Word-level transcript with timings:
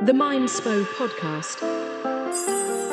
The 0.00 0.12
Mindspo 0.12 0.84
Podcast. 0.94 1.60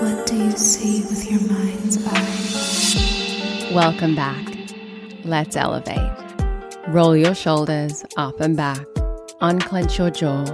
What 0.01 0.25
do 0.25 0.35
you 0.35 0.51
see 0.53 1.03
with 1.03 1.29
your 1.29 1.39
mind's 1.41 2.03
eye? 2.03 3.71
Welcome 3.71 4.15
back. 4.15 4.43
Let's 5.23 5.55
elevate. 5.55 5.99
Roll 6.87 7.15
your 7.15 7.35
shoulders 7.35 8.03
up 8.17 8.39
and 8.41 8.57
back. 8.57 8.83
Unclench 9.39 9.99
your 9.99 10.09
jaw. 10.09 10.45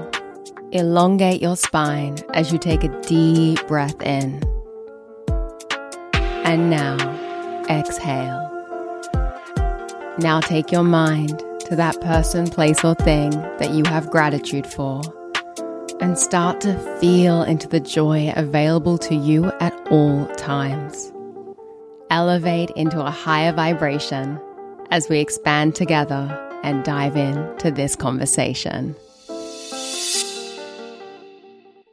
Elongate 0.73 1.41
your 1.41 1.55
spine 1.55 2.17
as 2.33 2.51
you 2.51 2.57
take 2.57 2.83
a 2.83 2.89
deep 3.03 3.65
breath 3.67 4.01
in. 4.01 4.43
And 6.43 6.69
now, 6.69 6.97
exhale. 7.69 8.49
Now 10.17 10.41
take 10.41 10.69
your 10.69 10.83
mind 10.83 11.39
to 11.61 11.77
that 11.77 12.01
person, 12.01 12.47
place, 12.47 12.83
or 12.83 12.93
thing 12.95 13.29
that 13.29 13.71
you 13.71 13.85
have 13.85 14.11
gratitude 14.11 14.67
for 14.67 15.01
and 16.01 16.17
start 16.17 16.59
to 16.59 16.75
feel 16.99 17.43
into 17.43 17.67
the 17.67 17.79
joy 17.79 18.33
available 18.35 18.97
to 18.97 19.13
you 19.13 19.51
at 19.59 19.73
all 19.91 20.25
times. 20.35 21.13
Elevate 22.09 22.71
into 22.71 22.99
a 22.99 23.11
higher 23.11 23.53
vibration 23.53 24.39
as 24.89 25.07
we 25.09 25.19
expand 25.19 25.75
together 25.75 26.27
and 26.63 26.83
dive 26.83 27.15
into 27.15 27.69
this 27.69 27.95
conversation. 27.95 28.95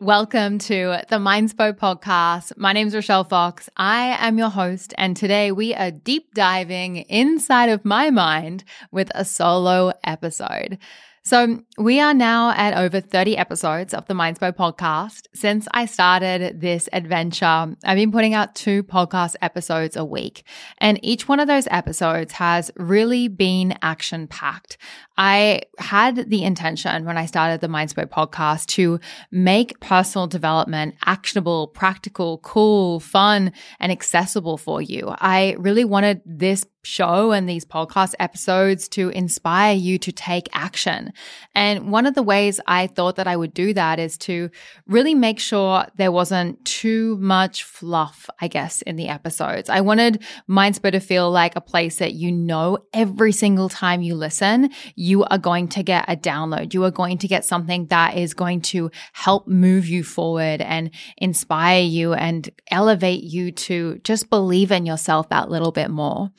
Welcome 0.01 0.59
to 0.60 1.02
the 1.09 1.16
Mindspo 1.16 1.74
podcast. 1.74 2.56
My 2.56 2.73
name 2.73 2.87
is 2.87 2.95
Rochelle 2.95 3.24
Fox. 3.24 3.68
I 3.77 4.16
am 4.20 4.38
your 4.38 4.48
host, 4.48 4.95
and 4.96 5.16
today 5.16 5.52
we 5.52 5.74
are 5.74 5.90
deep 5.90 6.32
diving 6.34 6.96
inside 6.96 7.68
of 7.68 7.84
my 7.84 8.09
mind 8.10 8.65
with 8.90 9.10
a 9.15 9.24
solo 9.24 9.93
episode. 10.04 10.79
So, 11.28 11.60
we 11.77 12.00
are 12.00 12.14
now 12.14 12.52
at 12.52 12.73
over 12.73 13.02
30 13.02 13.37
episodes 13.37 13.92
of 13.92 14.06
the 14.06 14.14
Mindspo 14.14 14.50
podcast. 14.50 15.27
Since 15.34 15.68
I 15.73 15.84
started 15.84 16.62
this 16.62 16.88
adventure, 16.91 17.76
I've 17.84 17.96
been 17.96 18.12
putting 18.12 18.32
out 18.32 18.54
two 18.54 18.82
podcast 18.82 19.37
episodes 19.43 19.95
a 19.95 20.06
week, 20.06 20.43
and 20.79 20.99
each 21.02 21.29
one 21.29 21.38
of 21.38 21.46
those 21.46 21.68
episodes 21.71 22.32
has 22.32 22.71
really 22.76 23.29
been 23.29 23.76
action 23.82 24.26
packed. 24.26 24.79
I 25.18 25.65
had 25.79 26.30
the 26.30 26.45
intention 26.45 27.04
when 27.04 27.18
I 27.18 27.26
started 27.26 27.60
the 27.60 27.68
Mindspo 27.68 28.06
podcast 28.06 28.65
to 28.68 28.99
make 29.30 29.79
personal 29.80 30.29
development 30.29 30.95
actionable, 31.04 31.66
practical, 31.66 32.38
cool, 32.38 33.01
fun, 33.01 33.52
and 33.80 33.93
accessible 33.93 34.56
for 34.56 34.80
you. 34.80 35.15
I 35.18 35.56
really 35.59 35.84
wanted 35.84 36.23
this 36.24 36.65
show 36.88 37.32
and 37.32 37.48
these 37.48 37.64
podcast 37.64 38.14
episodes 38.18 38.88
to 38.88 39.10
inspire 39.10 39.74
you 39.74 39.98
to 39.98 40.10
take 40.10 40.48
action. 40.52 41.12
And 41.54 41.92
one 41.92 42.06
of 42.06 42.14
the 42.14 42.22
ways 42.22 42.60
I 42.66 42.86
thought 42.86 43.16
that 43.16 43.28
I 43.28 43.36
would 43.36 43.52
do 43.52 43.74
that 43.74 43.98
is 43.98 44.16
to 44.18 44.50
really 44.86 45.14
make 45.14 45.38
sure 45.38 45.84
there 45.96 46.10
wasn't 46.10 46.64
too 46.64 47.18
much 47.18 47.62
fluff, 47.62 48.30
I 48.40 48.48
guess, 48.48 48.80
in 48.82 48.96
the 48.96 49.09
episodes. 49.09 49.68
I 49.68 49.82
wanted 49.82 50.24
Mindspo 50.48 50.90
to 50.90 51.00
feel 51.00 51.30
like 51.30 51.54
a 51.56 51.60
place 51.60 51.96
that 51.96 52.14
you 52.14 52.32
know 52.32 52.78
every 52.92 53.32
single 53.32 53.68
time 53.68 54.00
you 54.00 54.14
listen, 54.14 54.70
you 54.96 55.24
are 55.24 55.38
going 55.38 55.68
to 55.68 55.82
get 55.82 56.06
a 56.09 56.16
download. 56.16 56.72
You 56.72 56.84
are 56.84 56.90
going 56.90 57.18
to 57.18 57.28
get 57.28 57.44
something 57.44 57.86
that 57.86 58.16
is 58.16 58.32
going 58.32 58.62
to 58.62 58.90
help 59.12 59.46
move 59.46 59.86
you 59.86 60.02
forward 60.02 60.62
and 60.62 60.90
inspire 61.18 61.82
you 61.82 62.14
and 62.14 62.48
elevate 62.70 63.24
you 63.24 63.52
to 63.52 64.00
just 64.04 64.31
believe 64.31 64.72
in 64.72 64.86
yourself 64.86 65.28
that 65.28 65.50
little 65.50 65.72
bit 65.72 65.91
more. 65.91 66.31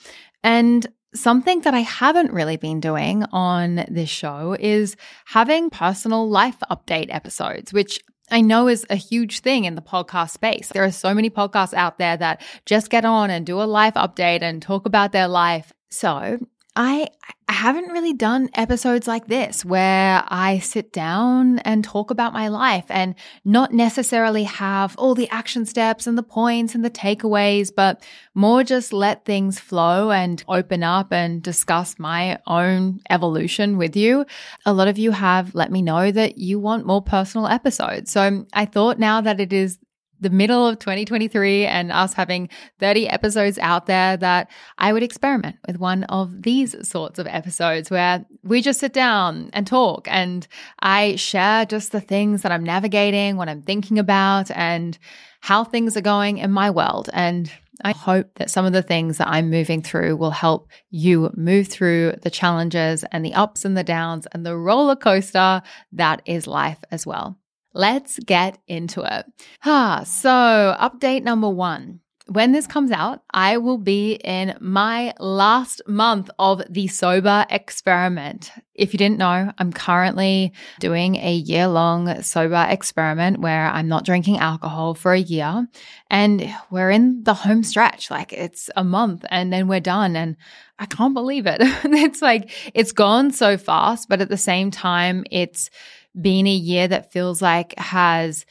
And 0.44 0.88
Something 1.16 1.62
that 1.62 1.74
I 1.74 1.80
haven't 1.80 2.32
really 2.34 2.58
been 2.58 2.80
doing 2.80 3.24
on 3.32 3.84
this 3.90 4.10
show 4.10 4.56
is 4.60 4.96
having 5.26 5.72
personal 5.72 6.30
life 6.30 6.58
update 6.70 7.08
episodes, 7.10 7.74
which 7.74 8.00
I 8.30 8.42
know 8.42 8.68
is 8.68 8.86
a 8.92 8.96
huge 8.96 9.40
thing 9.40 9.66
in 9.66 9.74
the 9.74 9.82
podcast 9.82 10.30
space. 10.30 10.68
There 10.68 10.84
are 10.84 10.92
so 10.92 11.16
many 11.16 11.32
podcasts 11.32 11.74
out 11.74 11.98
there 11.98 12.16
that 12.18 12.44
just 12.68 12.92
get 12.92 13.06
on 13.06 13.32
and 13.32 13.44
do 13.44 13.60
a 13.60 13.64
life 13.64 13.96
update 13.96 14.44
and 14.44 14.62
talk 14.62 14.86
about 14.86 15.12
their 15.12 15.28
life. 15.28 15.74
So 15.90 16.38
I 16.82 17.10
haven't 17.50 17.90
really 17.92 18.14
done 18.14 18.50
episodes 18.54 19.06
like 19.06 19.28
this 19.28 19.66
where 19.66 20.24
I 20.30 20.60
sit 20.60 20.94
down 20.94 21.60
and 21.60 21.84
talk 21.84 22.10
about 22.10 22.32
my 22.32 22.48
life 22.48 22.86
and 22.88 23.16
not 23.44 23.74
necessarily 23.74 24.44
have 24.44 24.96
all 24.98 25.14
the 25.14 25.28
action 25.30 25.66
steps 25.66 26.08
and 26.08 26.18
the 26.18 26.24
points 26.24 26.76
and 26.76 26.86
the 26.86 26.90
takeaways, 26.90 27.70
but 27.76 28.02
more 28.34 28.64
just 28.64 28.94
let 28.94 29.26
things 29.26 29.60
flow 29.60 30.10
and 30.10 30.42
open 30.48 30.82
up 30.82 31.12
and 31.12 31.44
discuss 31.44 32.00
my 32.00 32.40
own 32.48 33.02
evolution 33.10 33.78
with 33.78 33.98
you. 33.98 34.26
A 34.66 34.72
lot 34.72 34.88
of 34.88 34.98
you 34.98 35.12
have 35.12 35.54
let 35.54 35.74
me 35.74 35.82
know 35.82 36.14
that 36.14 36.38
you 36.38 36.62
want 36.62 36.86
more 36.86 37.02
personal 37.02 37.48
episodes. 37.48 38.10
So 38.10 38.46
I 38.54 38.64
thought 38.64 39.00
now 39.00 39.20
that 39.20 39.42
it 39.42 39.52
is 39.52 39.80
the 40.20 40.30
middle 40.30 40.68
of 40.68 40.80
2023 40.80 41.66
and 41.66 41.92
us 41.92 42.14
having 42.14 42.50
30 42.80 43.08
episodes 43.10 43.58
out 43.60 43.86
there 43.86 44.18
that 44.18 44.50
I 44.78 44.94
would 44.94 45.04
experiment 45.04 45.58
with 45.68 45.80
one 45.80 46.04
of 46.06 46.44
these 46.44 46.76
sorts 46.88 47.20
of 47.20 47.28
episodes 47.28 47.90
where 47.90 48.26
we 48.44 48.62
just 48.62 48.80
sit 48.80 48.94
down 48.94 49.50
and 49.54 49.66
talk 49.66 50.08
and 50.10 50.48
I 50.80 51.16
share 51.16 51.66
just 51.66 51.92
the 51.92 52.02
things 52.02 52.42
that 52.42 52.52
I'm 52.52 52.64
navigating, 52.64 53.38
what 53.38 53.50
I'm 53.50 53.62
thinking 53.62 54.00
about, 54.00 54.52
and 54.52 54.98
how 55.42 55.64
things 55.64 55.96
are 55.96 56.02
going 56.02 56.38
in 56.38 56.52
my 56.52 56.70
world. 56.70 57.10
And 57.14 57.52
I 57.82 57.94
hope 57.94 58.36
that 58.36 58.50
some 58.50 58.66
of 58.66 58.74
the 58.74 58.82
things 58.82 59.18
that 59.18 59.30
I'm 59.30 59.50
moving 59.50 59.82
through 59.82 60.18
will 60.18 60.32
help 60.32 60.68
you 60.90 61.32
move 61.36 61.70
through 61.70 62.16
the 62.22 62.30
challenges 62.30 63.06
and 63.12 63.24
the 63.24 63.34
ups 63.34 63.64
and 63.64 63.78
the 63.78 63.84
downs 63.84 64.28
and 64.34 64.46
the 64.46 64.58
roller 64.58 64.98
coaster 64.98 65.62
that 65.94 66.22
is 66.26 66.46
life 66.46 66.80
as 66.92 67.08
well. 67.08 67.39
Let's 67.74 68.20
get 68.20 68.58
into 68.68 69.02
it. 69.02 69.26
Ah, 69.64 70.04
so 70.06 70.76
update 70.80 71.24
number 71.24 71.50
one. 71.50 72.02
When 72.30 72.52
this 72.52 72.68
comes 72.68 72.92
out, 72.92 73.24
I 73.34 73.58
will 73.58 73.80
be 73.80 74.14
in 74.14 74.56
my 74.60 75.16
last 75.20 75.82
month 75.88 76.30
of 76.38 76.62
the 76.70 76.88
sober 76.88 77.44
experiment. 77.50 78.52
If 78.76 78.94
you 78.94 79.00
didn't 79.00 79.18
know, 79.18 79.52
I'm 79.58 79.74
currently 79.74 80.54
doing 80.80 81.16
a 81.16 81.34
year 81.34 81.68
long 81.68 82.22
sober 82.22 82.68
experiment 82.70 83.40
where 83.40 83.66
I'm 83.66 83.88
not 83.88 84.06
drinking 84.06 84.38
alcohol 84.38 84.94
for 84.94 85.14
a 85.14 85.20
year. 85.20 85.68
And 86.12 86.54
we're 86.70 86.92
in 86.92 87.24
the 87.24 87.34
home 87.34 87.64
stretch. 87.64 88.12
Like 88.12 88.32
it's 88.32 88.70
a 88.76 88.84
month 88.84 89.26
and 89.32 89.52
then 89.52 89.68
we're 89.68 89.80
done. 89.80 90.16
And 90.16 90.38
I 90.78 90.86
can't 90.86 91.16
believe 91.16 91.48
it. 91.48 91.58
it's 91.62 92.22
like 92.22 92.52
it's 92.76 92.92
gone 92.92 93.32
so 93.32 93.58
fast, 93.58 94.08
but 94.08 94.22
at 94.22 94.30
the 94.30 94.38
same 94.38 94.70
time, 94.70 95.24
it's 95.32 95.72
been 96.20 96.48
a 96.48 96.54
year 96.54 96.88
that 96.88 97.12
feels 97.12 97.42
like 97.42 97.78
has 97.78 98.46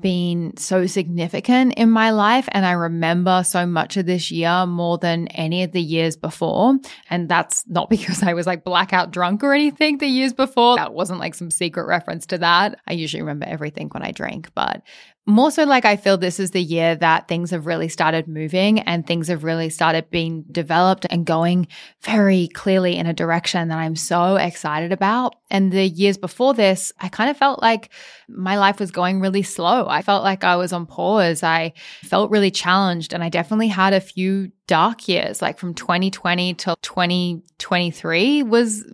been 0.00 0.56
so 0.56 0.86
significant 0.86 1.74
in 1.74 1.90
my 1.90 2.10
life. 2.10 2.48
And 2.52 2.64
I 2.64 2.72
remember 2.72 3.42
so 3.44 3.66
much 3.66 3.96
of 3.96 4.06
this 4.06 4.30
year 4.30 4.64
more 4.66 4.96
than 4.98 5.28
any 5.28 5.62
of 5.62 5.72
the 5.72 5.82
years 5.82 6.16
before. 6.16 6.78
And 7.10 7.28
that's 7.28 7.64
not 7.68 7.90
because 7.90 8.22
I 8.22 8.32
was 8.34 8.46
like 8.46 8.64
blackout 8.64 9.10
drunk 9.10 9.42
or 9.42 9.52
anything 9.52 9.98
the 9.98 10.06
years 10.06 10.32
before. 10.32 10.76
That 10.76 10.94
wasn't 10.94 11.20
like 11.20 11.34
some 11.34 11.50
secret 11.50 11.86
reference 11.86 12.26
to 12.26 12.38
that. 12.38 12.80
I 12.86 12.94
usually 12.94 13.22
remember 13.22 13.46
everything 13.46 13.88
when 13.90 14.02
I 14.02 14.12
drink, 14.12 14.50
but 14.54 14.82
more 15.24 15.52
so 15.52 15.64
like 15.64 15.84
I 15.84 15.96
feel 15.96 16.16
this 16.16 16.40
is 16.40 16.50
the 16.50 16.62
year 16.62 16.96
that 16.96 17.28
things 17.28 17.52
have 17.52 17.66
really 17.66 17.88
started 17.88 18.26
moving 18.26 18.80
and 18.80 19.06
things 19.06 19.28
have 19.28 19.44
really 19.44 19.70
started 19.70 20.10
being 20.10 20.44
developed 20.50 21.06
and 21.10 21.24
going 21.24 21.68
very 22.00 22.48
clearly 22.48 22.96
in 22.96 23.06
a 23.06 23.12
direction 23.12 23.68
that 23.68 23.78
I'm 23.78 23.94
so 23.94 24.34
excited 24.34 24.90
about. 24.90 25.36
And 25.48 25.70
the 25.70 25.86
years 25.86 26.18
before 26.18 26.54
this, 26.54 26.92
I 27.00 27.08
kind 27.08 27.30
of 27.30 27.36
felt 27.36 27.62
like 27.62 27.90
my 28.28 28.58
life 28.58 28.80
was 28.80 28.90
going 28.90 29.20
really 29.20 29.44
slow. 29.44 29.86
I 29.86 30.02
felt 30.02 30.24
like 30.24 30.42
I 30.42 30.56
was 30.56 30.72
on 30.72 30.86
pause. 30.86 31.44
I 31.44 31.74
felt 32.02 32.32
really 32.32 32.50
challenged 32.50 33.12
and 33.12 33.22
I 33.22 33.28
definitely 33.28 33.68
had 33.68 33.92
a 33.92 34.00
few 34.00 34.50
dark 34.66 35.06
years, 35.06 35.40
like 35.40 35.58
from 35.58 35.74
2020 35.74 36.54
till 36.54 36.76
2023 36.82 38.42
was 38.42 38.84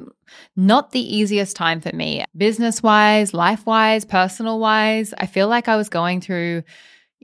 not 0.56 0.92
the 0.92 1.16
easiest 1.16 1.56
time 1.56 1.80
for 1.80 1.94
me, 1.94 2.24
business 2.36 2.82
wise, 2.82 3.34
life 3.34 3.66
wise, 3.66 4.04
personal 4.04 4.58
wise. 4.58 5.14
I 5.18 5.26
feel 5.26 5.48
like 5.48 5.68
I 5.68 5.76
was 5.76 5.88
going 5.88 6.20
through 6.20 6.62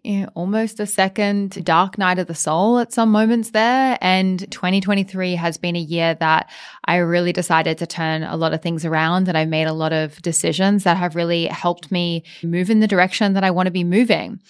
you 0.04 0.20
know, 0.20 0.30
almost 0.34 0.78
a 0.80 0.86
second 0.86 1.64
dark 1.64 1.96
night 1.96 2.18
of 2.18 2.26
the 2.26 2.34
soul 2.34 2.78
at 2.78 2.92
some 2.92 3.10
moments 3.10 3.50
there. 3.50 3.96
And 4.02 4.38
2023 4.52 5.34
has 5.34 5.56
been 5.56 5.76
a 5.76 5.80
year 5.80 6.14
that 6.14 6.50
I 6.84 6.96
really 6.96 7.32
decided 7.32 7.78
to 7.78 7.86
turn 7.86 8.22
a 8.22 8.36
lot 8.36 8.52
of 8.52 8.62
things 8.62 8.84
around 8.84 9.28
and 9.28 9.36
I've 9.36 9.48
made 9.48 9.66
a 9.66 9.72
lot 9.72 9.94
of 9.94 10.20
decisions 10.20 10.84
that 10.84 10.98
have 10.98 11.16
really 11.16 11.46
helped 11.46 11.90
me 11.90 12.24
move 12.42 12.68
in 12.68 12.80
the 12.80 12.86
direction 12.86 13.32
that 13.32 13.44
I 13.44 13.50
want 13.50 13.66
to 13.66 13.72
be 13.72 13.82
moving. 13.82 14.40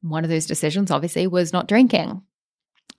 One 0.00 0.24
of 0.24 0.30
those 0.30 0.46
decisions, 0.46 0.92
obviously, 0.92 1.26
was 1.26 1.52
not 1.52 1.66
drinking. 1.66 2.22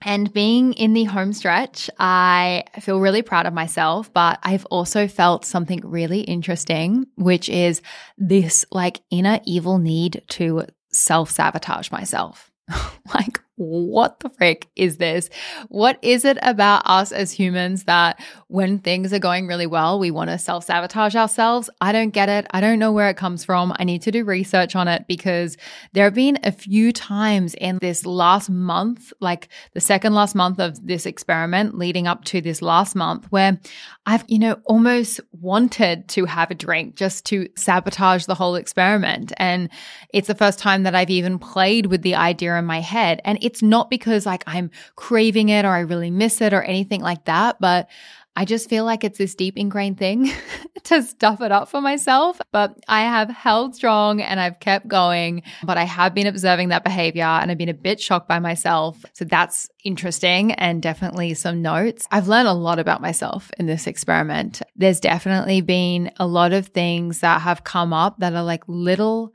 And 0.04 0.32
being 0.32 0.72
in 0.74 0.92
the 0.92 1.04
home 1.04 1.32
stretch, 1.32 1.90
I 1.98 2.64
feel 2.80 3.00
really 3.00 3.22
proud 3.22 3.46
of 3.46 3.52
myself, 3.52 4.12
but 4.12 4.38
I've 4.42 4.64
also 4.66 5.08
felt 5.08 5.44
something 5.44 5.80
really 5.84 6.20
interesting, 6.20 7.06
which 7.16 7.48
is 7.48 7.82
this 8.18 8.64
like 8.70 9.00
inner 9.10 9.40
evil 9.44 9.78
need 9.78 10.22
to 10.30 10.64
self 10.92 11.30
sabotage 11.30 11.90
myself. 11.90 12.50
like, 13.14 13.40
what 13.62 14.20
the 14.20 14.28
frick 14.28 14.68
is 14.76 14.96
this? 14.96 15.30
What 15.68 15.98
is 16.02 16.24
it 16.24 16.38
about 16.42 16.82
us 16.86 17.12
as 17.12 17.32
humans 17.32 17.84
that 17.84 18.20
when 18.48 18.78
things 18.78 19.12
are 19.12 19.18
going 19.18 19.46
really 19.46 19.66
well, 19.66 19.98
we 19.98 20.10
want 20.10 20.30
to 20.30 20.38
self 20.38 20.64
sabotage 20.64 21.14
ourselves? 21.14 21.70
I 21.80 21.92
don't 21.92 22.10
get 22.10 22.28
it. 22.28 22.46
I 22.50 22.60
don't 22.60 22.78
know 22.78 22.92
where 22.92 23.08
it 23.08 23.16
comes 23.16 23.44
from. 23.44 23.74
I 23.78 23.84
need 23.84 24.02
to 24.02 24.10
do 24.10 24.24
research 24.24 24.74
on 24.74 24.88
it 24.88 25.06
because 25.06 25.56
there 25.92 26.04
have 26.04 26.14
been 26.14 26.38
a 26.44 26.52
few 26.52 26.92
times 26.92 27.54
in 27.54 27.78
this 27.78 28.04
last 28.04 28.50
month, 28.50 29.12
like 29.20 29.48
the 29.74 29.80
second 29.80 30.14
last 30.14 30.34
month 30.34 30.58
of 30.58 30.84
this 30.86 31.06
experiment 31.06 31.78
leading 31.78 32.06
up 32.06 32.24
to 32.24 32.40
this 32.40 32.62
last 32.62 32.94
month, 32.94 33.26
where 33.30 33.58
I've, 34.04 34.24
you 34.26 34.38
know, 34.38 34.60
almost 34.64 35.20
wanted 35.32 36.08
to 36.08 36.24
have 36.24 36.50
a 36.50 36.54
drink 36.54 36.96
just 36.96 37.24
to 37.26 37.48
sabotage 37.56 38.26
the 38.26 38.34
whole 38.34 38.56
experiment. 38.56 39.32
And 39.36 39.68
it's 40.12 40.28
the 40.28 40.34
first 40.34 40.58
time 40.58 40.82
that 40.82 40.94
I've 40.94 41.10
even 41.10 41.38
played 41.38 41.86
with 41.86 42.02
the 42.02 42.16
idea 42.16 42.56
in 42.56 42.64
my 42.64 42.80
head. 42.80 43.20
And 43.24 43.38
it's 43.42 43.51
not 43.60 43.90
because 43.90 44.24
like 44.24 44.44
I'm 44.46 44.70
craving 44.96 45.48
it 45.48 45.64
or 45.64 45.70
I 45.70 45.80
really 45.80 46.10
miss 46.10 46.40
it 46.40 46.54
or 46.54 46.62
anything 46.62 47.00
like 47.02 47.24
that, 47.26 47.56
but 47.60 47.88
I 48.34 48.46
just 48.46 48.70
feel 48.70 48.84
like 48.84 49.04
it's 49.04 49.18
this 49.18 49.34
deep 49.34 49.58
ingrained 49.58 49.98
thing 49.98 50.32
to 50.84 51.02
stuff 51.02 51.42
it 51.42 51.52
up 51.52 51.68
for 51.68 51.82
myself. 51.82 52.40
But 52.50 52.78
I 52.88 53.02
have 53.02 53.28
held 53.28 53.74
strong 53.74 54.22
and 54.22 54.40
I've 54.40 54.58
kept 54.58 54.88
going. 54.88 55.42
But 55.62 55.76
I 55.76 55.84
have 55.84 56.14
been 56.14 56.26
observing 56.26 56.70
that 56.70 56.84
behavior 56.84 57.24
and 57.24 57.50
I've 57.50 57.58
been 57.58 57.68
a 57.68 57.74
bit 57.74 58.00
shocked 58.00 58.28
by 58.28 58.38
myself. 58.38 59.04
So 59.12 59.26
that's 59.26 59.68
interesting 59.84 60.52
and 60.52 60.80
definitely 60.80 61.34
some 61.34 61.60
notes. 61.60 62.08
I've 62.10 62.28
learned 62.28 62.48
a 62.48 62.54
lot 62.54 62.78
about 62.78 63.02
myself 63.02 63.50
in 63.58 63.66
this 63.66 63.86
experiment. 63.86 64.62
There's 64.76 65.00
definitely 65.00 65.60
been 65.60 66.10
a 66.16 66.26
lot 66.26 66.52
of 66.54 66.68
things 66.68 67.20
that 67.20 67.42
have 67.42 67.64
come 67.64 67.92
up 67.92 68.18
that 68.20 68.32
are 68.32 68.44
like 68.44 68.64
little 68.66 69.34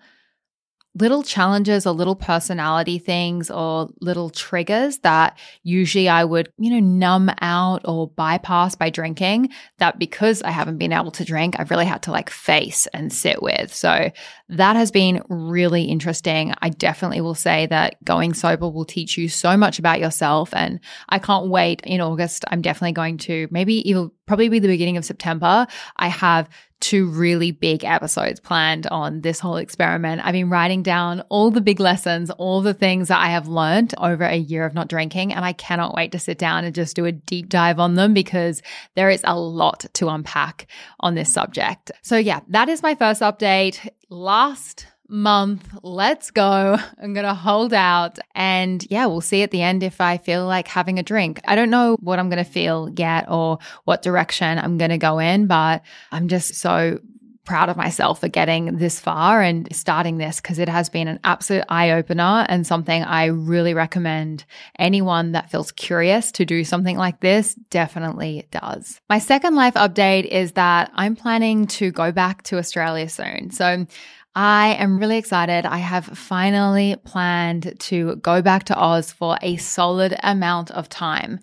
little 0.99 1.21
challenges 1.21 1.85
or 1.85 1.91
little 1.91 2.15
personality 2.15 2.97
things 2.97 3.51
or 3.51 3.89
little 4.01 4.29
triggers 4.29 4.99
that 4.99 5.38
usually 5.63 6.09
I 6.09 6.23
would, 6.23 6.51
you 6.57 6.71
know, 6.71 6.79
numb 6.79 7.31
out 7.41 7.81
or 7.85 8.07
bypass 8.07 8.75
by 8.75 8.89
drinking 8.89 9.49
that 9.77 9.99
because 9.99 10.41
I 10.41 10.49
haven't 10.49 10.77
been 10.77 10.94
able 10.94 11.11
to 11.11 11.25
drink, 11.25 11.55
I've 11.59 11.69
really 11.69 11.85
had 11.85 12.03
to 12.03 12.11
like 12.11 12.29
face 12.29 12.88
and 12.88 13.13
sit 13.13 13.41
with. 13.41 13.73
So 13.73 14.11
that 14.49 14.75
has 14.75 14.91
been 14.91 15.21
really 15.29 15.83
interesting. 15.83 16.53
I 16.61 16.69
definitely 16.69 17.21
will 17.21 17.35
say 17.35 17.67
that 17.67 18.03
going 18.03 18.33
sober 18.33 18.69
will 18.69 18.85
teach 18.85 19.17
you 19.17 19.29
so 19.29 19.55
much 19.55 19.79
about 19.79 19.99
yourself. 19.99 20.53
And 20.53 20.79
I 21.09 21.19
can't 21.19 21.49
wait 21.49 21.81
in 21.83 22.01
August. 22.01 22.45
I'm 22.49 22.61
definitely 22.61 22.94
going 22.94 23.17
to 23.19 23.47
maybe 23.51 23.88
it'll 23.88 24.13
probably 24.27 24.50
be 24.50 24.59
the 24.59 24.68
beginning 24.68 24.97
of 24.97 25.06
September. 25.06 25.65
I 25.95 26.09
have 26.09 26.47
two 26.79 27.07
really 27.07 27.51
big 27.51 27.83
episodes 27.83 28.39
planned 28.39 28.85
on 28.88 29.21
this 29.21 29.39
whole 29.39 29.57
experiment. 29.57 30.21
I've 30.24 30.33
been 30.33 30.50
writing 30.50 30.83
down 30.83 31.21
all 31.29 31.50
the 31.50 31.62
big 31.62 31.79
lessons, 31.79 32.29
all 32.29 32.62
the 32.62 32.74
things 32.74 33.07
that 33.07 33.19
I 33.19 33.29
have 33.29 33.47
learned 33.47 33.95
over 33.97 34.24
a 34.24 34.35
year 34.35 34.65
of 34.65 34.75
not 34.75 34.88
drinking. 34.88 35.33
And 35.33 35.44
I 35.44 35.53
cannot 35.53 35.95
wait 35.95 36.12
to 36.12 36.19
sit 36.19 36.38
down 36.38 36.65
and 36.65 36.75
just 36.75 36.95
do 36.95 37.06
a 37.06 37.12
deep 37.12 37.50
dive 37.50 37.79
on 37.79 37.95
them 37.95 38.13
because 38.13 38.62
there 38.95 39.09
is 39.09 39.21
a 39.24 39.39
lot 39.39 39.85
to 39.94 40.09
unpack 40.09 40.68
on 41.00 41.15
this 41.15 41.33
subject. 41.33 41.91
So, 42.03 42.18
yeah, 42.18 42.41
that 42.50 42.69
is 42.69 42.83
my 42.83 42.94
first 42.94 43.21
update. 43.21 43.89
Last 44.09 44.85
month. 45.07 45.68
Let's 45.83 46.31
go. 46.31 46.77
I'm 47.01 47.13
going 47.13 47.25
to 47.25 47.33
hold 47.33 47.74
out. 47.74 48.19
And 48.36 48.86
yeah, 48.89 49.06
we'll 49.06 49.21
see 49.21 49.44
at 49.44 49.51
the 49.51 49.62
end 49.62 49.83
if 49.83 50.01
I 50.01 50.18
feel 50.18 50.45
like 50.45 50.68
having 50.68 51.00
a 51.00 51.04
drink. 51.04 51.39
I 51.45 51.56
don't 51.56 51.69
know 51.69 51.98
what 52.01 52.19
I'm 52.19 52.30
going 52.30 52.44
to 52.44 52.50
feel 52.50 52.89
yet 52.95 53.30
or 53.30 53.59
what 53.86 54.01
direction 54.01 54.57
I'm 54.57 54.77
going 54.77 54.92
to 54.92 54.98
go 54.98 55.19
in, 55.19 55.48
but 55.48 55.81
I'm 56.12 56.27
just 56.27 56.56
so 56.56 57.00
proud 57.48 57.69
of 57.69 57.77
myself 57.77 58.19
for 58.19 58.27
getting 58.27 58.75
this 58.75 59.00
far 59.00 59.42
and 59.42 59.74
starting 59.74 60.18
this 60.18 60.42
because 60.42 60.59
it 60.59 60.68
has 60.68 60.89
been 60.89 61.07
an 61.07 61.18
absolute 61.24 61.63
eye 61.69 61.92
opener 61.92 62.45
and 62.50 62.68
something 62.68 63.01
I 63.04 63.27
really 63.27 63.74
recommend 63.74 64.44
anyone 64.77 65.31
that 65.31 65.50
feels 65.50 65.71
curious 65.71 66.33
to 66.33 66.45
do 66.45 66.65
something 66.65 66.98
like 66.98 67.21
this 67.21 67.56
definitely 67.69 68.48
does. 68.51 69.00
My 69.09 69.19
second 69.19 69.56
life 69.56 69.75
update 69.75 70.25
is 70.25 70.51
that 70.51 70.92
I'm 70.94 71.15
planning 71.15 71.68
to 71.68 71.89
go 71.89 72.12
back 72.12 72.44
to 72.44 72.57
Australia 72.57 73.07
soon. 73.07 73.51
So 73.51 73.88
I 74.37 74.75
am 74.77 74.99
really 74.99 75.17
excited. 75.17 75.65
I 75.65 75.79
have 75.79 76.05
finally 76.05 76.95
planned 77.03 77.73
to 77.79 78.17
go 78.17 78.43
back 78.43 78.65
to 78.65 78.77
Oz 78.77 79.11
for 79.11 79.35
a 79.41 79.57
solid 79.57 80.15
amount 80.21 80.69
of 80.69 80.89
time. 80.89 81.39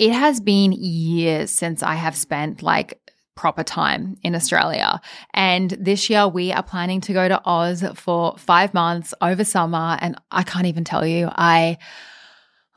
It 0.00 0.10
has 0.10 0.40
been 0.40 0.72
years 0.72 1.52
since 1.52 1.84
I 1.84 1.94
have 1.94 2.16
spent 2.16 2.60
like 2.60 2.98
proper 3.36 3.62
time 3.62 4.16
in 4.24 4.34
Australia. 4.34 5.00
And 5.32 5.70
this 5.78 6.10
year 6.10 6.26
we 6.26 6.50
are 6.50 6.64
planning 6.64 7.00
to 7.02 7.12
go 7.12 7.28
to 7.28 7.40
Oz 7.44 7.84
for 7.94 8.36
five 8.36 8.74
months 8.74 9.14
over 9.22 9.44
summer. 9.44 9.96
And 10.00 10.20
I 10.32 10.42
can't 10.42 10.66
even 10.66 10.82
tell 10.82 11.06
you, 11.06 11.28
I, 11.30 11.78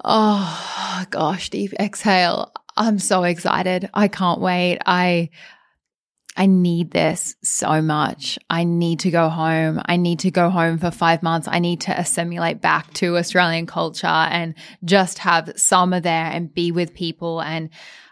oh 0.05 1.03
gosh, 1.09 1.49
deep 1.49 1.73
exhale. 1.79 2.53
I'm 2.75 2.99
so 2.99 3.23
excited. 3.23 3.89
I 3.91 4.07
can't 4.07 4.39
wait. 4.39 4.77
I, 4.85 5.31
I 6.37 6.45
need 6.45 6.91
this 6.91 7.35
so 7.43 7.81
much. 7.81 8.37
I 8.47 8.63
need 8.63 8.99
to 9.01 9.11
go 9.11 9.27
home. 9.27 9.81
I 9.85 9.97
need 9.97 10.19
to 10.19 10.31
go 10.31 10.51
home 10.51 10.77
for 10.77 10.91
five 10.91 11.23
months. 11.23 11.47
I 11.49 11.57
need 11.57 11.81
to 11.81 11.99
assimilate 11.99 12.61
back 12.61 12.93
to 12.95 13.17
Australian 13.17 13.65
culture 13.65 14.05
and 14.05 14.53
just 14.85 15.17
have 15.17 15.51
summer 15.55 15.99
there 15.99 16.25
and 16.25 16.53
be 16.53 16.71
with 16.71 16.93
people. 16.93 17.41
And 17.41 17.71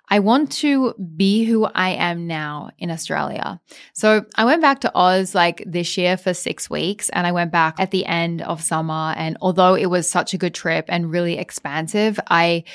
I 0.10 0.20
want 0.20 0.52
to 0.54 0.94
be 1.16 1.46
who 1.46 1.66
I 1.66 1.92
am 1.92 2.28
now 2.28 2.72
in 2.78 2.92
Australia. 2.92 3.60
So 3.94 4.26
I 4.36 4.46
went 4.46 4.62
back 4.62 4.82
to 4.82 4.92
Oz 4.96 5.34
like 5.34 5.64
this 5.66 5.98
year 5.98 6.18
for 6.18 6.34
six 6.34 6.70
weeks 6.70 7.10
and 7.10 7.26
I 7.26 7.32
went 7.32 7.52
back 7.52 7.80
at 7.80 7.92
the 7.92 8.06
end 8.06 8.42
of 8.42 8.62
summer. 8.62 9.14
And 9.18 9.38
although 9.42 9.76
it 9.76 9.88
was 9.88 10.10
such 10.10 10.34
a 10.34 10.38
good 10.38 10.54
trip 10.54 10.86
and 10.90 11.12
really 11.12 11.38
expansive, 11.38 12.20
I 12.28 12.66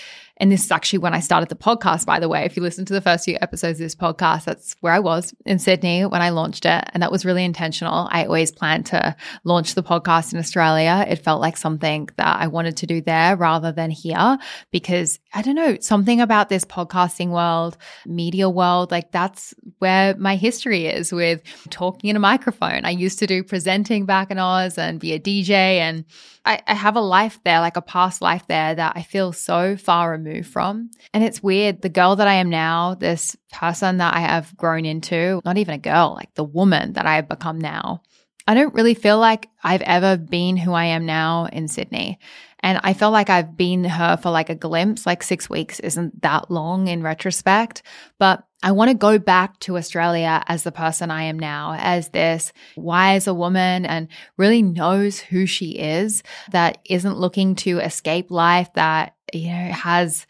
and 0.40 0.50
this 0.50 0.64
is 0.64 0.70
actually 0.72 1.00
when 1.00 1.12
I 1.12 1.20
started 1.20 1.50
the 1.50 1.54
podcast, 1.54 2.06
by 2.06 2.18
the 2.18 2.28
way. 2.28 2.46
If 2.46 2.56
you 2.56 2.62
listen 2.62 2.86
to 2.86 2.94
the 2.94 3.02
first 3.02 3.26
few 3.26 3.36
episodes 3.42 3.78
of 3.78 3.84
this 3.84 3.94
podcast, 3.94 4.44
that's 4.44 4.74
where 4.80 4.94
I 4.94 4.98
was 4.98 5.34
in 5.44 5.58
Sydney 5.58 6.06
when 6.06 6.22
I 6.22 6.30
launched 6.30 6.64
it. 6.64 6.82
And 6.94 7.02
that 7.02 7.12
was 7.12 7.26
really 7.26 7.44
intentional. 7.44 8.08
I 8.10 8.24
always 8.24 8.50
planned 8.50 8.86
to 8.86 9.14
launch 9.44 9.74
the 9.74 9.82
podcast 9.82 10.32
in 10.32 10.38
Australia. 10.38 11.04
It 11.06 11.16
felt 11.16 11.42
like 11.42 11.58
something 11.58 12.08
that 12.16 12.40
I 12.40 12.46
wanted 12.46 12.78
to 12.78 12.86
do 12.86 13.02
there 13.02 13.36
rather 13.36 13.70
than 13.70 13.90
here 13.90 14.38
because 14.70 15.18
I 15.34 15.42
don't 15.42 15.56
know, 15.56 15.76
something 15.78 16.22
about 16.22 16.48
this 16.48 16.64
podcasting 16.64 17.28
world, 17.28 17.76
media 18.06 18.48
world, 18.48 18.90
like 18.90 19.12
that's 19.12 19.54
where 19.78 20.16
my 20.16 20.36
history 20.36 20.86
is 20.86 21.12
with 21.12 21.42
talking 21.68 22.08
in 22.08 22.16
a 22.16 22.20
microphone. 22.20 22.86
I 22.86 22.90
used 22.90 23.18
to 23.18 23.26
do 23.26 23.44
presenting 23.44 24.06
back 24.06 24.30
in 24.30 24.38
Oz 24.38 24.78
and 24.78 24.98
be 24.98 25.12
a 25.12 25.20
DJ 25.20 25.50
and 25.50 26.06
I, 26.46 26.62
I 26.66 26.74
have 26.74 26.96
a 26.96 27.00
life 27.00 27.38
there, 27.44 27.60
like 27.60 27.76
a 27.76 27.82
past 27.82 28.22
life 28.22 28.46
there 28.48 28.74
that 28.74 28.94
I 28.96 29.02
feel 29.02 29.34
so 29.34 29.76
far 29.76 30.10
removed 30.10 30.29
from. 30.42 30.90
And 31.12 31.22
it's 31.24 31.42
weird. 31.42 31.82
The 31.82 31.88
girl 31.88 32.16
that 32.16 32.28
I 32.28 32.34
am 32.34 32.50
now, 32.50 32.94
this 32.94 33.36
person 33.52 33.98
that 33.98 34.14
I 34.14 34.20
have 34.20 34.56
grown 34.56 34.84
into, 34.84 35.40
not 35.44 35.58
even 35.58 35.74
a 35.74 35.78
girl, 35.78 36.14
like 36.16 36.34
the 36.34 36.44
woman 36.44 36.94
that 36.94 37.06
I 37.06 37.16
have 37.16 37.28
become 37.28 37.58
now, 37.58 38.02
I 38.46 38.54
don't 38.54 38.74
really 38.74 38.94
feel 38.94 39.18
like 39.18 39.48
I've 39.62 39.82
ever 39.82 40.16
been 40.16 40.56
who 40.56 40.72
I 40.72 40.86
am 40.86 41.06
now 41.06 41.46
in 41.46 41.68
Sydney. 41.68 42.18
And 42.62 42.80
I 42.82 42.92
feel 42.92 43.10
like 43.10 43.30
I've 43.30 43.56
been 43.56 43.84
her 43.84 44.16
for 44.16 44.30
like 44.30 44.50
a 44.50 44.54
glimpse, 44.54 45.06
like 45.06 45.22
six 45.22 45.48
weeks 45.48 45.80
isn't 45.80 46.22
that 46.22 46.50
long 46.50 46.88
in 46.88 47.02
retrospect. 47.02 47.82
But 48.18 48.44
I 48.62 48.72
want 48.72 48.90
to 48.90 48.96
go 48.96 49.18
back 49.18 49.58
to 49.60 49.78
Australia 49.78 50.42
as 50.46 50.64
the 50.64 50.72
person 50.72 51.10
I 51.10 51.22
am 51.24 51.38
now, 51.38 51.76
as 51.78 52.10
this 52.10 52.52
wise 52.76 53.26
a 53.26 53.32
woman 53.32 53.86
and 53.86 54.08
really 54.36 54.62
knows 54.62 55.18
who 55.18 55.46
she 55.46 55.78
is, 55.78 56.22
that 56.50 56.78
isn't 56.84 57.16
looking 57.16 57.54
to 57.56 57.78
escape 57.78 58.30
life, 58.30 58.70
that, 58.74 59.14
you 59.32 59.48
know, 59.48 59.72
has 59.72 60.26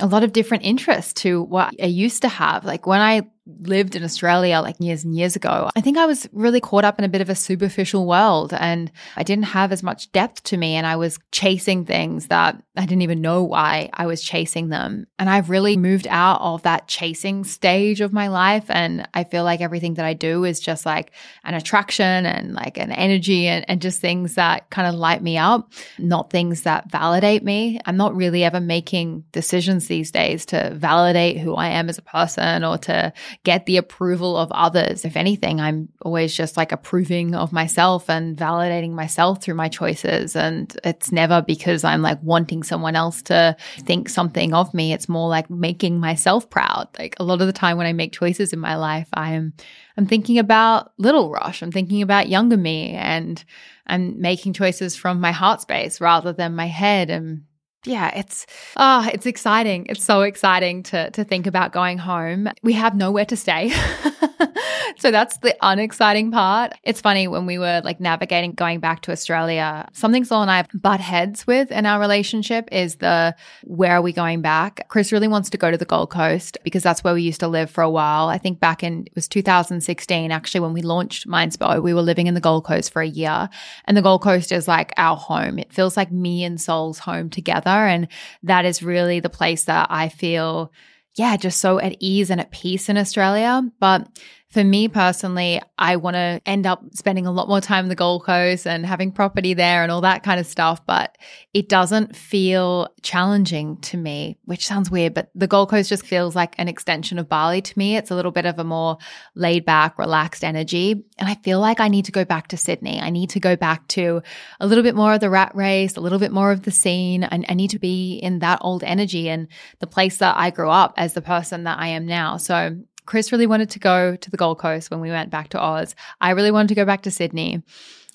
a 0.00 0.06
lot 0.06 0.24
of 0.24 0.32
different 0.32 0.64
interests 0.64 1.12
to 1.22 1.42
what 1.42 1.74
I 1.80 1.86
used 1.86 2.22
to 2.22 2.28
have. 2.28 2.64
Like 2.64 2.86
when 2.86 3.00
I 3.00 3.22
lived 3.46 3.94
in 3.94 4.02
Australia 4.02 4.60
like 4.60 4.76
years 4.78 5.04
and 5.04 5.14
years 5.14 5.36
ago, 5.36 5.70
I 5.76 5.80
think 5.80 5.98
I 5.98 6.06
was 6.06 6.26
really 6.32 6.60
caught 6.60 6.84
up 6.84 6.98
in 6.98 7.04
a 7.04 7.08
bit 7.08 7.20
of 7.20 7.28
a 7.28 7.34
superficial 7.34 8.06
world 8.06 8.54
and 8.54 8.90
I 9.16 9.22
didn't 9.22 9.44
have 9.44 9.70
as 9.70 9.82
much 9.82 10.10
depth 10.12 10.42
to 10.44 10.56
me. 10.56 10.74
And 10.74 10.86
I 10.86 10.96
was 10.96 11.18
chasing 11.30 11.84
things 11.84 12.28
that 12.28 12.60
I 12.76 12.86
didn't 12.86 13.02
even 13.02 13.20
know 13.20 13.42
why 13.42 13.90
I 13.92 14.06
was 14.06 14.22
chasing 14.22 14.70
them. 14.70 15.06
And 15.18 15.28
I've 15.28 15.50
really 15.50 15.76
moved 15.76 16.06
out 16.08 16.40
of 16.40 16.62
that 16.62 16.88
chasing 16.88 17.44
stage 17.44 18.00
of 18.00 18.12
my 18.12 18.28
life. 18.28 18.64
And 18.68 19.06
I 19.12 19.24
feel 19.24 19.44
like 19.44 19.60
everything 19.60 19.94
that 19.94 20.06
I 20.06 20.14
do 20.14 20.44
is 20.44 20.58
just 20.58 20.86
like 20.86 21.12
an 21.44 21.54
attraction 21.54 22.26
and 22.26 22.54
like 22.54 22.78
an 22.78 22.92
energy 22.92 23.46
and, 23.46 23.64
and 23.68 23.82
just 23.82 24.00
things 24.00 24.36
that 24.36 24.70
kind 24.70 24.88
of 24.88 24.94
light 24.94 25.22
me 25.22 25.36
up, 25.36 25.72
not 25.98 26.30
things 26.30 26.62
that 26.62 26.90
validate 26.90 27.44
me. 27.44 27.78
I'm 27.84 27.96
not 27.96 28.16
really 28.16 28.42
ever 28.42 28.60
making 28.60 29.24
decisions 29.32 29.86
these 29.86 30.10
days 30.10 30.46
to 30.46 30.70
validate 30.74 31.38
who 31.38 31.54
I 31.54 31.68
am 31.68 31.88
as 31.90 31.98
a 31.98 32.02
person 32.02 32.64
or 32.64 32.78
to 32.78 33.12
get 33.42 33.66
the 33.66 33.76
approval 33.76 34.36
of 34.36 34.50
others. 34.52 35.04
If 35.04 35.16
anything, 35.16 35.60
I'm 35.60 35.88
always 36.02 36.34
just 36.34 36.56
like 36.56 36.72
approving 36.72 37.34
of 37.34 37.52
myself 37.52 38.08
and 38.08 38.36
validating 38.36 38.92
myself 38.92 39.42
through 39.42 39.54
my 39.54 39.68
choices. 39.68 40.36
And 40.36 40.76
it's 40.84 41.10
never 41.10 41.42
because 41.42 41.84
I'm 41.84 42.02
like 42.02 42.22
wanting 42.22 42.62
someone 42.62 42.96
else 42.96 43.22
to 43.22 43.56
think 43.80 44.08
something 44.08 44.54
of 44.54 44.72
me. 44.72 44.92
It's 44.92 45.08
more 45.08 45.28
like 45.28 45.50
making 45.50 45.98
myself 45.98 46.48
proud. 46.48 46.88
Like 46.98 47.16
a 47.18 47.24
lot 47.24 47.40
of 47.40 47.46
the 47.46 47.52
time 47.52 47.76
when 47.76 47.86
I 47.86 47.92
make 47.92 48.12
choices 48.12 48.52
in 48.52 48.60
my 48.60 48.76
life, 48.76 49.08
I'm 49.14 49.52
I'm 49.96 50.06
thinking 50.06 50.38
about 50.38 50.92
little 50.98 51.30
Rosh. 51.30 51.62
I'm 51.62 51.72
thinking 51.72 52.02
about 52.02 52.28
younger 52.28 52.56
me 52.56 52.90
and 52.90 53.42
I'm 53.86 54.20
making 54.20 54.54
choices 54.54 54.96
from 54.96 55.20
my 55.20 55.32
heart 55.32 55.60
space 55.60 56.00
rather 56.00 56.32
than 56.32 56.56
my 56.56 56.66
head 56.66 57.10
and 57.10 57.44
yeah, 57.84 58.16
it's 58.16 58.46
oh, 58.76 59.08
it's 59.12 59.26
exciting. 59.26 59.86
It's 59.88 60.04
so 60.04 60.22
exciting 60.22 60.82
to 60.84 61.10
to 61.10 61.24
think 61.24 61.46
about 61.46 61.72
going 61.72 61.98
home. 61.98 62.48
We 62.62 62.72
have 62.74 62.96
nowhere 62.96 63.26
to 63.26 63.36
stay. 63.36 63.72
so 64.98 65.10
that's 65.10 65.38
the 65.38 65.56
unexciting 65.60 66.30
part. 66.30 66.72
It's 66.82 67.00
funny 67.00 67.28
when 67.28 67.46
we 67.46 67.58
were 67.58 67.80
like 67.84 68.00
navigating 68.00 68.52
going 68.52 68.80
back 68.80 69.02
to 69.02 69.12
Australia, 69.12 69.88
something 69.92 70.24
Sol 70.24 70.42
and 70.42 70.50
I 70.50 70.58
have 70.58 70.68
butt 70.74 71.00
heads 71.00 71.46
with 71.46 71.70
in 71.70 71.86
our 71.86 72.00
relationship 72.00 72.68
is 72.72 72.96
the 72.96 73.34
where 73.64 73.92
are 73.92 74.02
we 74.02 74.12
going 74.12 74.42
back? 74.42 74.88
Chris 74.88 75.12
really 75.12 75.28
wants 75.28 75.50
to 75.50 75.58
go 75.58 75.70
to 75.70 75.76
the 75.76 75.84
Gold 75.84 76.10
Coast 76.10 76.58
because 76.64 76.82
that's 76.82 77.04
where 77.04 77.14
we 77.14 77.22
used 77.22 77.40
to 77.40 77.48
live 77.48 77.70
for 77.70 77.82
a 77.82 77.90
while. 77.90 78.28
I 78.28 78.38
think 78.38 78.60
back 78.60 78.82
in 78.82 79.06
it 79.06 79.14
was 79.14 79.28
2016 79.28 80.30
actually 80.30 80.60
when 80.60 80.72
we 80.72 80.82
launched 80.82 81.28
Mindspo, 81.28 81.82
we 81.82 81.94
were 81.94 82.02
living 82.02 82.26
in 82.26 82.34
the 82.34 82.40
Gold 82.40 82.64
Coast 82.64 82.92
for 82.92 83.02
a 83.02 83.06
year. 83.06 83.48
And 83.86 83.96
the 83.96 84.02
Gold 84.02 84.22
Coast 84.22 84.52
is 84.52 84.68
like 84.68 84.92
our 84.96 85.16
home. 85.16 85.58
It 85.58 85.72
feels 85.72 85.96
like 85.96 86.12
me 86.12 86.44
and 86.44 86.60
Sol's 86.60 86.98
home 86.98 87.30
together 87.30 87.70
and 87.70 88.08
that 88.42 88.64
is 88.64 88.82
really 88.82 89.20
the 89.20 89.30
place 89.30 89.64
that 89.64 89.88
I 89.90 90.08
feel 90.08 90.72
yeah, 91.16 91.36
just 91.36 91.60
so 91.60 91.78
at 91.78 91.96
ease 92.00 92.30
and 92.30 92.40
at 92.40 92.50
peace 92.50 92.88
in 92.88 92.96
Australia. 92.96 93.62
But 93.78 94.08
for 94.54 94.62
me 94.62 94.86
personally, 94.86 95.60
I 95.76 95.96
want 95.96 96.14
to 96.14 96.40
end 96.46 96.64
up 96.64 96.80
spending 96.94 97.26
a 97.26 97.32
lot 97.32 97.48
more 97.48 97.60
time 97.60 97.86
in 97.86 97.88
the 97.88 97.96
Gold 97.96 98.24
Coast 98.24 98.68
and 98.68 98.86
having 98.86 99.10
property 99.10 99.52
there 99.52 99.82
and 99.82 99.90
all 99.90 100.02
that 100.02 100.22
kind 100.22 100.38
of 100.38 100.46
stuff. 100.46 100.86
But 100.86 101.18
it 101.52 101.68
doesn't 101.68 102.14
feel 102.14 102.88
challenging 103.02 103.78
to 103.78 103.96
me, 103.96 104.38
which 104.44 104.64
sounds 104.64 104.92
weird, 104.92 105.12
but 105.12 105.28
the 105.34 105.48
Gold 105.48 105.70
Coast 105.70 105.88
just 105.88 106.06
feels 106.06 106.36
like 106.36 106.54
an 106.56 106.68
extension 106.68 107.18
of 107.18 107.28
Bali 107.28 107.62
to 107.62 107.78
me. 107.78 107.96
It's 107.96 108.12
a 108.12 108.14
little 108.14 108.30
bit 108.30 108.46
of 108.46 108.60
a 108.60 108.64
more 108.64 108.96
laid 109.34 109.64
back, 109.64 109.98
relaxed 109.98 110.44
energy. 110.44 111.04
And 111.18 111.28
I 111.28 111.34
feel 111.34 111.58
like 111.58 111.80
I 111.80 111.88
need 111.88 112.04
to 112.04 112.12
go 112.12 112.24
back 112.24 112.46
to 112.48 112.56
Sydney. 112.56 113.00
I 113.00 113.10
need 113.10 113.30
to 113.30 113.40
go 113.40 113.56
back 113.56 113.88
to 113.88 114.22
a 114.60 114.68
little 114.68 114.84
bit 114.84 114.94
more 114.94 115.14
of 115.14 115.20
the 115.20 115.30
rat 115.30 115.50
race, 115.56 115.96
a 115.96 116.00
little 116.00 116.20
bit 116.20 116.30
more 116.30 116.52
of 116.52 116.62
the 116.62 116.70
scene. 116.70 117.24
I, 117.24 117.42
I 117.48 117.54
need 117.54 117.70
to 117.70 117.80
be 117.80 118.18
in 118.18 118.38
that 118.38 118.60
old 118.60 118.84
energy 118.84 119.28
and 119.28 119.48
the 119.80 119.88
place 119.88 120.18
that 120.18 120.36
I 120.36 120.50
grew 120.50 120.70
up 120.70 120.94
as 120.96 121.12
the 121.12 121.22
person 121.22 121.64
that 121.64 121.80
I 121.80 121.88
am 121.88 122.06
now. 122.06 122.36
So 122.36 122.76
Chris 123.06 123.32
really 123.32 123.46
wanted 123.46 123.70
to 123.70 123.78
go 123.78 124.16
to 124.16 124.30
the 124.30 124.36
Gold 124.36 124.58
Coast 124.58 124.90
when 124.90 125.00
we 125.00 125.10
went 125.10 125.30
back 125.30 125.50
to 125.50 125.60
Oz. 125.60 125.94
I 126.20 126.30
really 126.30 126.50
wanted 126.50 126.68
to 126.68 126.74
go 126.74 126.84
back 126.84 127.02
to 127.02 127.10
Sydney. 127.10 127.62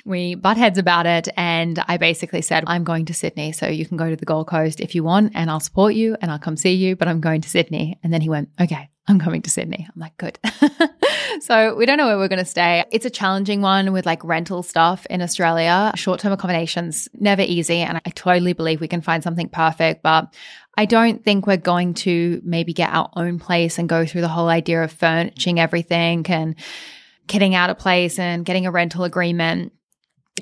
We 0.05 0.36
butt 0.36 0.58
heads 0.58 0.77
about 0.77 1.05
it, 1.05 1.27
and 1.36 1.84
I 1.88 1.98
basically 1.98 2.41
said, 2.41 2.63
I'm 2.67 2.84
going 2.84 3.05
to 3.05 3.13
Sydney, 3.13 3.51
so 3.51 3.67
you 3.67 3.86
can 3.86 3.98
go 3.98 4.10
to 4.10 4.15
the 4.15 4.25
Gold 4.25 4.48
Coast 4.48 4.79
if 4.79 4.96
you 4.96 5.03
want, 5.03 5.34
and 5.36 5.51
I'll 5.51 5.60
support 5.60 5.93
you 5.93 6.15
and 6.22 6.31
I'll 6.31 6.39
come 6.39 6.55
see 6.55 6.74
you, 6.74 6.96
but 6.96 7.08
I'm 7.08 7.19
going 7.19 7.41
to 7.41 7.50
Sydney. 7.50 8.00
And 8.03 8.13
then 8.13 8.22
he 8.22 8.29
went, 8.29 8.50
Okay, 8.60 8.89
I'm 9.08 9.19
coming 9.19 9.41
to 9.43 9.50
Sydney. 9.50 9.88
I'm 9.93 10.00
like, 10.00 10.15
Good. 10.17 10.39
so 11.41 11.75
we 11.75 11.86
don't 11.86 11.98
know 11.98 12.08
where 12.08 12.17
we're 12.17 12.29
going 12.29 12.39
to 12.39 12.46
stay. 12.46 12.86
It's 12.91 13.05
a 13.05 13.10
challenging 13.10 13.62
one 13.62 13.91
with 13.91 14.05
like 14.05 14.24
rental 14.24 14.63
stuff 14.63 15.05
in 15.10 15.22
Australia. 15.22 15.91
Short 15.96 16.22
term 16.22 16.31
accommodations, 16.31 17.10
never 17.13 17.41
easy. 17.41 17.79
And 17.79 17.98
I 17.98 18.10
totally 18.12 18.53
believe 18.53 18.81
we 18.81 18.88
can 18.88 19.01
find 19.01 19.22
something 19.22 19.50
perfect, 19.50 20.01
but 20.01 20.34
I 20.80 20.86
don't 20.86 21.26
think 21.26 21.46
we're 21.46 21.58
going 21.58 21.94
to 21.96 22.42
maybe 22.46 22.72
get 22.72 22.90
our 22.94 23.10
own 23.14 23.38
place 23.38 23.78
and 23.80 23.90
go 23.90 24.06
through 24.06 24.22
the 24.22 24.30
whole 24.30 24.48
idea 24.48 24.82
of 24.82 24.94
furnishing 24.94 25.60
everything 25.60 26.26
and 26.30 26.56
getting 27.28 27.54
out 27.54 27.70
a 27.70 27.76
place 27.76 28.18
and 28.18 28.46
getting 28.46 28.66
a 28.66 28.72
rental 28.72 29.04
agreement 29.04 29.74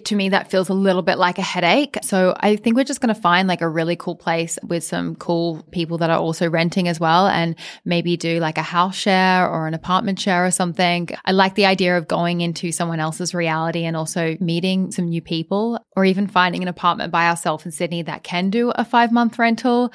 to 0.05 0.15
me 0.15 0.29
that 0.29 0.51
feels 0.51 0.69
a 0.69 0.73
little 0.73 1.01
bit 1.01 1.17
like 1.17 1.39
a 1.39 1.41
headache. 1.41 1.97
So 2.03 2.35
I 2.39 2.55
think 2.55 2.75
we're 2.75 2.83
just 2.83 3.01
going 3.01 3.13
to 3.13 3.19
find 3.19 3.47
like 3.47 3.61
a 3.61 3.67
really 3.67 3.95
cool 3.95 4.15
place 4.15 4.59
with 4.61 4.83
some 4.83 5.15
cool 5.15 5.63
people 5.71 5.97
that 5.97 6.11
are 6.11 6.19
also 6.19 6.47
renting 6.47 6.87
as 6.87 6.99
well 6.99 7.27
and 7.27 7.55
maybe 7.83 8.15
do 8.15 8.39
like 8.39 8.59
a 8.59 8.63
house 8.63 8.95
share 8.95 9.49
or 9.49 9.67
an 9.67 9.73
apartment 9.73 10.19
share 10.19 10.45
or 10.45 10.51
something. 10.51 11.09
I 11.25 11.31
like 11.31 11.55
the 11.55 11.65
idea 11.65 11.97
of 11.97 12.07
going 12.07 12.41
into 12.41 12.71
someone 12.71 12.99
else's 12.99 13.33
reality 13.33 13.85
and 13.85 13.97
also 13.97 14.37
meeting 14.39 14.91
some 14.91 15.09
new 15.09 15.21
people 15.21 15.83
or 15.95 16.05
even 16.05 16.27
finding 16.27 16.61
an 16.61 16.67
apartment 16.67 17.11
by 17.11 17.27
ourselves 17.27 17.65
in 17.65 17.71
Sydney 17.71 18.03
that 18.03 18.23
can 18.23 18.49
do 18.49 18.69
a 18.69 18.85
5 18.85 19.11
month 19.11 19.39
rental. 19.39 19.91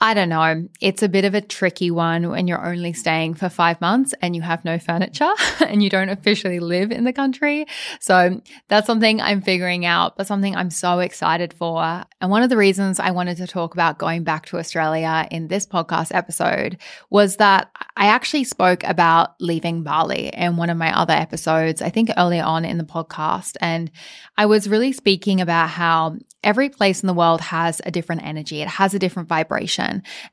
I 0.00 0.12
don't 0.12 0.28
know. 0.28 0.68
It's 0.80 1.02
a 1.02 1.08
bit 1.08 1.24
of 1.24 1.34
a 1.34 1.40
tricky 1.40 1.90
one 1.90 2.28
when 2.28 2.48
you're 2.48 2.66
only 2.66 2.92
staying 2.92 3.34
for 3.34 3.48
five 3.48 3.80
months 3.80 4.12
and 4.20 4.34
you 4.34 4.42
have 4.42 4.64
no 4.64 4.78
furniture 4.78 5.30
and 5.66 5.82
you 5.82 5.88
don't 5.88 6.08
officially 6.08 6.58
live 6.58 6.90
in 6.90 7.04
the 7.04 7.12
country. 7.12 7.66
So 8.00 8.42
that's 8.68 8.86
something 8.86 9.20
I'm 9.20 9.40
figuring 9.40 9.86
out, 9.86 10.16
but 10.16 10.26
something 10.26 10.54
I'm 10.54 10.70
so 10.70 10.98
excited 10.98 11.54
for. 11.54 12.04
And 12.20 12.30
one 12.30 12.42
of 12.42 12.50
the 12.50 12.56
reasons 12.56 12.98
I 12.98 13.12
wanted 13.12 13.36
to 13.38 13.46
talk 13.46 13.72
about 13.72 13.98
going 13.98 14.24
back 14.24 14.46
to 14.46 14.58
Australia 14.58 15.28
in 15.30 15.48
this 15.48 15.64
podcast 15.64 16.14
episode 16.14 16.76
was 17.08 17.36
that 17.36 17.70
I 17.96 18.06
actually 18.06 18.44
spoke 18.44 18.82
about 18.84 19.40
leaving 19.40 19.84
Bali 19.84 20.28
in 20.28 20.56
one 20.56 20.70
of 20.70 20.76
my 20.76 20.96
other 20.96 21.14
episodes, 21.14 21.80
I 21.80 21.90
think 21.90 22.10
earlier 22.16 22.42
on 22.42 22.64
in 22.64 22.78
the 22.78 22.84
podcast. 22.84 23.56
And 23.60 23.90
I 24.36 24.46
was 24.46 24.68
really 24.68 24.92
speaking 24.92 25.40
about 25.40 25.70
how 25.70 26.16
every 26.44 26.68
place 26.68 27.02
in 27.02 27.06
the 27.06 27.14
world 27.14 27.40
has 27.40 27.80
a 27.84 27.90
different 27.90 28.22
energy, 28.24 28.60
it 28.60 28.68
has 28.68 28.94
a 28.94 28.98
different 28.98 29.28
vibration, 29.28 29.83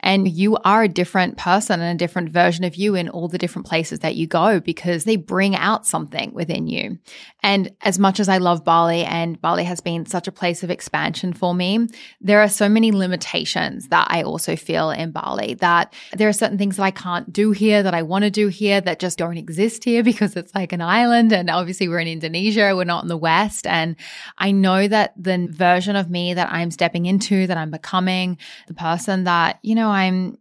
and 0.01 0.27
you 0.27 0.58
are 0.58 0.84
a 0.84 0.89
different 0.89 1.38
person 1.38 1.79
and 1.79 1.96
a 1.96 2.03
different 2.03 2.29
version 2.29 2.65
of 2.65 2.75
you 2.75 2.96
in 2.96 3.10
all 3.10 3.29
the 3.29 3.38
different 3.38 3.65
places 3.65 4.00
that 4.00 4.15
you 4.15 4.27
go 4.27 4.60
because 4.60 5.05
they 5.05 5.15
bring 5.15 5.55
out 5.55 5.86
something 5.86 6.34
within 6.34 6.67
you. 6.67 7.00
And 7.41 7.72
as 7.81 7.98
much 7.98 8.20
as 8.20 8.27
I 8.27 8.38
love 8.38 8.65
Bali 8.65 9.03
and 9.05 9.41
Bali 9.41 9.63
has 9.63 9.79
been 9.79 10.05
such 10.05 10.27
a 10.27 10.31
place 10.31 10.62
of 10.63 10.70
expansion 10.70 11.31
for 11.31 11.53
me, 11.53 11.88
there 12.20 12.41
are 12.41 12.50
so 12.50 12.67
many 12.67 12.91
limitations 12.91 13.88
that 13.88 14.08
I 14.10 14.24
also 14.24 14.58
feel 14.58 14.91
in 14.91 15.12
Bali 15.12 15.53
that 15.55 15.93
there 16.12 16.27
are 16.27 16.34
certain 16.34 16.58
things 16.58 16.75
that 16.75 16.84
I 16.84 16.91
can't 16.91 17.31
do 17.31 17.51
here 17.51 17.84
that 17.84 17.93
I 17.93 18.03
want 18.03 18.25
to 18.25 18.29
do 18.29 18.50
here 18.50 18.81
that 18.81 19.00
just 19.00 19.17
don't 19.17 19.38
exist 19.38 19.86
here 19.86 20.03
because 20.12 20.36
it's 20.36 20.53
like 20.53 20.74
an 20.74 20.81
island. 20.81 21.31
And 21.31 21.50
obviously 21.50 21.88
we're 21.88 22.00
in 22.00 22.08
Indonesia, 22.08 22.75
we're 22.75 22.84
not 22.84 23.03
in 23.03 23.08
the 23.08 23.17
West. 23.17 23.65
And 23.65 23.96
I 24.38 24.51
know 24.51 24.89
that 24.89 25.13
the 25.15 25.48
version 25.50 25.96
of 25.96 26.01
of 26.01 26.10
me 26.10 26.34
that 26.34 26.51
I'm 26.51 26.70
stepping 26.70 27.05
into, 27.05 27.48
that 27.48 27.58
I'm 27.58 27.72
becoming, 27.72 28.38
the 28.67 28.74
person 28.74 29.24
that, 29.24 29.40
you 29.62 29.75
know, 29.75 29.89
I'm 29.89 30.38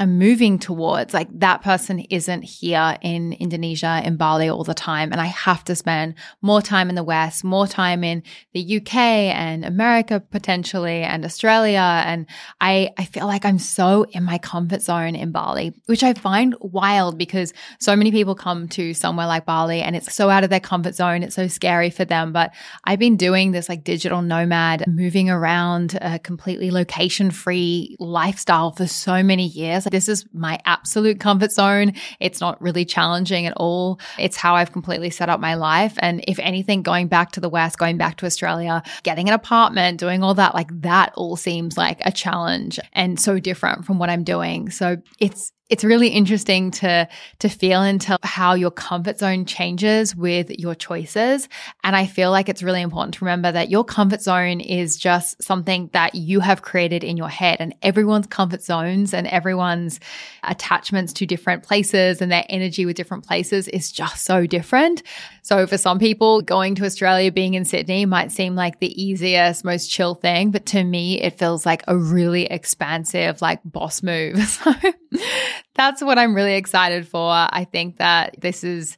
I'm 0.00 0.16
moving 0.16 0.58
towards. 0.58 1.12
Like 1.12 1.28
that 1.40 1.60
person 1.60 2.00
isn't 2.00 2.42
here 2.42 2.96
in 3.02 3.34
Indonesia, 3.34 4.00
in 4.02 4.16
Bali 4.16 4.48
all 4.48 4.64
the 4.64 4.72
time. 4.72 5.12
And 5.12 5.20
I 5.20 5.26
have 5.26 5.62
to 5.64 5.76
spend 5.76 6.14
more 6.40 6.62
time 6.62 6.88
in 6.88 6.94
the 6.94 7.04
West, 7.04 7.44
more 7.44 7.66
time 7.66 8.02
in 8.02 8.22
the 8.54 8.78
UK 8.78 8.96
and 8.96 9.62
America 9.62 10.18
potentially 10.18 11.02
and 11.02 11.22
Australia. 11.22 12.02
And 12.06 12.24
I, 12.62 12.88
I 12.96 13.04
feel 13.04 13.26
like 13.26 13.44
I'm 13.44 13.58
so 13.58 14.04
in 14.04 14.24
my 14.24 14.38
comfort 14.38 14.80
zone 14.80 15.14
in 15.14 15.32
Bali, 15.32 15.74
which 15.84 16.02
I 16.02 16.14
find 16.14 16.54
wild 16.60 17.18
because 17.18 17.52
so 17.78 17.94
many 17.94 18.10
people 18.10 18.34
come 18.34 18.68
to 18.68 18.94
somewhere 18.94 19.26
like 19.26 19.44
Bali 19.44 19.82
and 19.82 19.94
it's 19.94 20.14
so 20.14 20.30
out 20.30 20.44
of 20.44 20.50
their 20.50 20.60
comfort 20.60 20.94
zone. 20.94 21.22
It's 21.22 21.36
so 21.36 21.46
scary 21.46 21.90
for 21.90 22.06
them. 22.06 22.32
But 22.32 22.54
I've 22.84 22.98
been 22.98 23.18
doing 23.18 23.52
this 23.52 23.68
like 23.68 23.84
digital 23.84 24.22
nomad, 24.22 24.86
moving 24.88 25.28
around 25.28 25.98
a 26.00 26.18
completely 26.18 26.70
location 26.70 27.30
free 27.30 27.96
lifestyle 27.98 28.72
for 28.72 28.86
so 28.86 29.22
many 29.22 29.46
years 29.46 29.86
this 29.90 30.08
is 30.08 30.24
my 30.32 30.58
absolute 30.64 31.20
comfort 31.20 31.52
zone. 31.52 31.92
It's 32.20 32.40
not 32.40 32.60
really 32.60 32.84
challenging 32.84 33.46
at 33.46 33.54
all. 33.56 34.00
It's 34.18 34.36
how 34.36 34.54
I've 34.56 34.72
completely 34.72 35.10
set 35.10 35.28
up 35.28 35.40
my 35.40 35.54
life. 35.54 35.94
And 35.98 36.24
if 36.26 36.38
anything, 36.38 36.82
going 36.82 37.08
back 37.08 37.32
to 37.32 37.40
the 37.40 37.48
West, 37.48 37.78
going 37.78 37.96
back 37.96 38.16
to 38.18 38.26
Australia, 38.26 38.82
getting 39.02 39.28
an 39.28 39.34
apartment, 39.34 40.00
doing 40.00 40.22
all 40.22 40.34
that, 40.34 40.54
like 40.54 40.68
that 40.82 41.12
all 41.14 41.36
seems 41.36 41.76
like 41.76 42.00
a 42.04 42.12
challenge 42.12 42.78
and 42.92 43.18
so 43.18 43.38
different 43.38 43.84
from 43.84 43.98
what 43.98 44.10
I'm 44.10 44.24
doing. 44.24 44.70
So 44.70 44.96
it's, 45.18 45.52
it's 45.70 45.84
really 45.84 46.08
interesting 46.08 46.72
to 46.72 47.08
to 47.38 47.48
feel 47.48 47.82
into 47.82 48.18
how 48.22 48.54
your 48.54 48.72
comfort 48.72 49.18
zone 49.18 49.44
changes 49.44 50.14
with 50.14 50.50
your 50.58 50.74
choices. 50.74 51.48
And 51.84 51.96
i 51.96 52.06
feel 52.06 52.30
like 52.30 52.48
it's 52.48 52.62
really 52.62 52.82
important 52.82 53.14
to 53.14 53.24
remember 53.24 53.52
that 53.52 53.70
your 53.70 53.84
comfort 53.84 54.20
zone 54.20 54.60
is 54.60 54.96
just 54.96 55.42
something 55.42 55.88
that 55.92 56.14
you 56.14 56.40
have 56.40 56.62
created 56.62 57.04
in 57.04 57.16
your 57.16 57.28
head 57.28 57.58
and 57.60 57.74
everyone's 57.82 58.26
comfort 58.26 58.62
zones 58.62 59.14
and 59.14 59.26
everyone's 59.28 60.00
attachments 60.42 61.12
to 61.14 61.26
different 61.26 61.62
places 61.62 62.20
and 62.20 62.30
their 62.32 62.44
energy 62.48 62.84
with 62.84 62.96
different 62.96 63.26
places 63.26 63.68
is 63.68 63.92
just 63.92 64.24
so 64.24 64.46
different. 64.46 65.02
So 65.42 65.66
for 65.66 65.78
some 65.78 65.98
people 65.98 66.42
going 66.42 66.74
to 66.74 66.84
australia 66.84 67.30
being 67.30 67.54
in 67.54 67.64
sydney 67.64 68.06
might 68.06 68.32
seem 68.32 68.54
like 68.56 68.80
the 68.80 69.02
easiest 69.02 69.64
most 69.64 69.88
chill 69.88 70.14
thing 70.14 70.50
but 70.50 70.66
to 70.66 70.82
me 70.82 71.20
it 71.20 71.38
feels 71.38 71.64
like 71.64 71.82
a 71.86 71.96
really 71.96 72.46
expansive 72.46 73.40
like 73.40 73.60
boss 73.64 74.02
move. 74.02 74.38
So 74.60 74.74
that's 75.74 76.02
what 76.02 76.18
I'm 76.18 76.34
really 76.34 76.54
excited 76.54 77.06
for. 77.06 77.30
I 77.30 77.66
think 77.70 77.98
that 77.98 78.36
this 78.40 78.64
is 78.64 78.96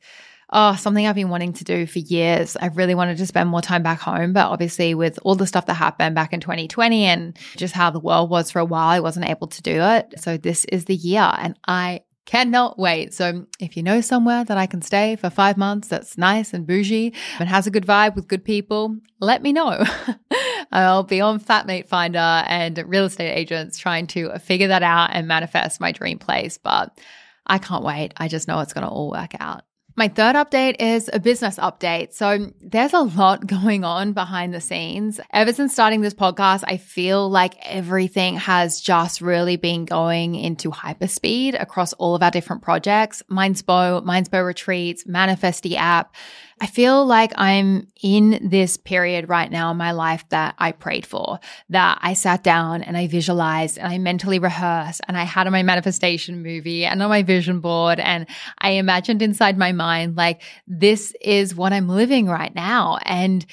oh, 0.52 0.76
something 0.76 1.06
I've 1.06 1.14
been 1.14 1.30
wanting 1.30 1.54
to 1.54 1.64
do 1.64 1.86
for 1.86 1.98
years. 1.98 2.56
I 2.60 2.66
really 2.66 2.94
wanted 2.94 3.16
to 3.18 3.26
spend 3.26 3.48
more 3.48 3.62
time 3.62 3.82
back 3.82 4.00
home, 4.00 4.32
but 4.32 4.48
obviously 4.48 4.94
with 4.94 5.18
all 5.22 5.34
the 5.34 5.46
stuff 5.46 5.66
that 5.66 5.74
happened 5.74 6.14
back 6.14 6.32
in 6.32 6.40
2020 6.40 7.04
and 7.04 7.38
just 7.56 7.74
how 7.74 7.90
the 7.90 7.98
world 7.98 8.30
was 8.30 8.50
for 8.50 8.58
a 8.58 8.64
while, 8.64 8.88
I 8.88 9.00
wasn't 9.00 9.28
able 9.28 9.46
to 9.48 9.62
do 9.62 9.80
it. 9.80 10.14
So 10.18 10.36
this 10.36 10.64
is 10.66 10.84
the 10.84 10.94
year 10.94 11.32
and 11.38 11.58
I 11.66 12.02
cannot 12.26 12.78
wait. 12.78 13.14
So 13.14 13.46
if 13.58 13.76
you 13.76 13.82
know 13.82 14.00
somewhere 14.00 14.44
that 14.44 14.58
I 14.58 14.66
can 14.66 14.82
stay 14.82 15.16
for 15.16 15.30
five 15.30 15.56
months 15.56 15.88
that's 15.88 16.16
nice 16.16 16.52
and 16.52 16.66
bougie 16.66 17.14
and 17.38 17.48
has 17.48 17.66
a 17.66 17.70
good 17.70 17.86
vibe 17.86 18.14
with 18.14 18.28
good 18.28 18.44
people, 18.44 18.96
let 19.20 19.42
me 19.42 19.52
know. 19.52 19.82
I'll 20.72 21.02
be 21.02 21.20
on 21.20 21.38
Flatmate 21.38 21.86
Finder 21.86 22.18
and 22.18 22.82
real 22.86 23.04
estate 23.04 23.32
agents 23.32 23.78
trying 23.78 24.06
to 24.08 24.38
figure 24.38 24.68
that 24.68 24.82
out 24.82 25.10
and 25.12 25.28
manifest 25.28 25.80
my 25.80 25.92
dream 25.92 26.18
place. 26.18 26.58
But 26.58 26.98
I 27.46 27.58
can't 27.58 27.84
wait. 27.84 28.14
I 28.16 28.28
just 28.28 28.48
know 28.48 28.60
it's 28.60 28.72
going 28.72 28.86
to 28.86 28.90
all 28.90 29.10
work 29.10 29.32
out. 29.38 29.62
My 29.94 30.08
third 30.08 30.36
update 30.36 30.76
is 30.80 31.10
a 31.12 31.20
business 31.20 31.56
update. 31.56 32.14
So 32.14 32.50
there's 32.62 32.94
a 32.94 33.00
lot 33.00 33.46
going 33.46 33.84
on 33.84 34.14
behind 34.14 34.54
the 34.54 34.60
scenes. 34.60 35.20
Ever 35.32 35.52
since 35.52 35.72
starting 35.74 36.00
this 36.00 36.14
podcast, 36.14 36.64
I 36.66 36.78
feel 36.78 37.28
like 37.28 37.54
everything 37.62 38.36
has 38.36 38.80
just 38.80 39.20
really 39.20 39.56
been 39.56 39.84
going 39.84 40.34
into 40.34 40.70
hyperspeed 40.70 41.60
across 41.60 41.92
all 41.94 42.14
of 42.14 42.22
our 42.22 42.30
different 42.30 42.62
projects. 42.62 43.22
Mindspo, 43.30 44.02
Mindspo 44.02 44.44
retreats, 44.44 45.04
Manifestie 45.04 45.76
app. 45.76 46.14
I 46.62 46.66
feel 46.66 47.04
like 47.04 47.32
I'm 47.34 47.88
in 48.04 48.38
this 48.40 48.76
period 48.76 49.28
right 49.28 49.50
now 49.50 49.72
in 49.72 49.76
my 49.76 49.90
life 49.90 50.24
that 50.28 50.54
I 50.58 50.70
prayed 50.70 51.04
for, 51.04 51.40
that 51.70 51.98
I 52.00 52.14
sat 52.14 52.44
down 52.44 52.84
and 52.84 52.96
I 52.96 53.08
visualized 53.08 53.78
and 53.78 53.88
I 53.88 53.98
mentally 53.98 54.38
rehearsed 54.38 55.00
and 55.08 55.18
I 55.18 55.24
had 55.24 55.48
on 55.48 55.52
my 55.52 55.64
manifestation 55.64 56.40
movie 56.40 56.84
and 56.84 57.02
on 57.02 57.08
my 57.08 57.24
vision 57.24 57.58
board. 57.58 57.98
And 57.98 58.28
I 58.58 58.70
imagined 58.70 59.22
inside 59.22 59.58
my 59.58 59.72
mind, 59.72 60.16
like, 60.16 60.42
this 60.68 61.12
is 61.20 61.52
what 61.52 61.72
I'm 61.72 61.88
living 61.88 62.26
right 62.28 62.54
now. 62.54 62.98
And 63.06 63.44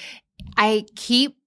I 0.55 0.85
keep 0.95 1.38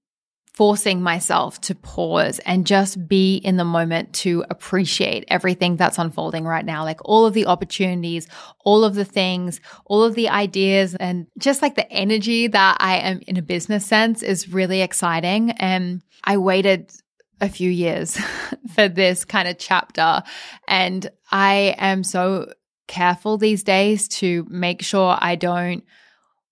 forcing 0.54 1.02
myself 1.02 1.60
to 1.62 1.74
pause 1.74 2.38
and 2.40 2.66
just 2.66 3.08
be 3.08 3.36
in 3.36 3.56
the 3.56 3.64
moment 3.64 4.12
to 4.12 4.44
appreciate 4.50 5.24
everything 5.28 5.76
that's 5.76 5.98
unfolding 5.98 6.44
right 6.44 6.64
now. 6.64 6.84
Like 6.84 7.00
all 7.04 7.24
of 7.24 7.32
the 7.32 7.46
opportunities, 7.46 8.28
all 8.64 8.84
of 8.84 8.94
the 8.94 9.04
things, 9.04 9.60
all 9.86 10.04
of 10.04 10.14
the 10.14 10.28
ideas, 10.28 10.94
and 10.96 11.26
just 11.38 11.62
like 11.62 11.74
the 11.74 11.90
energy 11.90 12.48
that 12.48 12.76
I 12.80 12.98
am 12.98 13.20
in 13.26 13.38
a 13.38 13.42
business 13.42 13.86
sense 13.86 14.22
is 14.22 14.52
really 14.52 14.82
exciting. 14.82 15.52
And 15.52 16.02
I 16.24 16.36
waited 16.36 16.92
a 17.40 17.48
few 17.48 17.70
years 17.70 18.18
for 18.74 18.88
this 18.88 19.24
kind 19.24 19.48
of 19.48 19.58
chapter. 19.58 20.22
And 20.68 21.10
I 21.30 21.74
am 21.78 22.04
so 22.04 22.52
careful 22.88 23.38
these 23.38 23.62
days 23.62 24.06
to 24.06 24.46
make 24.50 24.82
sure 24.82 25.16
I 25.18 25.36
don't 25.36 25.82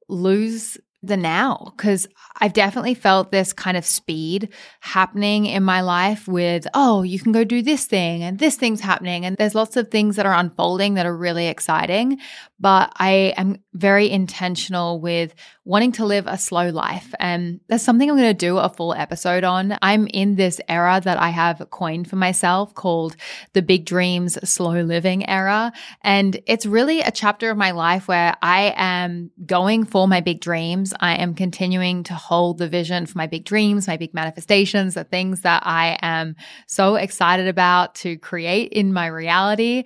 lose 0.09 0.79
the 1.03 1.17
now 1.17 1.73
because 1.77 2.07
I've 2.41 2.53
definitely 2.53 2.95
felt 2.95 3.31
this 3.31 3.53
kind 3.53 3.77
of 3.77 3.85
speed 3.85 4.51
happening 4.81 5.47
in 5.47 5.63
my 5.63 5.81
life 5.81 6.29
with, 6.29 6.67
oh, 6.75 7.03
you 7.03 7.19
can 7.19 7.33
go 7.33 7.45
do 7.45 7.63
this 7.63 7.87
thing 7.87 8.23
and 8.23 8.39
this 8.39 8.57
thing's 8.57 8.81
happening. 8.81 9.25
And 9.25 9.37
there's 9.37 9.55
lots 9.55 9.77
of 9.77 9.91
things 9.91 10.17
that 10.17 10.27
are 10.27 10.35
unfolding 10.35 10.95
that 10.95 11.07
are 11.07 11.17
really 11.17 11.49
exciting. 11.49 12.19
But 12.59 12.93
I 12.97 13.35
am 13.37 13.59
very 13.73 14.11
intentional 14.11 15.01
with 15.01 15.35
wanting 15.65 15.93
to 15.93 16.05
live 16.05 16.27
a 16.27 16.37
slow 16.37 16.69
life. 16.69 17.15
And 17.19 17.61
that's 17.69 17.85
something 17.85 18.11
I'm 18.11 18.17
going 18.17 18.29
to 18.29 18.35
do 18.35 18.59
a 18.59 18.69
full 18.69 18.93
episode 18.93 19.45
on. 19.45 19.79
I'm 19.81 20.07
in 20.09 20.35
this 20.35 20.61
era 20.69 21.01
that 21.05 21.19
I 21.19 21.31
have 21.31 21.69
coined 21.71 22.11
for 22.11 22.17
myself 22.17 22.75
called 22.75 23.17
the 23.53 23.63
big 23.63 23.87
dreams, 23.87 24.37
slow 24.49 24.81
living 24.81 25.29
era. 25.29 25.73
And 26.03 26.41
it's 26.47 26.67
really 26.67 27.01
a 27.01 27.11
chapter 27.11 27.51
of 27.51 27.57
my 27.57 27.71
life 27.71 28.09
where 28.09 28.35
I 28.43 28.75
am 28.77 29.31
going 29.47 29.85
for 29.85 30.09
my 30.09 30.21
big 30.21 30.41
dreams. 30.41 30.90
I 30.99 31.17
am 31.17 31.35
continuing 31.35 32.03
to 32.05 32.15
hold 32.15 32.59
the 32.59 32.69
vision 32.69 33.07
for 33.07 33.19
my 33.19 33.27
big 33.27 33.45
dreams, 33.45 33.87
my 33.87 33.97
big 33.97 34.15
manifestations, 34.15 34.95
the 34.95 35.05
things 35.05 35.43
that 35.43 35.63
I 35.67 35.99
am 36.03 36.37
so 36.67 36.97
excited 36.97 37.49
about 37.49 37.95
to 37.97 38.17
create 38.19 38.73
in 38.73 38.93
my 38.93 39.07
reality. 39.07 39.85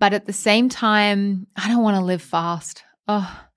But 0.00 0.14
at 0.14 0.26
the 0.26 0.32
same 0.32 0.68
time, 0.68 1.46
I 1.56 1.68
don't 1.68 1.82
want 1.82 1.96
to 1.96 2.04
live 2.04 2.22
fast. 2.22 2.84
Oh, 3.08 3.47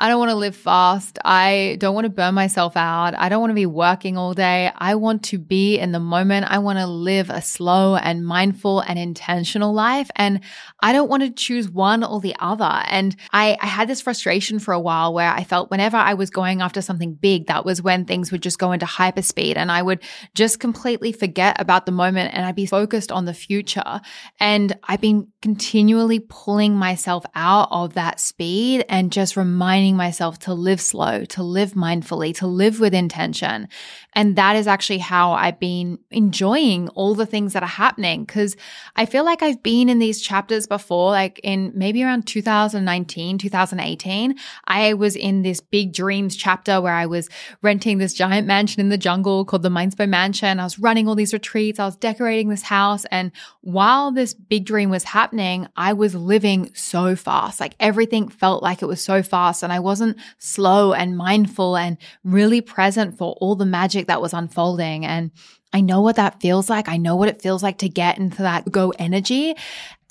I 0.00 0.08
don't 0.08 0.20
want 0.20 0.30
to 0.30 0.36
live 0.36 0.54
fast. 0.54 1.18
I 1.24 1.76
don't 1.80 1.94
want 1.94 2.04
to 2.04 2.10
burn 2.10 2.34
myself 2.34 2.76
out. 2.76 3.18
I 3.18 3.28
don't 3.28 3.40
want 3.40 3.50
to 3.50 3.54
be 3.54 3.66
working 3.66 4.16
all 4.16 4.32
day. 4.32 4.70
I 4.76 4.94
want 4.94 5.24
to 5.24 5.38
be 5.38 5.76
in 5.76 5.90
the 5.90 5.98
moment. 5.98 6.46
I 6.48 6.58
want 6.58 6.78
to 6.78 6.86
live 6.86 7.30
a 7.30 7.42
slow 7.42 7.96
and 7.96 8.24
mindful 8.24 8.78
and 8.80 8.96
intentional 8.96 9.74
life. 9.74 10.08
And 10.14 10.40
I 10.78 10.92
don't 10.92 11.10
want 11.10 11.24
to 11.24 11.30
choose 11.30 11.68
one 11.68 12.04
or 12.04 12.20
the 12.20 12.36
other. 12.38 12.82
And 12.86 13.16
I, 13.32 13.56
I 13.60 13.66
had 13.66 13.88
this 13.88 14.00
frustration 14.00 14.60
for 14.60 14.72
a 14.72 14.78
while 14.78 15.12
where 15.12 15.30
I 15.30 15.42
felt 15.42 15.70
whenever 15.70 15.96
I 15.96 16.14
was 16.14 16.30
going 16.30 16.60
after 16.60 16.80
something 16.80 17.14
big, 17.14 17.48
that 17.48 17.64
was 17.64 17.82
when 17.82 18.04
things 18.04 18.30
would 18.30 18.42
just 18.42 18.60
go 18.60 18.70
into 18.70 18.86
hyperspeed 18.86 19.56
and 19.56 19.72
I 19.72 19.82
would 19.82 20.00
just 20.34 20.60
completely 20.60 21.10
forget 21.10 21.60
about 21.60 21.86
the 21.86 21.92
moment 21.92 22.34
and 22.34 22.46
I'd 22.46 22.54
be 22.54 22.66
focused 22.66 23.10
on 23.10 23.24
the 23.24 23.34
future. 23.34 24.00
And 24.38 24.78
I've 24.84 25.00
been 25.00 25.26
continually 25.42 26.20
pulling 26.20 26.76
myself 26.76 27.24
out 27.34 27.68
of 27.72 27.94
that 27.94 28.20
speed 28.20 28.84
and 28.88 29.10
just 29.10 29.36
reminding 29.36 29.87
myself 29.96 30.38
to 30.40 30.54
live 30.54 30.80
slow, 30.80 31.24
to 31.26 31.42
live 31.42 31.72
mindfully, 31.72 32.34
to 32.36 32.46
live 32.46 32.80
with 32.80 32.94
intention. 32.94 33.68
And 34.14 34.36
that 34.36 34.56
is 34.56 34.66
actually 34.66 34.98
how 34.98 35.32
I've 35.32 35.60
been 35.60 35.98
enjoying 36.10 36.88
all 36.90 37.14
the 37.14 37.26
things 37.26 37.52
that 37.52 37.62
are 37.62 37.66
happening. 37.66 38.26
Cause 38.26 38.56
I 38.96 39.06
feel 39.06 39.24
like 39.24 39.42
I've 39.42 39.62
been 39.62 39.88
in 39.88 39.98
these 39.98 40.20
chapters 40.20 40.66
before, 40.66 41.10
like 41.10 41.40
in 41.42 41.72
maybe 41.74 42.02
around 42.02 42.26
2019, 42.26 43.38
2018. 43.38 44.34
I 44.66 44.94
was 44.94 45.14
in 45.14 45.42
this 45.42 45.60
big 45.60 45.92
dreams 45.92 46.36
chapter 46.36 46.80
where 46.80 46.94
I 46.94 47.06
was 47.06 47.28
renting 47.62 47.98
this 47.98 48.14
giant 48.14 48.46
mansion 48.46 48.80
in 48.80 48.88
the 48.88 48.98
jungle 48.98 49.44
called 49.44 49.62
the 49.62 49.68
Mindspo 49.68 50.08
Mansion. 50.08 50.58
I 50.58 50.64
was 50.64 50.78
running 50.78 51.06
all 51.06 51.14
these 51.14 51.32
retreats. 51.32 51.78
I 51.78 51.84
was 51.84 51.96
decorating 51.96 52.48
this 52.48 52.62
house. 52.62 53.04
And 53.06 53.30
while 53.60 54.10
this 54.10 54.34
big 54.34 54.64
dream 54.64 54.90
was 54.90 55.04
happening, 55.04 55.68
I 55.76 55.92
was 55.92 56.14
living 56.14 56.70
so 56.74 57.14
fast. 57.14 57.60
Like 57.60 57.74
everything 57.78 58.28
felt 58.28 58.62
like 58.62 58.82
it 58.82 58.86
was 58.86 59.00
so 59.00 59.22
fast. 59.22 59.62
And 59.62 59.72
I 59.72 59.77
wasn't 59.80 60.18
slow 60.38 60.92
and 60.92 61.16
mindful 61.16 61.76
and 61.76 61.98
really 62.24 62.60
present 62.60 63.16
for 63.18 63.36
all 63.40 63.56
the 63.56 63.66
magic 63.66 64.06
that 64.06 64.20
was 64.20 64.32
unfolding. 64.32 65.04
And 65.04 65.30
I 65.72 65.80
know 65.80 66.00
what 66.00 66.16
that 66.16 66.40
feels 66.40 66.70
like. 66.70 66.88
I 66.88 66.96
know 66.96 67.16
what 67.16 67.28
it 67.28 67.42
feels 67.42 67.62
like 67.62 67.78
to 67.78 67.88
get 67.88 68.18
into 68.18 68.42
that 68.42 68.70
go 68.70 68.92
energy. 68.98 69.54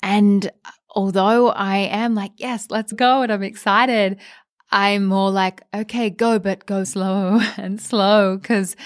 And 0.02 0.50
although 0.90 1.48
I 1.48 1.78
am 1.78 2.14
like, 2.14 2.32
yes, 2.36 2.66
let's 2.70 2.92
go. 2.92 3.22
And 3.22 3.32
I'm 3.32 3.42
excited. 3.42 4.18
I'm 4.70 5.06
more 5.06 5.30
like, 5.30 5.62
okay, 5.74 6.10
go, 6.10 6.38
but 6.38 6.66
go 6.66 6.84
slow 6.84 7.40
and 7.56 7.80
slow 7.80 8.36
because 8.36 8.76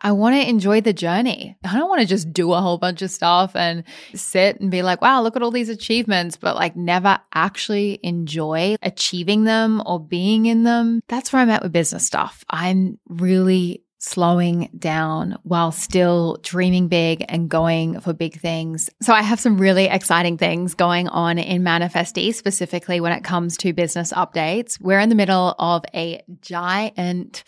I 0.00 0.12
want 0.12 0.34
to 0.36 0.48
enjoy 0.48 0.80
the 0.80 0.92
journey. 0.92 1.56
I 1.64 1.76
don't 1.76 1.88
want 1.88 2.00
to 2.00 2.06
just 2.06 2.32
do 2.32 2.52
a 2.52 2.60
whole 2.60 2.78
bunch 2.78 3.02
of 3.02 3.10
stuff 3.10 3.54
and 3.54 3.84
sit 4.14 4.60
and 4.60 4.70
be 4.70 4.82
like, 4.82 5.02
wow, 5.02 5.22
look 5.22 5.36
at 5.36 5.42
all 5.42 5.50
these 5.50 5.68
achievements, 5.68 6.36
but 6.36 6.56
like 6.56 6.76
never 6.76 7.18
actually 7.34 8.00
enjoy 8.02 8.76
achieving 8.82 9.44
them 9.44 9.82
or 9.84 10.00
being 10.00 10.46
in 10.46 10.64
them. 10.64 11.02
That's 11.08 11.32
where 11.32 11.42
I'm 11.42 11.50
at 11.50 11.62
with 11.62 11.72
business 11.72 12.06
stuff. 12.06 12.44
I'm 12.48 12.98
really 13.08 13.84
slowing 14.00 14.70
down 14.78 15.36
while 15.42 15.70
still 15.70 16.38
dreaming 16.42 16.88
big 16.88 17.22
and 17.28 17.50
going 17.50 18.00
for 18.00 18.14
big 18.14 18.40
things. 18.40 18.88
So 19.02 19.12
I 19.12 19.20
have 19.20 19.38
some 19.38 19.58
really 19.58 19.84
exciting 19.84 20.38
things 20.38 20.74
going 20.74 21.06
on 21.08 21.38
in 21.38 21.62
Manifestie, 21.62 22.34
specifically 22.34 23.00
when 23.00 23.12
it 23.12 23.22
comes 23.22 23.58
to 23.58 23.74
business 23.74 24.12
updates. 24.12 24.80
We're 24.80 25.00
in 25.00 25.10
the 25.10 25.14
middle 25.14 25.54
of 25.58 25.84
a 25.94 26.22
giant 26.40 27.44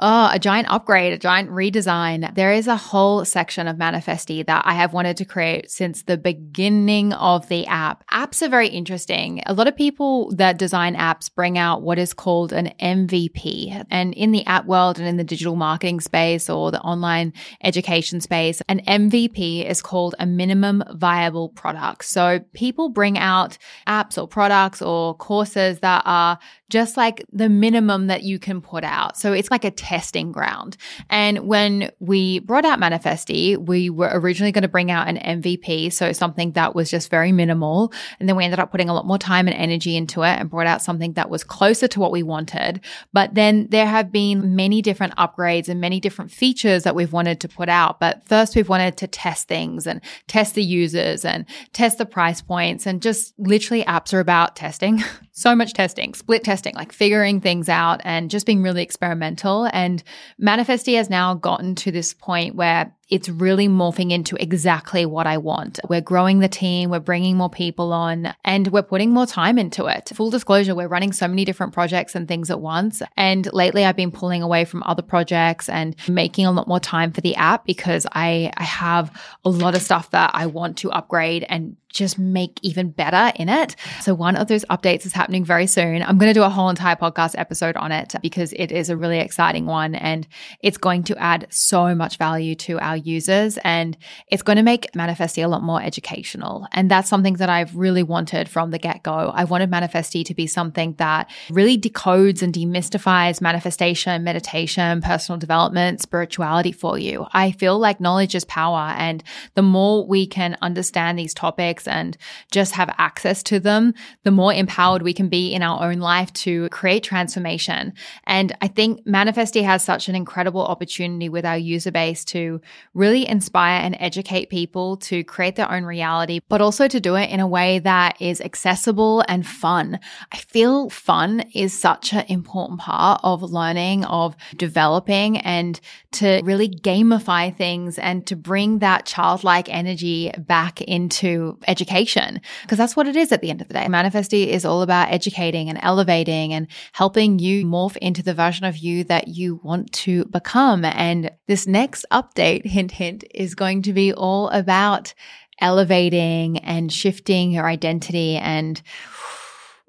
Oh, 0.00 0.30
a 0.32 0.38
giant 0.38 0.70
upgrade, 0.70 1.12
a 1.12 1.18
giant 1.18 1.50
redesign. 1.50 2.32
There 2.36 2.52
is 2.52 2.68
a 2.68 2.76
whole 2.76 3.24
section 3.24 3.66
of 3.66 3.76
Manifestie 3.76 4.46
that 4.46 4.62
I 4.64 4.74
have 4.74 4.92
wanted 4.92 5.16
to 5.16 5.24
create 5.24 5.72
since 5.72 6.02
the 6.02 6.16
beginning 6.16 7.12
of 7.14 7.48
the 7.48 7.66
app. 7.66 8.04
Apps 8.06 8.40
are 8.40 8.48
very 8.48 8.68
interesting. 8.68 9.42
A 9.46 9.54
lot 9.54 9.66
of 9.66 9.74
people 9.74 10.30
that 10.36 10.56
design 10.56 10.94
apps 10.94 11.34
bring 11.34 11.58
out 11.58 11.82
what 11.82 11.98
is 11.98 12.14
called 12.14 12.52
an 12.52 12.72
MVP. 12.80 13.84
And 13.90 14.14
in 14.14 14.30
the 14.30 14.46
app 14.46 14.66
world 14.66 15.00
and 15.00 15.08
in 15.08 15.16
the 15.16 15.24
digital 15.24 15.56
marketing 15.56 15.98
space 15.98 16.48
or 16.48 16.70
the 16.70 16.80
online 16.82 17.32
education 17.64 18.20
space, 18.20 18.62
an 18.68 18.80
MVP 18.86 19.68
is 19.68 19.82
called 19.82 20.14
a 20.20 20.26
minimum 20.26 20.84
viable 20.92 21.48
product. 21.48 22.04
So 22.04 22.38
people 22.52 22.88
bring 22.88 23.18
out 23.18 23.58
apps 23.88 24.16
or 24.16 24.28
products 24.28 24.80
or 24.80 25.16
courses 25.16 25.80
that 25.80 26.02
are 26.06 26.38
just 26.68 26.96
like 26.96 27.24
the 27.32 27.48
minimum 27.48 28.08
that 28.08 28.22
you 28.22 28.38
can 28.38 28.60
put 28.60 28.84
out. 28.84 29.16
So 29.16 29.32
it's 29.32 29.50
like 29.50 29.64
a 29.64 29.70
testing 29.88 30.32
ground. 30.32 30.76
And 31.08 31.48
when 31.48 31.90
we 31.98 32.40
brought 32.40 32.66
out 32.66 32.78
Manifestie, 32.78 33.56
we 33.56 33.88
were 33.88 34.10
originally 34.12 34.52
going 34.52 34.62
to 34.62 34.68
bring 34.68 34.90
out 34.90 35.08
an 35.08 35.16
MVP. 35.16 35.90
So 35.94 36.12
something 36.12 36.52
that 36.52 36.74
was 36.74 36.90
just 36.90 37.08
very 37.08 37.32
minimal. 37.32 37.90
And 38.20 38.28
then 38.28 38.36
we 38.36 38.44
ended 38.44 38.60
up 38.60 38.70
putting 38.70 38.90
a 38.90 38.94
lot 38.94 39.06
more 39.06 39.16
time 39.16 39.48
and 39.48 39.56
energy 39.56 39.96
into 39.96 40.24
it 40.24 40.38
and 40.38 40.50
brought 40.50 40.66
out 40.66 40.82
something 40.82 41.14
that 41.14 41.30
was 41.30 41.42
closer 41.42 41.88
to 41.88 42.00
what 42.00 42.12
we 42.12 42.22
wanted. 42.22 42.84
But 43.14 43.34
then 43.34 43.66
there 43.70 43.86
have 43.86 44.12
been 44.12 44.54
many 44.54 44.82
different 44.82 45.16
upgrades 45.16 45.70
and 45.70 45.80
many 45.80 46.00
different 46.00 46.32
features 46.32 46.82
that 46.82 46.94
we've 46.94 47.14
wanted 47.14 47.40
to 47.40 47.48
put 47.48 47.70
out. 47.70 47.98
But 47.98 48.28
first 48.28 48.56
we've 48.56 48.68
wanted 48.68 48.98
to 48.98 49.06
test 49.06 49.48
things 49.48 49.86
and 49.86 50.02
test 50.26 50.54
the 50.54 50.62
users 50.62 51.24
and 51.24 51.46
test 51.72 51.96
the 51.96 52.04
price 52.04 52.42
points 52.42 52.84
and 52.86 53.00
just 53.00 53.32
literally 53.38 53.84
apps 53.84 54.12
are 54.12 54.20
about 54.20 54.54
testing. 54.54 55.02
so 55.38 55.54
much 55.54 55.72
testing, 55.72 56.14
split 56.14 56.42
testing, 56.42 56.74
like 56.74 56.92
figuring 56.92 57.40
things 57.40 57.68
out 57.68 58.00
and 58.02 58.28
just 58.30 58.44
being 58.44 58.62
really 58.62 58.82
experimental. 58.82 59.70
And 59.72 60.02
Manifestie 60.42 60.96
has 60.96 61.08
now 61.08 61.34
gotten 61.34 61.76
to 61.76 61.92
this 61.92 62.12
point 62.12 62.56
where 62.56 62.92
it's 63.08 63.28
really 63.28 63.68
morphing 63.68 64.10
into 64.10 64.36
exactly 64.36 65.06
what 65.06 65.26
I 65.26 65.38
want. 65.38 65.80
We're 65.88 66.02
growing 66.02 66.40
the 66.40 66.48
team, 66.48 66.90
we're 66.90 67.00
bringing 67.00 67.36
more 67.36 67.48
people 67.48 67.92
on, 67.92 68.34
and 68.44 68.68
we're 68.68 68.82
putting 68.82 69.12
more 69.12 69.26
time 69.26 69.58
into 69.58 69.86
it. 69.86 70.10
Full 70.14 70.30
disclosure, 70.30 70.74
we're 70.74 70.88
running 70.88 71.12
so 71.12 71.26
many 71.26 71.44
different 71.44 71.72
projects 71.72 72.14
and 72.14 72.28
things 72.28 72.50
at 72.50 72.60
once. 72.60 73.00
And 73.16 73.48
lately 73.52 73.84
I've 73.84 73.96
been 73.96 74.10
pulling 74.10 74.42
away 74.42 74.64
from 74.64 74.82
other 74.82 75.02
projects 75.02 75.68
and 75.68 75.96
making 76.08 76.44
a 76.44 76.52
lot 76.52 76.68
more 76.68 76.80
time 76.80 77.12
for 77.12 77.22
the 77.22 77.36
app 77.36 77.64
because 77.64 78.06
I, 78.12 78.52
I 78.56 78.64
have 78.64 79.10
a 79.44 79.48
lot 79.48 79.74
of 79.74 79.82
stuff 79.82 80.10
that 80.10 80.32
I 80.34 80.46
want 80.46 80.78
to 80.78 80.90
upgrade 80.90 81.46
and 81.48 81.76
just 81.98 82.18
make 82.18 82.58
even 82.62 82.90
better 82.90 83.32
in 83.36 83.48
it. 83.48 83.76
So 84.00 84.14
one 84.14 84.36
of 84.36 84.48
those 84.48 84.64
updates 84.66 85.04
is 85.04 85.12
happening 85.12 85.44
very 85.44 85.66
soon. 85.66 86.02
I'm 86.02 86.16
going 86.16 86.30
to 86.30 86.38
do 86.38 86.44
a 86.44 86.48
whole 86.48 86.68
entire 86.68 86.96
podcast 86.96 87.34
episode 87.36 87.76
on 87.76 87.92
it 87.92 88.14
because 88.22 88.52
it 88.54 88.70
is 88.70 88.88
a 88.88 88.96
really 88.96 89.18
exciting 89.18 89.66
one 89.66 89.94
and 89.94 90.26
it's 90.62 90.78
going 90.78 91.02
to 91.04 91.16
add 91.16 91.48
so 91.50 91.94
much 91.94 92.16
value 92.16 92.54
to 92.54 92.78
our 92.78 92.96
users 92.96 93.58
and 93.64 93.96
it's 94.28 94.42
going 94.42 94.56
to 94.56 94.62
make 94.62 94.92
Manifestie 94.92 95.44
a 95.44 95.48
lot 95.48 95.62
more 95.62 95.82
educational. 95.82 96.66
And 96.72 96.90
that's 96.90 97.08
something 97.08 97.34
that 97.34 97.48
I've 97.48 97.74
really 97.74 98.02
wanted 98.02 98.48
from 98.48 98.70
the 98.70 98.78
get 98.78 99.02
go. 99.02 99.32
I 99.34 99.44
wanted 99.44 99.70
Manifestie 99.70 100.24
to 100.24 100.34
be 100.34 100.46
something 100.46 100.94
that 100.98 101.28
really 101.50 101.76
decodes 101.76 102.42
and 102.42 102.54
demystifies 102.54 103.40
manifestation, 103.40 104.22
meditation, 104.22 105.02
personal 105.02 105.38
development, 105.38 106.00
spirituality 106.00 106.72
for 106.72 106.98
you. 106.98 107.26
I 107.32 107.50
feel 107.50 107.78
like 107.78 108.00
knowledge 108.00 108.34
is 108.34 108.44
power. 108.44 108.94
And 108.96 109.24
the 109.54 109.62
more 109.62 110.06
we 110.06 110.26
can 110.26 110.56
understand 110.62 111.18
these 111.18 111.34
topics 111.34 111.87
and 111.88 112.16
just 112.50 112.72
have 112.72 112.94
access 112.98 113.42
to 113.44 113.58
them, 113.60 113.94
the 114.24 114.30
more 114.30 114.52
empowered 114.52 115.02
we 115.02 115.12
can 115.12 115.28
be 115.28 115.52
in 115.52 115.62
our 115.62 115.82
own 115.82 115.98
life 115.98 116.32
to 116.34 116.68
create 116.68 117.02
transformation. 117.02 117.92
And 118.24 118.56
I 118.60 118.68
think 118.68 119.04
Manifestie 119.06 119.64
has 119.64 119.84
such 119.84 120.08
an 120.08 120.14
incredible 120.14 120.64
opportunity 120.64 121.28
with 121.28 121.44
our 121.44 121.58
user 121.58 121.90
base 121.90 122.24
to 122.26 122.60
really 122.94 123.26
inspire 123.26 123.80
and 123.80 123.96
educate 123.98 124.50
people 124.50 124.96
to 124.98 125.24
create 125.24 125.56
their 125.56 125.70
own 125.70 125.84
reality, 125.84 126.40
but 126.48 126.60
also 126.60 126.88
to 126.88 127.00
do 127.00 127.14
it 127.14 127.30
in 127.30 127.40
a 127.40 127.46
way 127.46 127.78
that 127.80 128.20
is 128.20 128.40
accessible 128.40 129.24
and 129.28 129.46
fun. 129.46 129.98
I 130.32 130.36
feel 130.36 130.90
fun 130.90 131.44
is 131.54 131.78
such 131.78 132.12
an 132.12 132.24
important 132.28 132.80
part 132.80 133.20
of 133.24 133.42
learning, 133.42 134.04
of 134.04 134.36
developing, 134.56 135.38
and 135.38 135.80
to 136.12 136.40
really 136.44 136.68
gamify 136.68 137.54
things 137.54 137.98
and 137.98 138.26
to 138.26 138.36
bring 138.36 138.78
that 138.78 139.06
childlike 139.06 139.68
energy 139.68 140.32
back 140.38 140.80
into 140.82 141.58
education. 141.68 142.40
Because 142.62 142.78
that's 142.78 142.96
what 142.96 143.06
it 143.06 143.14
is 143.14 143.30
at 143.30 143.40
the 143.40 143.50
end 143.50 143.60
of 143.60 143.68
the 143.68 143.74
day. 143.74 143.86
Manifestie 143.86 144.48
is 144.48 144.64
all 144.64 144.82
about 144.82 145.12
educating 145.12 145.68
and 145.68 145.78
elevating 145.82 146.52
and 146.52 146.66
helping 146.92 147.38
you 147.38 147.64
morph 147.64 147.96
into 147.98 148.22
the 148.22 148.34
version 148.34 148.64
of 148.64 148.78
you 148.78 149.04
that 149.04 149.28
you 149.28 149.60
want 149.62 149.92
to 149.92 150.24
become. 150.26 150.84
And 150.84 151.30
this 151.46 151.66
next 151.66 152.04
update, 152.10 152.66
hint, 152.78 152.92
hint, 152.92 153.24
is 153.34 153.54
going 153.54 153.82
to 153.82 153.92
be 153.92 154.12
all 154.12 154.48
about 154.48 155.14
elevating 155.60 156.58
and 156.58 156.92
shifting 156.92 157.50
your 157.50 157.66
identity 157.66 158.36
and 158.36 158.80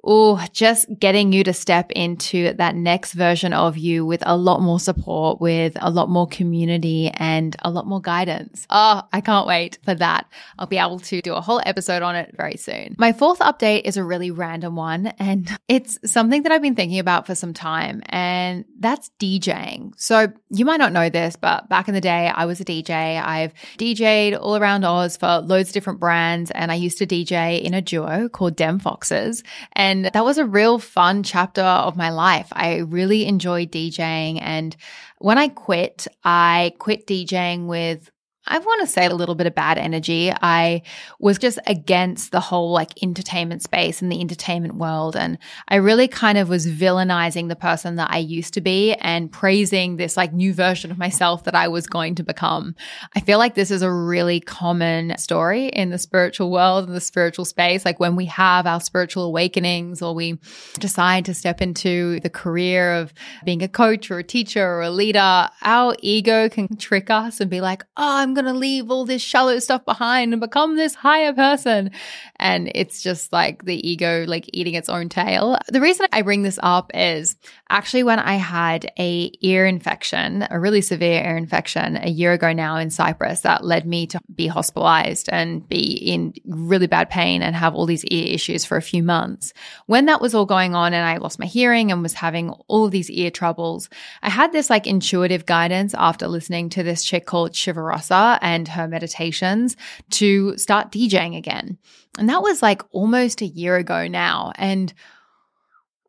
Oh, 0.04 0.44
just 0.54 0.88
getting 0.98 1.34
you 1.34 1.44
to 1.44 1.54
step 1.54 1.92
into 1.92 2.54
that 2.54 2.76
next 2.76 3.14
version 3.14 3.54
of 3.54 3.78
you 3.78 4.06
with 4.06 4.24
a 4.26 4.38
lot 4.38 4.62
more 4.62 4.80
support, 4.80 5.42
with 5.42 5.78
a 5.80 5.90
lot 5.90 6.10
more 6.10 6.28
community 6.28 7.12
and 7.14 7.56
a 7.64 7.70
lot 7.70 7.86
more 7.86 8.02
guidance. 8.02 8.66
Oh, 8.70 9.02
I 9.12 9.22
can't 9.22 9.48
wait 9.48 9.78
for 9.84 9.94
that. 9.96 10.28
I'll 10.58 10.68
be 10.68 10.78
able 10.78 11.00
to 11.00 11.22
do 11.22 11.34
a 11.34 11.42
whole 11.42 11.62
episode 11.66 12.02
on 12.02 12.16
it 12.16 12.34
very 12.36 12.56
soon. 12.56 12.96
My 12.98 13.12
fourth 13.12 13.40
update 13.40 13.82
is 13.86 13.98
a 13.98 14.04
really 14.04 14.32
random 14.32 14.76
one 14.76 15.08
and 15.20 15.50
it's 15.68 15.98
something 16.06 16.44
that 16.44 16.52
I've 16.52 16.62
been 16.62 16.76
thinking 16.76 17.00
about 17.00 17.28
for 17.28 17.36
some 17.36 17.54
time 17.54 18.02
and 18.08 18.66
that's 18.80 19.12
DJing. 19.20 19.94
So 19.98 20.32
you 20.50 20.66
might 20.66 20.78
not 20.78 20.94
know 20.94 21.10
this, 21.10 21.36
but 21.36 21.68
back 21.68 21.88
in 21.88 21.94
the 21.94 22.02
day, 22.02 22.32
I 22.34 22.46
was 22.46 22.62
a 22.62 22.66
DJ. 22.66 23.22
I've 23.22 23.54
DJed 23.78 24.40
all 24.40 24.56
around 24.56 24.86
Oz 24.86 25.18
for 25.18 25.40
loads 25.40 25.70
of 25.70 25.74
different 25.74 26.00
brands 26.00 26.52
and 26.52 26.72
I 26.72 26.76
used 26.76 27.00
to 27.00 27.08
DJ 27.08 27.62
in 27.62 27.74
a 27.74 27.82
duo 27.82 28.30
called 28.30 28.56
Dem 28.56 28.80
Foxes. 28.80 29.44
And 29.74 29.89
and 29.90 30.06
that 30.06 30.24
was 30.24 30.38
a 30.38 30.46
real 30.46 30.78
fun 30.78 31.24
chapter 31.24 31.64
of 31.64 31.98
my 31.98 32.12
life. 32.12 32.48
I 32.52 32.78
really 32.78 33.26
enjoyed 33.26 33.72
DJing. 33.72 34.38
And 34.40 34.76
when 35.18 35.40
I 35.40 35.48
quit, 35.48 36.08
I 36.24 36.74
quit 36.78 37.08
DJing 37.08 37.66
with 37.66 38.12
I 38.50 38.58
want 38.58 38.82
to 38.82 38.88
say 38.88 39.06
a 39.06 39.14
little 39.14 39.36
bit 39.36 39.46
of 39.46 39.54
bad 39.54 39.78
energy. 39.78 40.34
I 40.42 40.82
was 41.20 41.38
just 41.38 41.60
against 41.68 42.32
the 42.32 42.40
whole 42.40 42.72
like 42.72 43.02
entertainment 43.04 43.62
space 43.62 44.02
and 44.02 44.12
the 44.12 44.20
entertainment 44.20 44.76
world. 44.76 45.16
And 45.16 45.38
I 45.68 45.76
really 45.76 46.08
kind 46.08 46.38
of 46.38 46.50
was 46.50 46.66
villainizing 46.66 47.48
the 47.48 47.56
person 47.56 47.96
that 47.96 48.10
I 48.12 48.18
used 48.18 48.56
to 48.56 48.62
be 48.62 48.94
and 48.96 49.32
praising 49.32 49.98
this 49.98 50.18
like 50.18 50.34
new 50.34 50.52
version 50.52 50.90
of 50.90 50.98
myself 50.98 51.44
that 51.44 51.54
I 51.54 51.68
was 51.68 51.86
going 51.86 52.16
to 52.16 52.24
become. 52.24 52.76
I 53.16 53.20
feel 53.20 53.38
like 53.38 53.54
this 53.54 53.70
is 53.70 53.84
a 53.84 53.92
really 53.92 54.40
common 54.40 55.16
story 55.20 55.68
in 55.68 55.92
the 55.92 56.00
spiritual 56.00 56.50
world 56.50 56.88
and 56.88 56.96
the 56.96 57.02
spiritual 57.02 57.46
space. 57.46 57.86
Like 57.86 58.00
when 58.00 58.16
we 58.16 58.26
have 58.26 58.66
our 58.66 58.82
spiritual 58.82 59.26
awakenings 59.26 60.02
or 60.02 60.16
we 60.16 60.40
decide 60.80 61.26
to 61.26 61.36
step 61.36 61.62
into 61.62 62.20
the 62.22 62.30
career 62.32 62.96
of 62.96 63.14
being 63.46 63.62
a 63.62 63.68
coach 63.68 64.10
or 64.10 64.18
a 64.18 64.24
teacher 64.24 64.66
or 64.66 64.82
a 64.82 64.90
leader, 64.90 65.50
our 65.62 65.96
ego 66.00 66.50
can 66.50 66.76
trick 66.78 67.12
us 67.12 67.40
and 67.40 67.52
be 67.52 67.62
like, 67.62 67.84
oh, 67.96 68.18
I'm 68.18 68.34
going 68.42 68.54
to 68.54 68.60
leave 68.60 68.90
all 68.90 69.06
this 69.06 69.22
shallow 69.22 69.60
stuff 69.60 69.84
behind 69.86 70.34
and 70.34 70.40
become 70.40 70.76
this 70.76 70.96
higher 70.96 71.34
person. 71.34 71.92
And 72.38 72.72
it's 72.74 73.02
just 73.02 73.34
like 73.34 73.66
the 73.66 73.88
ego, 73.88 74.26
like 74.28 74.50
eating 74.54 74.76
its 74.76 74.90
own 74.90 75.10
tail. 75.10 75.58
The 75.68 75.82
reason 75.82 76.08
I 76.14 76.22
bring 76.22 76.44
this 76.44 76.60
up 76.64 76.92
is 76.94 77.36
actually 77.70 78.04
when 78.04 78.20
I 78.20 78.36
had 78.36 78.92
a 78.98 79.32
ear 79.42 79.66
infection, 79.66 80.48
a 80.50 80.60
really 80.60 80.82
severe 80.82 81.22
ear 81.24 81.38
infection 81.38 81.98
a 81.98 82.10
year 82.10 82.34
ago 82.34 82.54
now 82.54 82.78
in 82.78 82.90
Cyprus 82.90 83.42
that 83.42 83.66
led 83.66 83.86
me 83.86 84.08
to 84.08 84.20
be 84.34 84.48
hospitalized 84.48 85.30
and 85.32 85.68
be 85.68 85.92
in 85.94 86.34
really 86.46 86.88
bad 86.88 87.10
pain 87.10 87.42
and 87.42 87.56
have 87.56 87.76
all 87.76 87.86
these 87.86 88.06
ear 88.06 88.34
issues 88.34 88.64
for 88.64 88.78
a 88.78 88.82
few 88.82 89.04
months. 89.04 89.54
When 89.88 90.06
that 90.06 90.22
was 90.22 90.34
all 90.34 90.46
going 90.46 90.76
on 90.76 90.94
and 90.94 91.06
I 91.06 91.18
lost 91.18 91.40
my 91.40 91.46
hearing 91.46 91.92
and 91.92 92.02
was 92.02 92.14
having 92.14 92.52
all 92.68 92.90
these 92.90 93.12
ear 93.12 93.32
troubles, 93.32 93.90
I 94.22 94.30
had 94.30 94.52
this 94.52 94.70
like 94.70 94.88
intuitive 94.88 95.46
guidance 95.46 95.94
after 95.94 96.28
listening 96.28 96.70
to 96.70 96.84
this 96.84 97.04
chick 97.04 97.26
called 97.26 97.52
Shivarosa 97.52 98.29
and 98.42 98.68
her 98.68 98.88
meditations 98.88 99.76
to 100.12 100.58
start 100.58 100.92
DJing 100.92 101.38
again. 101.38 101.78
And 102.18 102.30
that 102.30 102.42
was 102.42 102.62
like 102.62 102.82
almost 102.92 103.42
a 103.42 103.48
year 103.48 103.78
ago 103.78 104.08
now. 104.08 104.52
And 104.56 104.94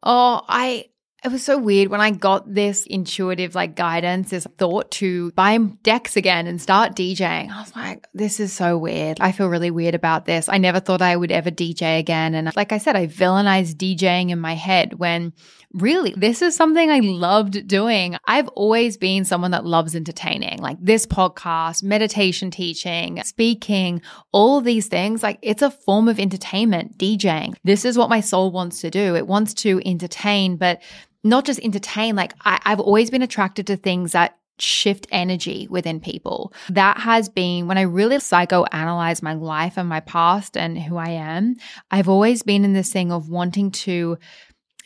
oh, 0.02 0.42
I 0.48 0.86
it 1.22 1.30
was 1.30 1.44
so 1.44 1.58
weird 1.58 1.88
when 1.88 2.00
I 2.00 2.10
got 2.12 2.52
this 2.52 2.86
intuitive 2.86 3.54
like 3.54 3.76
guidance, 3.76 4.30
this 4.30 4.46
thought 4.56 4.90
to 4.92 5.32
buy 5.32 5.58
decks 5.82 6.16
again 6.16 6.46
and 6.46 6.60
start 6.60 6.94
DJing. 6.94 7.50
I 7.50 7.60
was 7.60 7.76
like, 7.76 8.06
this 8.14 8.40
is 8.40 8.54
so 8.54 8.78
weird. 8.78 9.18
I 9.20 9.32
feel 9.32 9.48
really 9.48 9.70
weird 9.70 9.94
about 9.94 10.24
this. 10.24 10.48
I 10.48 10.56
never 10.56 10.80
thought 10.80 11.02
I 11.02 11.14
would 11.14 11.30
ever 11.30 11.50
DJ 11.50 11.98
again. 11.98 12.34
And 12.34 12.50
like 12.56 12.72
I 12.72 12.78
said, 12.78 12.96
I 12.96 13.06
villainized 13.06 13.74
DJing 13.74 14.30
in 14.30 14.40
my 14.40 14.54
head 14.54 14.94
when 14.94 15.34
really 15.72 16.14
this 16.16 16.42
is 16.42 16.56
something 16.56 16.90
I 16.90 17.00
loved 17.00 17.66
doing. 17.66 18.16
I've 18.26 18.48
always 18.48 18.96
been 18.96 19.24
someone 19.24 19.52
that 19.52 19.64
loves 19.64 19.94
entertaining, 19.94 20.58
like 20.58 20.78
this 20.80 21.06
podcast, 21.06 21.82
meditation 21.82 22.50
teaching, 22.50 23.22
speaking, 23.24 24.02
all 24.32 24.60
these 24.60 24.88
things. 24.88 25.22
Like 25.22 25.38
it's 25.42 25.62
a 25.62 25.70
form 25.70 26.08
of 26.08 26.18
entertainment, 26.18 26.98
DJing. 26.98 27.54
This 27.64 27.84
is 27.84 27.96
what 27.96 28.10
my 28.10 28.20
soul 28.20 28.50
wants 28.50 28.80
to 28.80 28.90
do. 28.90 29.14
It 29.14 29.26
wants 29.26 29.54
to 29.54 29.80
entertain, 29.84 30.56
but 30.56 30.82
not 31.22 31.44
just 31.44 31.60
entertain. 31.60 32.16
Like 32.16 32.34
I, 32.44 32.60
I've 32.64 32.80
always 32.80 33.10
been 33.10 33.22
attracted 33.22 33.66
to 33.68 33.76
things 33.76 34.12
that 34.12 34.36
shift 34.58 35.06
energy 35.10 35.66
within 35.70 36.00
people. 36.00 36.52
That 36.68 36.98
has 36.98 37.28
been 37.28 37.66
when 37.66 37.78
I 37.78 37.82
really 37.82 38.16
psychoanalyze 38.16 39.22
my 39.22 39.34
life 39.34 39.78
and 39.78 39.88
my 39.88 40.00
past 40.00 40.56
and 40.56 40.78
who 40.78 40.96
I 40.96 41.10
am. 41.10 41.56
I've 41.90 42.08
always 42.08 42.42
been 42.42 42.64
in 42.64 42.72
this 42.72 42.92
thing 42.92 43.10
of 43.10 43.30
wanting 43.30 43.70
to 43.70 44.18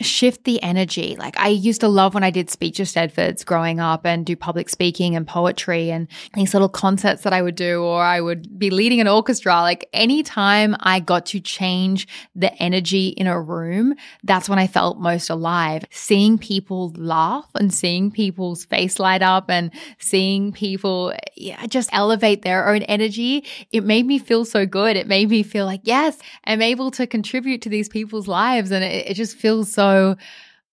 shift 0.01 0.45
the 0.45 0.63
energy. 0.63 1.17
Like 1.19 1.39
I 1.39 1.49
used 1.49 1.81
to 1.81 1.89
love 1.89 2.15
when 2.15 2.25
I 2.25 2.31
did 2.31 2.51
speech 2.51 2.81
at 2.81 2.87
Stedfords 2.87 3.45
growing 3.45 3.81
up 3.81 4.05
and 4.05 4.27
do 4.27 4.35
public 4.37 4.69
speaking 4.69 5.15
and 5.15 5.27
poetry 5.27 5.91
and 5.91 6.09
these 6.35 6.53
little 6.53 6.69
concerts 6.69 7.23
that 7.23 7.33
I 7.33 7.43
would 7.43 7.55
do, 7.55 7.83
or 7.83 8.03
I 8.03 8.21
would 8.21 8.59
be 8.59 8.71
leading 8.71 9.01
an 9.01 9.09
orchestra. 9.09 9.61
Like 9.61 9.89
anytime 9.93 10.77
I 10.81 11.01
got 11.01 11.27
to 11.27 11.41
change 11.41 12.09
the 12.35 12.53
energy 12.63 13.09
in 13.09 13.27
a 13.27 13.41
room, 13.41 13.95
that's 14.25 14.49
when 14.49 14.59
I 14.59 14.67
felt 14.67 14.99
most 14.99 15.31
alive. 15.31 15.85
Seeing 15.91 16.39
people 16.39 16.93
laugh 16.97 17.49
and 17.55 17.73
seeing 17.73 18.11
people's 18.11 18.65
face 18.65 18.99
light 18.99 19.23
up 19.23 19.49
and 19.49 19.71
seeing 19.99 20.53
people 20.53 21.15
yeah, 21.37 21.67
just 21.67 21.91
elevate 21.93 22.43
their 22.43 22.69
own 22.69 22.83
energy, 22.83 23.45
it 23.71 23.85
made 23.85 24.07
me 24.07 24.19
feel 24.19 24.45
so 24.45 24.67
good. 24.67 24.97
It 24.97 25.07
made 25.07 25.31
me 25.31 25.43
feel 25.43 25.67
like, 25.67 25.83
yes, 25.85 26.19
I'm 26.45 26.63
able 26.63 26.91
to 26.93 27.07
contribute 27.07 27.63
to 27.63 27.69
these 27.69 27.89
people's 27.89 28.27
lives. 28.27 28.71
And 28.71 28.85
it, 28.85 29.11
it 29.11 29.15
just 29.15 29.37
feels 29.37 29.73
so 29.73 29.84
so 29.85 30.17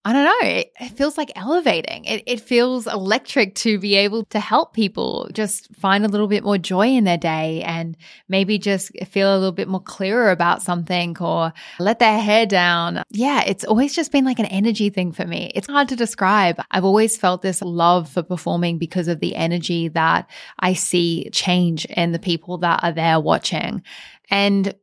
I 0.03 0.13
don't 0.13 0.25
know, 0.25 0.49
it, 0.49 0.73
it 0.79 0.89
feels 0.93 1.15
like 1.15 1.31
elevating. 1.35 2.05
It, 2.05 2.23
it 2.25 2.41
feels 2.41 2.87
electric 2.87 3.53
to 3.55 3.77
be 3.77 3.93
able 3.93 4.25
to 4.25 4.39
help 4.39 4.73
people 4.73 5.29
just 5.31 5.71
find 5.75 6.03
a 6.03 6.07
little 6.07 6.27
bit 6.27 6.43
more 6.43 6.57
joy 6.57 6.87
in 6.87 7.03
their 7.03 7.19
day 7.19 7.61
and 7.61 7.95
maybe 8.27 8.57
just 8.57 8.91
feel 9.05 9.31
a 9.31 9.37
little 9.37 9.51
bit 9.51 9.67
more 9.67 9.79
clearer 9.79 10.31
about 10.31 10.63
something 10.63 11.15
or 11.19 11.53
let 11.77 11.99
their 11.99 12.17
hair 12.19 12.47
down. 12.47 13.03
Yeah, 13.11 13.43
it's 13.45 13.63
always 13.63 13.93
just 13.93 14.11
been 14.11 14.25
like 14.25 14.39
an 14.39 14.47
energy 14.47 14.89
thing 14.89 15.11
for 15.11 15.27
me. 15.27 15.51
It's 15.53 15.67
hard 15.67 15.89
to 15.89 15.95
describe. 15.95 16.59
I've 16.71 16.85
always 16.85 17.15
felt 17.15 17.43
this 17.43 17.61
love 17.61 18.09
for 18.09 18.23
performing 18.23 18.79
because 18.79 19.07
of 19.07 19.19
the 19.19 19.35
energy 19.35 19.87
that 19.89 20.27
I 20.57 20.73
see 20.73 21.29
change 21.31 21.85
in 21.85 22.11
the 22.11 22.17
people 22.17 22.57
that 22.59 22.83
are 22.83 22.91
there 22.91 23.19
watching. 23.19 23.83
And 24.31 24.73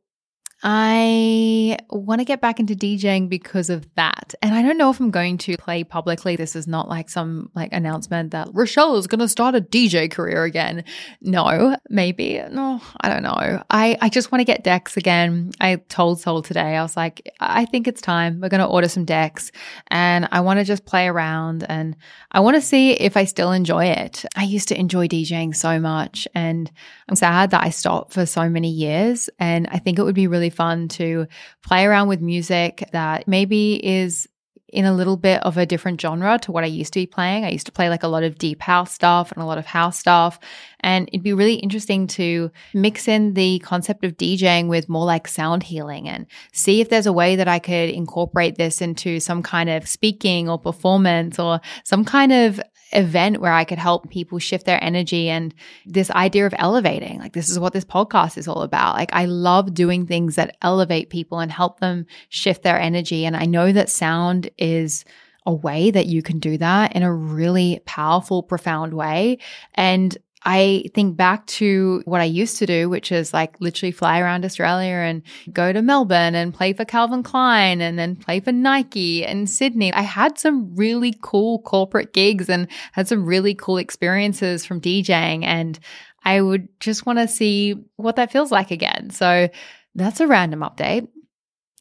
I 0.61 1.77
want 1.89 2.19
to 2.19 2.25
get 2.25 2.41
back 2.41 2.59
into 2.59 2.75
DJing 2.75 3.29
because 3.29 3.69
of 3.69 3.87
that. 3.95 4.35
And 4.41 4.53
I 4.53 4.61
don't 4.61 4.77
know 4.77 4.89
if 4.89 4.99
I'm 4.99 5.09
going 5.09 5.37
to 5.39 5.55
play 5.55 5.85
publicly. 5.85 6.35
This 6.35 6.55
is 6.55 6.67
not 6.67 6.89
like 6.89 7.09
some 7.09 7.49
like 7.55 7.71
announcement 7.71 8.31
that 8.31 8.49
Rochelle 8.51 8.97
is 8.97 9.07
going 9.07 9.19
to 9.19 9.29
start 9.29 9.55
a 9.55 9.61
DJ 9.61 10.11
career 10.11 10.43
again. 10.43 10.83
No, 11.21 11.77
maybe. 11.89 12.41
No, 12.51 12.81
I 12.99 13.07
don't 13.09 13.23
know. 13.23 13.63
I, 13.69 13.97
I 14.01 14.09
just 14.09 14.31
want 14.31 14.41
to 14.41 14.45
get 14.45 14.65
decks 14.65 14.97
again. 14.97 15.51
I 15.61 15.77
told 15.87 16.19
Soul 16.19 16.41
today, 16.41 16.75
I 16.75 16.81
was 16.81 16.97
like, 16.97 17.31
I 17.39 17.63
think 17.63 17.87
it's 17.87 18.01
time. 18.01 18.41
We're 18.41 18.49
going 18.49 18.59
to 18.59 18.67
order 18.67 18.89
some 18.89 19.05
decks 19.05 19.53
and 19.87 20.27
I 20.31 20.41
want 20.41 20.59
to 20.59 20.65
just 20.65 20.85
play 20.85 21.07
around 21.07 21.65
and 21.69 21.95
I 22.33 22.41
want 22.41 22.55
to 22.55 22.61
see 22.61 22.91
if 22.91 23.15
I 23.15 23.23
still 23.23 23.53
enjoy 23.53 23.85
it. 23.85 24.25
I 24.35 24.43
used 24.43 24.67
to 24.69 24.79
enjoy 24.79 25.07
DJing 25.07 25.55
so 25.55 25.79
much 25.79 26.27
and 26.35 26.69
I'm 27.07 27.15
sad 27.15 27.51
that 27.51 27.63
I 27.63 27.69
stopped 27.69 28.11
for 28.11 28.25
so 28.25 28.49
many 28.49 28.69
years. 28.69 29.29
And 29.39 29.67
I 29.71 29.79
think 29.79 29.97
it 29.97 30.03
would 30.03 30.15
be 30.15 30.27
really 30.27 30.48
fun 30.49 30.87
to 30.89 31.27
play 31.63 31.85
around 31.85 32.07
with 32.07 32.21
music 32.21 32.87
that 32.91 33.27
maybe 33.27 33.75
is 33.85 34.27
in 34.71 34.85
a 34.85 34.93
little 34.93 35.17
bit 35.17 35.41
of 35.43 35.57
a 35.57 35.65
different 35.65 35.99
genre 35.99 36.37
to 36.39 36.51
what 36.51 36.63
I 36.63 36.67
used 36.67 36.93
to 36.93 36.99
be 36.99 37.05
playing. 37.05 37.43
I 37.43 37.49
used 37.49 37.65
to 37.65 37.71
play 37.71 37.89
like 37.89 38.03
a 38.03 38.07
lot 38.07 38.23
of 38.23 38.37
deep 38.37 38.61
house 38.61 38.93
stuff 38.93 39.31
and 39.31 39.41
a 39.41 39.45
lot 39.45 39.57
of 39.57 39.65
house 39.65 39.97
stuff. 39.97 40.39
And 40.81 41.07
it'd 41.09 41.23
be 41.23 41.33
really 41.33 41.55
interesting 41.55 42.07
to 42.07 42.51
mix 42.73 43.07
in 43.07 43.33
the 43.33 43.59
concept 43.59 44.03
of 44.03 44.17
DJing 44.17 44.67
with 44.67 44.89
more 44.89 45.05
like 45.05 45.27
sound 45.27 45.63
healing 45.63 46.07
and 46.07 46.27
see 46.53 46.81
if 46.81 46.89
there's 46.89 47.07
a 47.07 47.13
way 47.13 47.35
that 47.35 47.47
I 47.47 47.59
could 47.59 47.89
incorporate 47.89 48.57
this 48.57 48.81
into 48.81 49.19
some 49.19 49.43
kind 49.43 49.69
of 49.69 49.87
speaking 49.87 50.49
or 50.49 50.59
performance 50.59 51.39
or 51.39 51.61
some 51.83 52.05
kind 52.05 52.31
of 52.31 52.61
event 52.91 53.39
where 53.39 53.53
I 53.53 53.63
could 53.63 53.77
help 53.77 54.09
people 54.09 54.39
shift 54.39 54.65
their 54.65 54.83
energy 54.83 55.29
and 55.29 55.53
this 55.85 56.09
idea 56.11 56.45
of 56.45 56.55
elevating. 56.57 57.19
Like, 57.19 57.33
this 57.33 57.49
is 57.49 57.59
what 57.59 57.73
this 57.73 57.85
podcast 57.85 58.37
is 58.37 58.47
all 58.47 58.61
about. 58.61 58.95
Like, 58.95 59.13
I 59.13 59.25
love 59.25 59.73
doing 59.73 60.05
things 60.05 60.35
that 60.35 60.57
elevate 60.61 61.09
people 61.09 61.39
and 61.39 61.51
help 61.51 61.79
them 61.79 62.05
shift 62.29 62.63
their 62.63 62.79
energy. 62.79 63.25
And 63.25 63.35
I 63.35 63.45
know 63.45 63.71
that 63.71 63.89
sound 63.89 64.49
is 64.57 65.05
a 65.45 65.53
way 65.53 65.89
that 65.91 66.05
you 66.05 66.21
can 66.21 66.39
do 66.39 66.57
that 66.57 66.95
in 66.95 67.03
a 67.03 67.13
really 67.13 67.81
powerful, 67.85 68.43
profound 68.43 68.93
way. 68.93 69.39
And 69.75 70.17
I 70.43 70.85
think 70.93 71.17
back 71.17 71.45
to 71.47 72.01
what 72.05 72.21
I 72.21 72.25
used 72.25 72.57
to 72.59 72.65
do, 72.65 72.89
which 72.89 73.11
is 73.11 73.33
like 73.33 73.59
literally 73.59 73.91
fly 73.91 74.19
around 74.19 74.45
Australia 74.45 74.93
and 74.93 75.21
go 75.51 75.73
to 75.73 75.81
Melbourne 75.81 76.33
and 76.33 76.53
play 76.53 76.71
for 76.71 76.85
Calvin 76.85 77.23
Klein 77.23 77.81
and 77.81 77.99
then 77.99 78.15
play 78.15 78.39
for 78.39 78.53
Nike 78.53 79.25
and 79.25 79.49
Sydney. 79.49 79.91
I 79.93 80.01
had 80.01 80.39
some 80.39 80.75
really 80.75 81.13
cool 81.21 81.59
corporate 81.59 82.13
gigs 82.13 82.49
and 82.49 82.67
had 82.93 83.07
some 83.07 83.25
really 83.25 83.53
cool 83.53 83.77
experiences 83.77 84.65
from 84.65 84.79
DJing. 84.79 85.43
And 85.43 85.77
I 86.23 86.41
would 86.41 86.69
just 86.79 87.05
want 87.05 87.19
to 87.19 87.27
see 87.27 87.75
what 87.97 88.15
that 88.15 88.31
feels 88.31 88.51
like 88.51 88.71
again. 88.71 89.09
So 89.09 89.49
that's 89.93 90.21
a 90.21 90.27
random 90.27 90.61
update. 90.61 91.09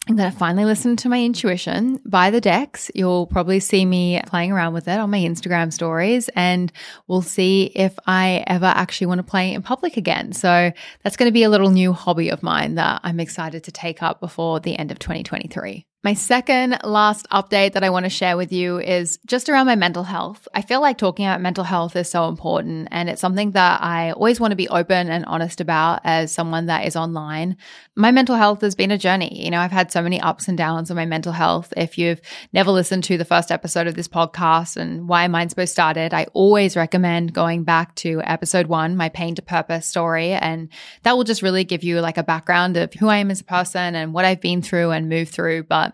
I'm 0.08 0.16
going 0.16 0.32
to 0.32 0.38
finally 0.38 0.64
listen 0.64 0.96
to 0.96 1.10
my 1.10 1.22
intuition, 1.22 2.00
buy 2.06 2.30
the 2.30 2.40
decks. 2.40 2.90
You'll 2.94 3.26
probably 3.26 3.60
see 3.60 3.84
me 3.84 4.22
playing 4.26 4.52
around 4.52 4.72
with 4.72 4.88
it 4.88 4.98
on 4.98 5.10
my 5.10 5.18
Instagram 5.18 5.70
stories, 5.70 6.30
and 6.30 6.72
we'll 7.08 7.20
see 7.20 7.64
if 7.74 7.98
I 8.06 8.42
ever 8.46 8.64
actually 8.64 9.08
want 9.08 9.18
to 9.18 9.22
play 9.22 9.52
in 9.52 9.60
public 9.60 9.98
again. 9.98 10.32
So 10.32 10.72
that's 11.02 11.18
going 11.18 11.28
to 11.28 11.32
be 11.32 11.42
a 11.42 11.50
little 11.50 11.68
new 11.68 11.92
hobby 11.92 12.30
of 12.30 12.42
mine 12.42 12.76
that 12.76 13.02
I'm 13.04 13.20
excited 13.20 13.64
to 13.64 13.72
take 13.72 14.02
up 14.02 14.18
before 14.18 14.60
the 14.60 14.78
end 14.78 14.90
of 14.90 14.98
2023. 14.98 15.84
My 16.04 16.14
second 16.14 16.78
last 16.84 17.26
update 17.32 17.72
that 17.72 17.82
I 17.82 17.90
want 17.90 18.04
to 18.04 18.10
share 18.10 18.36
with 18.36 18.52
you 18.52 18.78
is 18.78 19.18
just 19.26 19.48
around 19.48 19.66
my 19.66 19.74
mental 19.74 20.04
health. 20.04 20.46
I 20.54 20.62
feel 20.62 20.80
like 20.80 20.96
talking 20.96 21.26
about 21.26 21.40
mental 21.40 21.64
health 21.64 21.96
is 21.96 22.08
so 22.08 22.28
important 22.28 22.86
and 22.92 23.10
it's 23.10 23.20
something 23.20 23.50
that 23.52 23.82
I 23.82 24.12
always 24.12 24.38
want 24.38 24.52
to 24.52 24.56
be 24.56 24.68
open 24.68 25.10
and 25.10 25.24
honest 25.24 25.60
about 25.60 26.02
as 26.04 26.32
someone 26.32 26.66
that 26.66 26.86
is 26.86 26.94
online. 26.94 27.56
My 27.96 28.12
mental 28.12 28.36
health 28.36 28.60
has 28.60 28.76
been 28.76 28.92
a 28.92 28.96
journey. 28.96 29.44
You 29.44 29.50
know, 29.50 29.58
I've 29.58 29.72
had 29.72 29.90
so 29.90 30.00
many 30.00 30.20
ups 30.20 30.46
and 30.46 30.56
downs 30.56 30.88
on 30.88 30.96
my 30.96 31.04
mental 31.04 31.32
health. 31.32 31.74
If 31.76 31.98
you've 31.98 32.20
never 32.52 32.70
listened 32.70 33.02
to 33.04 33.18
the 33.18 33.24
first 33.24 33.50
episode 33.50 33.88
of 33.88 33.96
this 33.96 34.06
podcast 34.06 34.76
and 34.76 35.08
why 35.08 35.26
Mindspo 35.26 35.68
started, 35.68 36.14
I 36.14 36.28
always 36.32 36.76
recommend 36.76 37.34
going 37.34 37.64
back 37.64 37.96
to 37.96 38.22
episode 38.22 38.68
one, 38.68 38.96
my 38.96 39.08
pain 39.08 39.34
to 39.34 39.42
purpose 39.42 39.88
story. 39.88 40.30
And 40.30 40.68
that 41.02 41.16
will 41.16 41.24
just 41.24 41.42
really 41.42 41.64
give 41.64 41.82
you 41.82 42.00
like 42.00 42.18
a 42.18 42.22
background 42.22 42.76
of 42.76 42.94
who 42.94 43.08
I 43.08 43.16
am 43.16 43.32
as 43.32 43.40
a 43.40 43.44
person 43.44 43.96
and 43.96 44.14
what 44.14 44.24
I've 44.24 44.40
been 44.40 44.62
through 44.62 44.92
and 44.92 45.08
moved 45.08 45.32
through. 45.32 45.64
But 45.64 45.87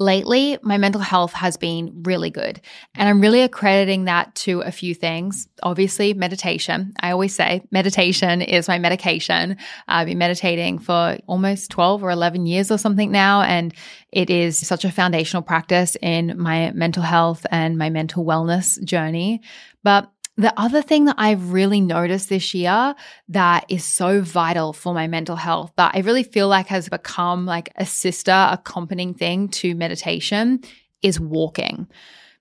lately, 0.00 0.58
my 0.62 0.78
mental 0.78 1.02
health 1.02 1.34
has 1.34 1.58
been 1.58 2.02
really 2.04 2.30
good. 2.30 2.60
And 2.94 3.08
I'm 3.08 3.20
really 3.20 3.42
accrediting 3.42 4.06
that 4.06 4.34
to 4.36 4.62
a 4.62 4.72
few 4.72 4.94
things. 4.94 5.46
Obviously, 5.62 6.14
meditation. 6.14 6.94
I 7.00 7.10
always 7.12 7.34
say 7.34 7.62
meditation 7.70 8.40
is 8.40 8.66
my 8.66 8.78
medication. 8.78 9.58
I've 9.86 10.06
been 10.06 10.18
meditating 10.18 10.78
for 10.78 11.18
almost 11.26 11.70
12 11.70 12.02
or 12.02 12.10
11 12.10 12.46
years 12.46 12.70
or 12.70 12.78
something 12.78 13.12
now. 13.12 13.42
And 13.42 13.74
it 14.10 14.30
is 14.30 14.58
such 14.58 14.86
a 14.86 14.90
foundational 14.90 15.42
practice 15.42 15.96
in 16.00 16.40
my 16.40 16.72
mental 16.72 17.02
health 17.02 17.44
and 17.50 17.76
my 17.76 17.90
mental 17.90 18.24
wellness 18.24 18.82
journey. 18.82 19.42
But 19.84 20.10
the 20.40 20.58
other 20.58 20.80
thing 20.80 21.04
that 21.04 21.16
I've 21.18 21.52
really 21.52 21.80
noticed 21.82 22.30
this 22.30 22.54
year 22.54 22.94
that 23.28 23.66
is 23.68 23.84
so 23.84 24.22
vital 24.22 24.72
for 24.72 24.94
my 24.94 25.06
mental 25.06 25.36
health 25.36 25.72
that 25.76 25.92
I 25.94 26.00
really 26.00 26.22
feel 26.22 26.48
like 26.48 26.68
has 26.68 26.88
become 26.88 27.44
like 27.44 27.70
a 27.76 27.84
sister 27.84 28.48
accompanying 28.50 29.12
thing 29.12 29.48
to 29.48 29.74
meditation 29.74 30.62
is 31.02 31.20
walking. 31.20 31.86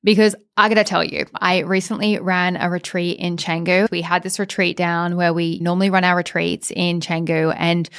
Because 0.01 0.33
I 0.55 0.69
gotta 0.69 0.85
tell 0.85 1.03
you, 1.03 1.25
I 1.35 1.59
recently 1.59 2.17
ran 2.19 2.55
a 2.55 2.69
retreat 2.69 3.19
in 3.19 3.35
Canggu. 3.35 3.91
We 3.91 4.01
had 4.01 4.23
this 4.23 4.39
retreat 4.39 4.77
down 4.77 5.17
where 5.17 5.33
we 5.33 5.59
normally 5.59 5.89
run 5.89 6.05
our 6.05 6.15
retreats 6.15 6.71
in 6.73 7.01
Canggu 7.01 7.53
and 7.57 7.89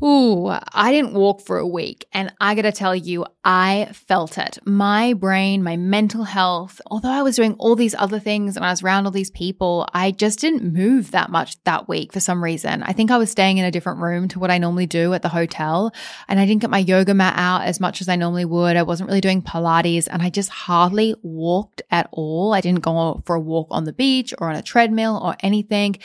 Ooh, 0.00 0.48
I 0.48 0.90
didn't 0.90 1.12
walk 1.12 1.42
for 1.42 1.58
a 1.58 1.66
week. 1.66 2.06
And 2.12 2.32
I 2.40 2.54
gotta 2.54 2.72
tell 2.72 2.94
you, 2.94 3.24
I 3.44 3.88
felt 3.92 4.38
it. 4.38 4.58
My 4.64 5.12
brain, 5.12 5.62
my 5.62 5.76
mental 5.76 6.24
health, 6.24 6.80
although 6.86 7.10
I 7.10 7.22
was 7.22 7.36
doing 7.36 7.54
all 7.58 7.76
these 7.76 7.94
other 7.94 8.18
things 8.18 8.56
and 8.56 8.64
I 8.64 8.70
was 8.70 8.82
around 8.82 9.04
all 9.04 9.12
these 9.12 9.30
people, 9.30 9.86
I 9.92 10.10
just 10.10 10.40
didn't 10.40 10.72
move 10.72 11.10
that 11.10 11.30
much 11.30 11.62
that 11.64 11.88
week 11.88 12.12
for 12.12 12.20
some 12.20 12.42
reason. 12.42 12.82
I 12.82 12.92
think 12.92 13.10
I 13.10 13.18
was 13.18 13.30
staying 13.30 13.58
in 13.58 13.64
a 13.64 13.70
different 13.70 14.00
room 14.00 14.28
to 14.28 14.40
what 14.40 14.50
I 14.50 14.58
normally 14.58 14.86
do 14.86 15.12
at 15.12 15.22
the 15.22 15.28
hotel. 15.28 15.92
And 16.26 16.40
I 16.40 16.46
didn't 16.46 16.62
get 16.62 16.70
my 16.70 16.78
yoga 16.78 17.14
mat 17.14 17.34
out 17.36 17.62
as 17.62 17.78
much 17.78 18.00
as 18.00 18.08
I 18.08 18.16
normally 18.16 18.44
would. 18.44 18.76
I 18.76 18.82
wasn't 18.82 19.08
really 19.08 19.20
doing 19.20 19.42
Pilates 19.42 20.08
and 20.10 20.22
I 20.22 20.30
just 20.30 20.50
hardly 20.50 21.14
walked 21.22 21.82
at 21.90 22.08
all. 22.12 22.54
I 22.54 22.60
didn't 22.60 22.80
go 22.80 23.22
for 23.26 23.36
a 23.36 23.40
walk 23.40 23.68
on 23.70 23.84
the 23.84 23.92
beach 23.92 24.34
or 24.38 24.48
on 24.48 24.56
a 24.56 24.62
treadmill 24.62 25.20
or 25.22 25.36
anything. 25.40 25.96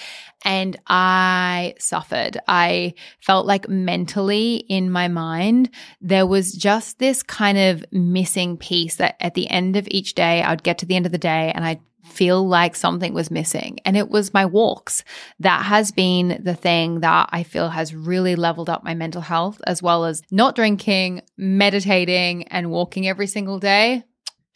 And 0.44 0.78
I 0.88 1.74
suffered. 1.80 2.38
I 2.48 2.94
felt 3.20 3.46
like 3.46 3.68
mentally 3.86 4.58
in 4.70 4.92
my 4.92 5.08
mind, 5.08 5.70
there 6.02 6.26
was 6.26 6.54
just 6.54 7.00
this 7.00 7.24
kind 7.24 7.58
of 7.58 7.86
missing 7.92 8.58
piece 8.58 8.96
that 8.96 9.16
at 9.20 9.34
the 9.34 9.50
end 9.50 9.76
of 9.76 9.88
each 9.92 10.16
day, 10.16 10.42
I 10.42 10.52
would 10.52 10.64
get 10.64 10.78
to 10.80 10.86
the 10.86 10.96
end 10.96 11.06
of 11.06 11.12
the 11.12 11.18
day 11.18 11.52
and 11.54 11.66
I'd 11.66 11.80
feel 12.08 12.48
like 12.48 12.76
something 12.76 13.14
was 13.14 13.30
missing. 13.30 13.80
And 13.86 13.98
it 13.98 14.10
was 14.10 14.34
my 14.34 14.46
walks. 14.46 15.04
That 15.40 15.66
has 15.66 15.92
been 15.92 16.42
the 16.44 16.56
thing 16.56 17.02
that 17.02 17.30
I 17.32 17.44
feel 17.44 17.70
has 17.70 17.94
really 17.94 18.36
leveled 18.36 18.70
up 18.70 18.84
my 18.84 18.94
mental 18.94 19.22
health, 19.22 19.62
as 19.68 19.84
well 19.84 20.06
as 20.06 20.22
not 20.32 20.56
drinking, 20.56 21.22
meditating, 21.38 22.48
and 22.48 22.72
walking 22.72 23.08
every 23.08 23.28
single 23.28 23.60
day 23.60 24.04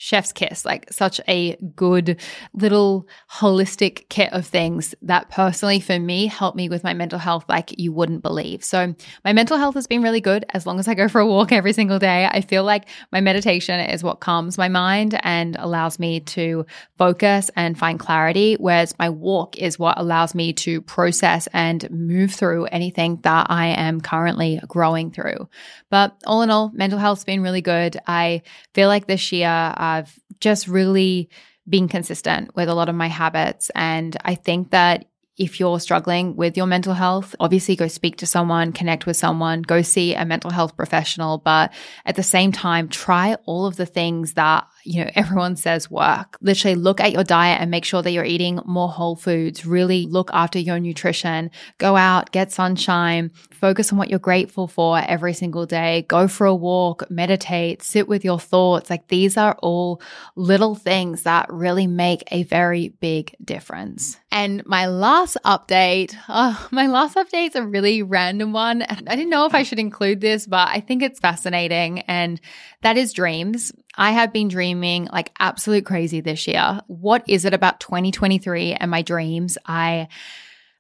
chef's 0.02 0.34
kiss, 0.34 0.66
like 0.66 0.92
such 0.92 1.22
a 1.28 1.56
good 1.76 2.20
little 2.54 3.08
holistic 3.32 4.10
kit 4.10 4.34
of 4.34 4.48
things 4.48 4.96
that 5.04 5.30
personally 5.30 5.80
for 5.80 6.00
me 6.00 6.26
helped 6.26 6.58
me 6.58 6.68
with 6.68 6.84
my 6.84 6.92
mental 6.92 7.20
health 7.20 7.46
like 7.48 7.78
you 7.78 7.94
wouldn't 7.94 8.24
believe. 8.24 8.64
So 8.64 8.96
my 9.24 9.32
mental 9.32 9.58
health 9.58 9.76
has 9.76 9.86
been 9.86 10.02
really 10.02 10.20
good 10.20 10.44
as 10.56 10.66
long 10.66 10.80
as 10.80 10.88
I 10.88 10.96
go 10.96 11.08
for 11.08 11.22
a 11.22 11.28
walk 11.28 11.52
every 11.52 11.72
single 11.72 12.00
day. 12.00 12.26
I 12.26 12.42
feel 12.42 12.64
like 12.64 12.90
my 13.12 13.22
meditation 13.22 13.80
is 13.80 14.04
what 14.04 14.22
calms 14.22 14.58
my 14.58 14.70
mind 14.70 15.20
and 15.22 15.56
allows 15.60 16.00
me 16.00 16.22
to 16.22 16.66
focus 16.98 17.52
and 17.56 17.78
find 17.78 18.00
clarity, 18.00 18.56
whereas 18.56 18.98
my 18.98 19.10
walk 19.10 19.56
is 19.60 19.78
what 19.78 20.00
allows 20.00 20.34
me 20.34 20.52
to 20.54 20.82
process 20.82 21.48
and 21.54 21.88
move 21.92 22.32
through 22.32 22.66
anything 22.66 23.20
that 23.22 23.46
I 23.52 23.68
am 23.68 24.02
currently 24.02 24.60
growing 24.68 25.12
through. 25.12 25.48
But 25.92 26.16
all 26.26 26.42
in 26.42 26.50
all, 26.50 26.72
mental 26.74 26.98
health's 26.98 27.24
been 27.24 27.44
really 27.44 27.62
good. 27.62 28.00
I 28.08 28.42
feel 28.74 28.88
like 28.88 29.06
this 29.06 29.32
year 29.32 29.76
I've 29.92 30.20
just 30.40 30.68
really 30.68 31.30
been 31.68 31.88
consistent 31.88 32.56
with 32.56 32.70
a 32.70 32.74
lot 32.74 32.90
of 32.90 32.96
my 32.96 33.08
habits. 33.08 33.72
And 33.76 34.18
I 34.24 34.36
think 34.36 34.72
that 34.72 35.06
if 35.38 35.60
you're 35.60 35.80
struggling 35.80 36.36
with 36.36 36.58
your 36.58 36.68
mental 36.68 36.94
health, 36.94 37.36
obviously 37.40 37.76
go 37.76 37.88
speak 37.88 38.18
to 38.18 38.28
someone, 38.28 38.74
connect 38.74 39.06
with 39.06 39.18
someone, 39.18 39.62
go 39.62 39.82
see 39.82 40.14
a 40.14 40.26
mental 40.26 40.52
health 40.52 40.76
professional. 40.76 41.38
But 41.38 41.74
at 42.06 42.16
the 42.16 42.24
same 42.24 42.52
time, 42.52 42.90
try 42.90 43.36
all 43.46 43.66
of 43.66 43.76
the 43.76 43.86
things 43.86 44.34
that 44.34 44.68
you 44.84 45.04
know, 45.04 45.12
everyone 45.16 45.56
says 45.56 45.90
work. 45.90 46.38
Literally 46.42 46.76
look 46.76 47.00
at 47.00 47.12
your 47.12 47.24
diet 47.24 47.62
and 47.62 47.72
make 47.72 47.86
sure 47.86 48.02
that 48.02 48.12
you're 48.12 48.24
eating 48.26 48.60
more 48.66 48.90
whole 48.90 49.16
foods. 49.16 49.66
Really 49.66 50.06
look 50.06 50.30
after 50.34 50.60
your 50.60 50.80
nutrition. 50.80 51.52
Go 51.78 51.96
out, 51.96 52.32
get 52.32 52.52
sunshine, 52.52 53.32
focus 53.52 53.92
on 53.92 53.98
what 53.98 54.10
you're 54.10 54.20
grateful 54.20 54.68
for 54.68 55.00
every 55.00 55.34
single 55.34 55.66
day. 55.66 56.06
Go 56.08 56.28
for 56.28 56.48
a 56.48 56.56
walk, 56.56 57.10
meditate, 57.10 57.84
sit 57.84 58.08
with 58.08 58.26
your 58.26 58.40
thoughts. 58.40 58.90
Like 58.90 59.08
these 59.08 59.38
are 59.38 59.56
all 59.62 60.02
little 60.36 60.76
things 60.76 61.24
that 61.24 61.52
really 61.52 61.88
make 61.88 62.24
a 62.32 62.44
very 62.44 62.90
big 63.00 63.36
difference. 63.44 64.18
And 64.32 64.66
my 64.66 64.88
last 64.88 65.38
update, 65.46 66.16
oh, 66.30 66.68
my 66.72 66.88
last 66.88 67.16
update 67.16 67.50
is 67.50 67.56
a 67.56 67.66
really 67.66 68.02
random 68.02 68.54
one. 68.54 68.82
I 68.82 69.16
didn't 69.16 69.30
know 69.30 69.46
if 69.46 69.54
I 69.54 69.64
should 69.64 69.80
include 69.80 70.22
this, 70.22 70.48
but 70.48 70.70
I 70.70 70.80
think 70.80 71.04
it's 71.04 71.20
fascinating. 71.20 72.00
And 72.02 72.40
that 72.82 72.98
is 72.98 73.14
dreams. 73.14 73.72
I 73.98 74.12
have 74.12 74.32
been 74.32 74.48
dreaming 74.48 75.08
like 75.12 75.32
absolute 75.40 75.86
crazy 75.86 76.22
this 76.22 76.48
year. 76.48 76.82
What 76.88 77.24
is 77.28 77.46
it 77.46 77.54
about 77.54 77.80
2023 77.80 78.74
and 78.74 78.90
my 78.90 79.02
dreams? 79.02 79.58
I 79.66 80.08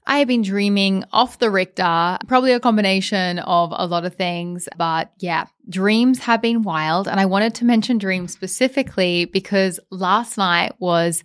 I 0.07 0.17
have 0.17 0.27
been 0.27 0.41
dreaming 0.41 1.03
off 1.11 1.37
the 1.37 1.51
Richter, 1.51 2.17
probably 2.27 2.53
a 2.53 2.59
combination 2.59 3.39
of 3.39 3.71
a 3.75 3.85
lot 3.85 4.03
of 4.03 4.15
things, 4.15 4.67
but 4.75 5.11
yeah, 5.19 5.45
dreams 5.69 6.19
have 6.19 6.41
been 6.41 6.63
wild. 6.63 7.07
And 7.07 7.19
I 7.19 7.25
wanted 7.25 7.53
to 7.55 7.65
mention 7.65 7.99
dreams 7.99 8.33
specifically 8.33 9.25
because 9.25 9.79
last 9.91 10.37
night 10.37 10.73
was 10.79 11.23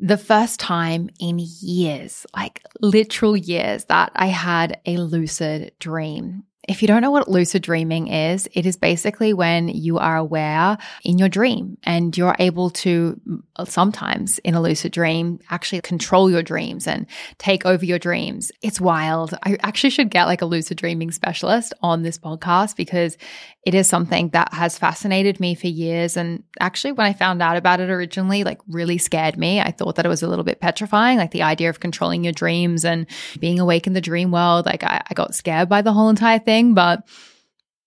the 0.00 0.18
first 0.18 0.58
time 0.58 1.10
in 1.20 1.38
years, 1.38 2.26
like 2.34 2.62
literal 2.80 3.36
years, 3.36 3.84
that 3.84 4.10
I 4.16 4.26
had 4.26 4.80
a 4.86 4.96
lucid 4.96 5.72
dream. 5.78 6.44
If 6.70 6.82
you 6.82 6.86
don't 6.86 7.02
know 7.02 7.10
what 7.10 7.28
lucid 7.28 7.62
dreaming 7.62 8.06
is, 8.06 8.48
it 8.52 8.64
is 8.64 8.76
basically 8.76 9.32
when 9.32 9.66
you 9.66 9.98
are 9.98 10.16
aware 10.16 10.78
in 11.02 11.18
your 11.18 11.28
dream 11.28 11.76
and 11.82 12.16
you're 12.16 12.36
able 12.38 12.70
to 12.70 13.20
uh, 13.56 13.64
sometimes 13.64 14.38
in 14.38 14.54
a 14.54 14.62
lucid 14.62 14.92
dream 14.92 15.40
actually 15.50 15.80
control 15.80 16.30
your 16.30 16.44
dreams 16.44 16.86
and 16.86 17.06
take 17.38 17.66
over 17.66 17.84
your 17.84 17.98
dreams. 17.98 18.52
It's 18.62 18.80
wild. 18.80 19.34
I 19.42 19.56
actually 19.62 19.90
should 19.90 20.10
get 20.10 20.26
like 20.26 20.42
a 20.42 20.46
lucid 20.46 20.78
dreaming 20.78 21.10
specialist 21.10 21.74
on 21.82 22.02
this 22.02 22.18
podcast 22.18 22.76
because 22.76 23.18
it 23.64 23.74
is 23.74 23.88
something 23.88 24.30
that 24.30 24.52
has 24.54 24.78
fascinated 24.78 25.40
me 25.40 25.54
for 25.54 25.66
years. 25.66 26.16
And 26.16 26.44
actually, 26.60 26.92
when 26.92 27.06
I 27.06 27.12
found 27.12 27.42
out 27.42 27.56
about 27.56 27.80
it 27.80 27.90
originally, 27.90 28.44
like 28.44 28.60
really 28.68 28.98
scared 28.98 29.36
me. 29.36 29.60
I 29.60 29.70
thought 29.70 29.96
that 29.96 30.06
it 30.06 30.10
was 30.10 30.22
a 30.22 30.28
little 30.28 30.44
bit 30.44 30.60
petrifying, 30.60 31.18
like 31.18 31.30
the 31.30 31.42
idea 31.42 31.68
of 31.68 31.80
controlling 31.80 32.24
your 32.24 32.32
dreams 32.32 32.84
and 32.84 33.06
being 33.38 33.60
awake 33.60 33.86
in 33.86 33.92
the 33.92 34.00
dream 34.00 34.30
world. 34.30 34.66
Like 34.66 34.82
I, 34.82 35.02
I 35.08 35.14
got 35.14 35.34
scared 35.34 35.68
by 35.68 35.82
the 35.82 35.92
whole 35.92 36.08
entire 36.08 36.38
thing 36.38 36.50
thing, 36.50 36.74
but 36.74 37.06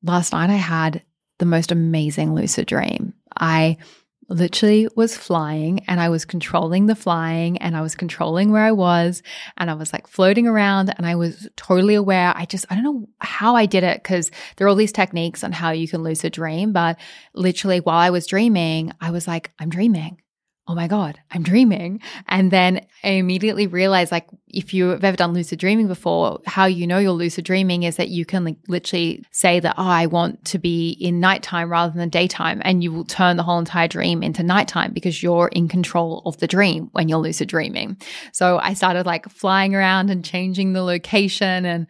last 0.03 0.31
night 0.31 0.49
I 0.49 0.53
had 0.53 1.03
the 1.39 1.45
most 1.45 1.71
amazing 1.71 2.33
lucid 2.33 2.67
dream. 2.67 3.13
I 3.38 3.77
literally 4.29 4.88
was 4.95 5.15
flying 5.15 5.81
and 5.88 5.99
I 5.99 6.09
was 6.09 6.25
controlling 6.25 6.88
the 6.88 6.95
flying 6.95 7.57
and 7.57 7.75
I 7.75 7.81
was 7.81 7.95
controlling 7.95 8.51
where 8.51 8.63
I 8.63 8.71
was 8.71 9.21
and 9.57 9.69
I 9.69 9.73
was 9.73 9.93
like 9.93 10.07
floating 10.07 10.47
around 10.47 10.93
and 10.95 11.05
I 11.05 11.15
was 11.15 11.47
totally 11.55 11.95
aware. 11.95 12.33
I 12.36 12.45
just, 12.45 12.65
I 12.69 12.75
don't 12.75 12.83
know 12.83 13.09
how 13.19 13.55
I 13.55 13.65
did 13.65 13.83
it 13.83 14.01
because 14.01 14.31
there 14.55 14.65
are 14.65 14.69
all 14.69 14.75
these 14.75 14.91
techniques 14.91 15.43
on 15.43 15.51
how 15.51 15.71
you 15.71 15.88
can 15.88 16.03
lucid 16.03 16.33
dream, 16.33 16.71
but 16.73 16.99
literally 17.33 17.79
while 17.79 17.99
I 17.99 18.09
was 18.09 18.27
dreaming, 18.27 18.93
I 19.01 19.12
was 19.12 19.27
like, 19.27 19.51
I'm 19.59 19.69
dreaming 19.69 20.22
oh 20.65 20.76
my 20.76 20.88
God, 20.88 21.19
I'm 21.32 21.43
dreaming. 21.43 21.99
And 22.28 22.49
then 22.49 22.86
I 23.04 23.10
immediately 23.10 23.67
realized, 23.67 24.13
like, 24.13 24.28
if 24.47 24.73
you've 24.73 25.04
ever 25.04 25.17
done 25.17 25.34
lucid 25.34 25.60
dreaming 25.60 25.88
before, 25.88 26.39
how 26.45 26.65
you 26.65 26.88
know 26.88 26.99
you're 26.99 27.12
lucid 27.12 27.43
dreaming 27.43 27.84
is 27.84 27.97
that 27.97 28.08
you 28.08 28.23
can 28.26 28.45
like, 28.45 28.56
literally 28.69 29.26
say 29.32 29.60
that, 29.60 29.76
oh, 29.78 29.84
I 29.84 30.06
want 30.06 30.45
to 30.45 30.60
be 30.60 30.91
in 30.91 31.19
nighttime 31.19 31.69
rather 31.69 31.97
than 31.97 32.08
daytime. 32.08 32.62
And 32.63 32.82
you 32.82 32.93
will 32.93 33.04
turn 33.04 33.36
the 33.36 33.43
whole 33.43 33.60
entire 33.60 33.89
dream 33.89 34.23
into 34.23 34.41
nighttime 34.41 34.93
because 34.93 35.21
you're 35.21 35.49
in 35.49 35.67
control 35.67 36.21
of 36.26 36.38
the 36.38 36.47
dream 36.47 36.89
when 36.93 37.10
you're 37.10 37.19
lucid 37.19 37.49
dreaming. 37.49 37.97
So 38.32 38.60
I 38.60 38.73
started 38.73 39.06
like 39.06 39.28
flying 39.30 39.76
around 39.76 40.10
and 40.10 40.23
changing 40.23 40.71
the 40.71 40.84
location 40.84 41.65
and 41.65 41.88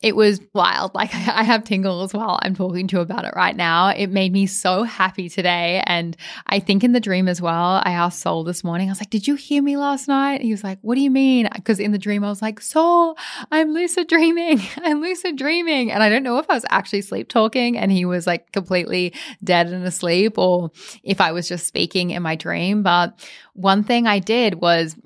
it 0.00 0.14
was 0.14 0.40
wild. 0.52 0.94
Like 0.94 1.14
I 1.14 1.42
have 1.42 1.64
tingles 1.64 2.12
while 2.12 2.38
I'm 2.42 2.54
talking 2.54 2.86
to 2.88 2.96
you 2.96 3.02
about 3.02 3.24
it 3.24 3.32
right 3.34 3.56
now. 3.56 3.88
It 3.88 4.08
made 4.08 4.32
me 4.32 4.46
so 4.46 4.82
happy 4.82 5.28
today. 5.28 5.82
And 5.86 6.16
I 6.46 6.60
think 6.60 6.84
in 6.84 6.92
the 6.92 7.00
dream 7.00 7.26
as 7.26 7.40
well, 7.40 7.80
I 7.82 7.92
asked 7.92 8.20
Soul 8.20 8.44
this 8.44 8.62
morning, 8.62 8.88
I 8.88 8.92
was 8.92 9.00
like, 9.00 9.10
Did 9.10 9.26
you 9.26 9.34
hear 9.34 9.62
me 9.62 9.76
last 9.76 10.06
night? 10.06 10.42
He 10.42 10.50
was 10.50 10.62
like, 10.62 10.78
What 10.82 10.96
do 10.96 11.00
you 11.00 11.10
mean? 11.10 11.48
Because 11.54 11.80
in 11.80 11.92
the 11.92 11.98
dream, 11.98 12.22
I 12.22 12.28
was 12.28 12.42
like, 12.42 12.60
Soul, 12.60 13.16
I'm 13.50 13.72
lucid 13.72 14.08
dreaming. 14.08 14.60
I'm 14.76 15.00
lucid 15.00 15.36
dreaming. 15.36 15.90
And 15.90 16.02
I 16.02 16.10
don't 16.10 16.22
know 16.22 16.38
if 16.38 16.50
I 16.50 16.54
was 16.54 16.66
actually 16.68 17.02
sleep 17.02 17.28
talking 17.28 17.78
and 17.78 17.90
he 17.90 18.04
was 18.04 18.26
like 18.26 18.52
completely 18.52 19.14
dead 19.42 19.68
and 19.68 19.86
asleep 19.86 20.38
or 20.38 20.70
if 21.02 21.20
I 21.20 21.32
was 21.32 21.48
just 21.48 21.66
speaking 21.66 22.10
in 22.10 22.22
my 22.22 22.36
dream. 22.36 22.82
But 22.82 23.26
one 23.54 23.84
thing 23.84 24.06
I 24.06 24.18
did 24.18 24.56
was, 24.56 24.96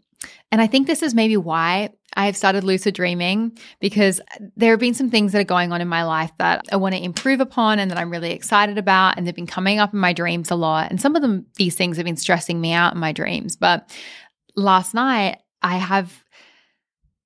and 0.50 0.60
I 0.60 0.66
think 0.66 0.86
this 0.86 1.02
is 1.02 1.14
maybe 1.14 1.36
why 1.36 1.90
I've 2.18 2.36
started 2.36 2.64
lucid 2.64 2.94
dreaming 2.94 3.56
because 3.78 4.20
there 4.56 4.72
have 4.72 4.80
been 4.80 4.92
some 4.92 5.08
things 5.08 5.30
that 5.32 5.38
are 5.38 5.44
going 5.44 5.72
on 5.72 5.80
in 5.80 5.86
my 5.86 6.02
life 6.02 6.32
that 6.38 6.64
I 6.72 6.76
want 6.76 6.96
to 6.96 7.02
improve 7.02 7.40
upon 7.40 7.78
and 7.78 7.92
that 7.92 7.96
I'm 7.96 8.10
really 8.10 8.32
excited 8.32 8.76
about. 8.76 9.16
And 9.16 9.24
they've 9.24 9.34
been 9.34 9.46
coming 9.46 9.78
up 9.78 9.94
in 9.94 10.00
my 10.00 10.12
dreams 10.12 10.50
a 10.50 10.56
lot. 10.56 10.90
And 10.90 11.00
some 11.00 11.14
of 11.14 11.22
them, 11.22 11.46
these 11.54 11.76
things 11.76 11.96
have 11.96 12.04
been 12.04 12.16
stressing 12.16 12.60
me 12.60 12.72
out 12.72 12.92
in 12.92 12.98
my 12.98 13.12
dreams. 13.12 13.54
But 13.54 13.96
last 14.56 14.94
night, 14.94 15.38
I 15.62 15.76
have 15.76 16.24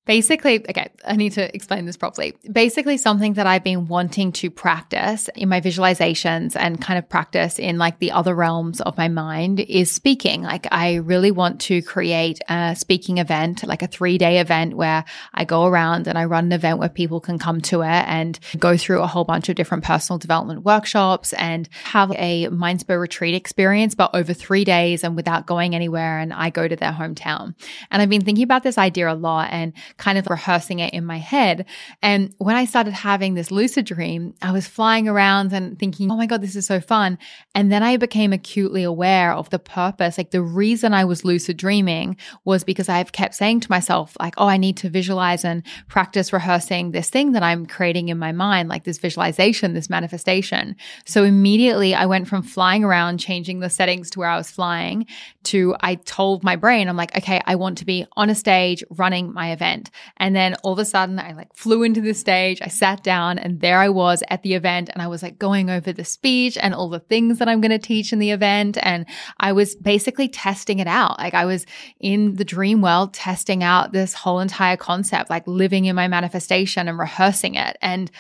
Basically, 0.05 0.59
okay, 0.69 0.91
I 1.07 1.15
need 1.15 1.31
to 1.35 1.55
explain 1.55 1.87
this 1.87 1.97
properly. 1.97 2.35
Basically, 2.51 2.97
something 2.97 3.35
that 3.35 3.47
I've 3.47 3.63
been 3.63 3.87
wanting 3.87 4.33
to 4.33 4.51
practice 4.51 5.29
in 5.37 5.49
my 5.49 5.61
visualizations 5.61 6.57
and 6.57 6.81
kind 6.81 6.99
of 6.99 7.09
practice 7.09 7.61
in 7.61 7.79
like 7.79 8.01
the 8.01 8.11
other 8.11 8.35
realms 8.35 8.81
of 8.81 8.99
my 8.99 9.07
mind 9.07 9.61
is 9.61 9.93
speaking. 9.93 10.43
Like, 10.43 10.67
I 10.73 10.97
really 10.97 11.31
want 11.31 11.61
to 11.63 11.83
create 11.83 12.41
a 12.49 12.75
speaking 12.75 13.19
event, 13.19 13.63
like 13.63 13.83
a 13.83 13.87
three 13.87 14.19
day 14.19 14.41
event 14.41 14.75
where 14.75 15.05
I 15.35 15.45
go 15.45 15.67
around 15.67 16.09
and 16.09 16.19
I 16.19 16.25
run 16.25 16.47
an 16.47 16.53
event 16.53 16.81
where 16.81 16.89
people 16.89 17.21
can 17.21 17.39
come 17.39 17.61
to 17.61 17.83
it 17.83 17.87
and 17.87 18.41
go 18.59 18.77
through 18.77 19.03
a 19.03 19.07
whole 19.07 19.25
bunch 19.25 19.49
of 19.49 19.55
different 19.55 19.85
personal 19.85 20.19
development 20.19 20.65
workshops 20.65 21.33
and 21.35 21.69
have 21.85 22.11
a 22.17 22.49
Mindspo 22.49 22.99
retreat 23.01 23.37
experience, 23.37 23.95
but 23.95 24.11
over 24.15 24.35
three 24.35 24.65
days 24.65 25.05
and 25.05 25.15
without 25.15 25.47
going 25.47 25.77
anywhere. 25.77 26.19
And 26.19 26.33
I 26.33 26.51
go 26.51 26.67
to 26.67 26.75
their 26.75 26.91
hometown. 26.91 27.55
And 27.93 28.03
I've 28.03 28.09
been 28.09 28.25
thinking 28.25 28.43
about 28.43 28.65
this 28.65 28.79
idea 28.79 29.09
a 29.09 29.15
lot 29.15 29.51
and 29.53 29.73
kind 29.97 30.19
of 30.19 30.27
rehearsing 30.29 30.79
it 30.79 30.93
in 30.95 31.05
my 31.05 31.19
head. 31.19 31.67
And 32.03 32.35
when 32.39 32.57
I 32.57 32.65
started 32.65 32.93
having 32.93 33.35
this 33.35 33.51
lucid 33.51 33.87
dream, 33.87 34.35
I 34.43 34.53
was 34.53 34.67
flying 34.67 35.09
around 35.09 35.53
and 35.53 35.79
thinking, 35.79 36.11
oh 36.11 36.17
my 36.17 36.27
God, 36.27 36.43
this 36.43 36.57
is 36.57 36.67
so 36.67 36.81
fun. 36.81 37.19
And 37.55 37.71
then 37.71 37.83
I 37.83 37.97
became 37.97 38.33
acutely 38.33 38.83
aware 38.83 39.33
of 39.33 39.51
the 39.51 39.59
purpose. 39.59 40.19
Like 40.19 40.31
the 40.31 40.43
reason 40.43 40.95
I 40.95 41.05
was 41.05 41.25
lucid 41.25 41.57
dreaming 41.57 42.17
was 42.45 42.65
because 42.65 42.89
I've 42.89 43.13
kept 43.13 43.35
saying 43.35 43.61
to 43.61 43.71
myself, 43.71 44.17
like, 44.21 44.35
oh, 44.37 44.47
I 44.47 44.57
need 44.57 44.77
to 44.79 44.91
visualize 44.91 45.45
and 45.45 45.63
practice 45.89 46.33
rehearsing 46.33 46.93
this 46.93 47.11
thing 47.11 47.33
that 47.33 47.43
I'm 47.43 47.67
creating 47.67 48.09
in 48.09 48.19
my 48.19 48.33
mind, 48.33 48.69
like 48.69 48.85
this 48.85 48.99
visualization, 48.99 49.75
this 49.75 49.91
manifestation. 49.91 50.77
So 51.05 51.25
immediately 51.25 51.95
I 51.95 52.07
went 52.07 52.29
from 52.29 52.43
flying 52.43 52.85
around, 52.85 53.19
changing 53.19 53.61
the 53.61 53.71
settings 53.71 54.11
to 54.11 54.19
where 54.19 54.29
I 54.29 54.37
was 54.37 54.51
flying 54.51 55.07
to 55.45 55.75
I 55.81 55.97
told 55.97 56.45
my 56.45 56.57
brain, 56.57 56.89
I'm 56.89 56.97
like, 56.97 57.17
okay, 57.17 57.41
I 57.47 57.57
want 57.57 57.79
to 57.79 57.85
be 57.85 58.07
on 58.17 58.31
a 58.31 58.35
stage 58.35 58.85
running 58.91 59.33
my 59.33 59.53
event. 59.53 59.82
And 60.17 60.35
then 60.35 60.55
all 60.63 60.73
of 60.73 60.79
a 60.79 60.85
sudden, 60.85 61.19
I 61.19 61.33
like 61.33 61.55
flew 61.55 61.83
into 61.83 62.01
the 62.01 62.15
stage. 62.15 62.61
I 62.63 62.69
sat 62.69 63.03
down, 63.03 63.39
and 63.39 63.61
there 63.61 63.79
I 63.79 63.89
was 63.89 64.23
at 64.29 64.43
the 64.43 64.55
event. 64.55 64.91
And 64.93 65.03
I 65.03 65.07
was 65.07 65.23
like 65.23 65.39
going 65.39 65.71
over 65.71 65.93
the 65.93 66.05
speech 66.05 66.59
and 66.61 66.75
all 66.75 66.89
the 66.89 67.01
things 67.01 67.39
that 67.39 67.49
I'm 67.49 67.61
going 67.61 67.71
to 67.71 67.79
teach 67.79 68.13
in 68.13 68.19
the 68.19 68.31
event. 68.31 68.79
And 68.83 69.07
I 69.39 69.53
was 69.53 69.75
basically 69.75 70.29
testing 70.29 70.79
it 70.79 70.87
out. 70.87 71.19
Like 71.19 71.35
I 71.35 71.45
was 71.45 71.67
in 72.01 72.35
the 72.35 72.45
dream 72.45 72.83
world, 72.83 73.15
testing 73.15 73.63
out 73.63 73.93
this 73.93 74.15
whole 74.15 74.41
entire 74.41 74.77
concept, 74.77 75.31
like 75.31 75.47
living 75.47 75.85
in 75.85 75.97
my 75.97 76.09
manifestation 76.09 76.89
and 76.89 76.99
rehearsing 76.99 77.55
it. 77.55 77.77
And 77.81 78.11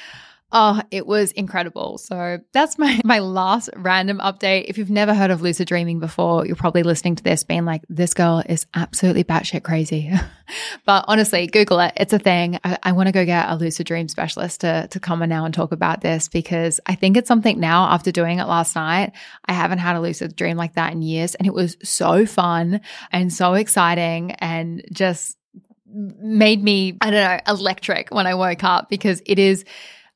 Oh, 0.55 0.83
it 0.91 1.07
was 1.07 1.33
incredible. 1.33 1.97
So 1.97 2.39
that's 2.53 2.79
my, 2.79 3.01
my 3.05 3.21
last 3.21 3.71
random 3.75 4.19
update. 4.19 4.67
If 4.69 4.77
you've 4.77 4.91
never 4.91 5.15
heard 5.15 5.31
of 5.31 5.41
lucid 5.41 5.67
dreaming 5.67 5.99
before, 5.99 6.47
you're 6.47 6.57
probably 6.57 6.83
listening 6.83 7.17
to 7.17 7.23
this 7.23 7.43
being 7.43 7.65
like, 7.65 7.83
this 7.89 8.13
girl 8.13 8.43
is 8.47 8.67
absolutely 8.75 9.25
batshit 9.25 9.63
crazy. 9.63 10.13
but 10.85 11.07
honestly, 11.09 11.47
Google 11.47 11.81
it. 11.81 11.95
It's 11.97 12.13
a 12.13 12.19
thing. 12.19 12.61
I, 12.65 12.79
I 12.83 12.93
want 12.93 13.07
to 13.07 13.13
go 13.13 13.25
get 13.25 13.49
a 13.49 13.57
lucid 13.57 13.87
dream 13.87 14.09
specialist 14.09 14.61
to, 14.61 14.89
to 14.89 15.01
come 15.01 15.23
on 15.23 15.31
now 15.31 15.47
and 15.47 15.55
talk 15.55 15.73
about 15.73 16.03
this 16.03 16.29
because 16.29 16.81
I 16.85 16.97
think 16.97 17.17
it's 17.17 17.29
something 17.29 17.59
now 17.59 17.85
after 17.85 18.13
doing 18.13 18.39
it 18.39 18.45
last 18.45 18.77
night. 18.77 19.13
I 19.47 19.55
haven't 19.55 19.79
had 19.79 19.97
a 19.97 20.01
lucid 20.03 20.37
dream 20.37 20.59
like 20.59 20.75
that 20.75 20.93
in 20.93 21.01
years. 21.01 21.35
And 21.35 21.47
it 21.47 21.55
was 21.55 21.79
so 21.83 22.27
fun 22.27 22.83
and 23.11 23.33
so 23.33 23.55
exciting 23.55 24.33
and 24.33 24.85
just 24.93 25.39
made 25.87 26.63
me, 26.63 26.99
I 27.01 27.11
don't 27.11 27.23
know, 27.23 27.41
electric 27.55 28.11
when 28.11 28.27
I 28.27 28.35
woke 28.35 28.65
up 28.65 28.91
because 28.91 29.23
it 29.25 29.39
is 29.39 29.65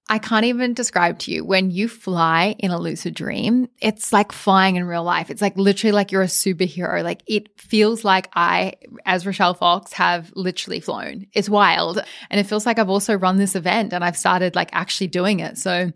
I 0.09 0.19
can't 0.19 0.45
even 0.45 0.73
describe 0.73 1.19
to 1.21 1.33
you 1.33 1.45
when 1.45 1.73
you 1.73 1.89
fly 1.89 2.55
in 2.61 2.71
a 2.71 2.79
lucid 2.79 3.13
dream, 3.15 3.69
it's 3.81 4.13
like 4.13 4.31
flying 4.31 4.77
in 4.77 4.85
real 4.85 5.03
life. 5.03 5.31
It's 5.31 5.43
like 5.43 5.57
literally 5.57 5.91
like 5.91 6.13
you're 6.13 6.23
a 6.23 6.27
superhero. 6.27 7.03
Like 7.03 7.23
it 7.27 7.61
feels 7.61 8.05
like 8.05 8.29
I, 8.35 8.75
as 9.05 9.27
Rochelle 9.27 9.55
Fox, 9.55 9.93
have 9.95 10.33
literally 10.37 10.79
flown. 10.79 11.27
It's 11.33 11.49
wild. 11.49 12.01
And 12.31 12.39
it 12.39 12.45
feels 12.45 12.67
like 12.67 12.79
I've 12.79 12.89
also 12.89 13.15
run 13.15 13.39
this 13.39 13.57
event 13.57 13.93
and 13.93 14.05
I've 14.05 14.17
started 14.17 14.55
like 14.55 14.71
actually 14.73 15.09
doing 15.09 15.41
it. 15.41 15.59
So 15.59 15.93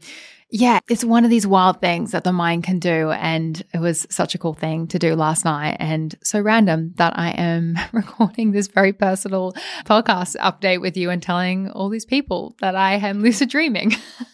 yeah, 0.53 0.81
it's 0.89 1.05
one 1.05 1.25
of 1.25 1.31
these 1.31 1.47
wild 1.47 1.81
things 1.81 2.11
that 2.11 2.25
the 2.25 2.33
mind 2.33 2.65
can 2.65 2.79
do. 2.79 3.11
And 3.13 3.63
it 3.73 3.79
was 3.79 4.07
such 4.11 4.35
a 4.35 4.39
cool 4.39 4.55
thing 4.55 4.89
to 4.89 4.99
do 4.99 5.15
last 5.15 5.45
night. 5.45 5.77
And 5.79 6.15
so 6.23 6.41
random 6.41 6.93
that 6.97 7.17
I 7.17 7.31
am 7.31 7.79
recording 7.93 8.51
this 8.51 8.67
very 8.67 8.93
personal 8.93 9.53
podcast 9.85 10.37
update 10.37 10.81
with 10.81 10.97
you 10.97 11.11
and 11.11 11.23
telling 11.23 11.71
all 11.71 11.89
these 11.89 12.05
people 12.05 12.57
that 12.61 12.75
I 12.75 12.95
am 12.95 13.23
lucid 13.23 13.49
dreaming. 13.49 13.95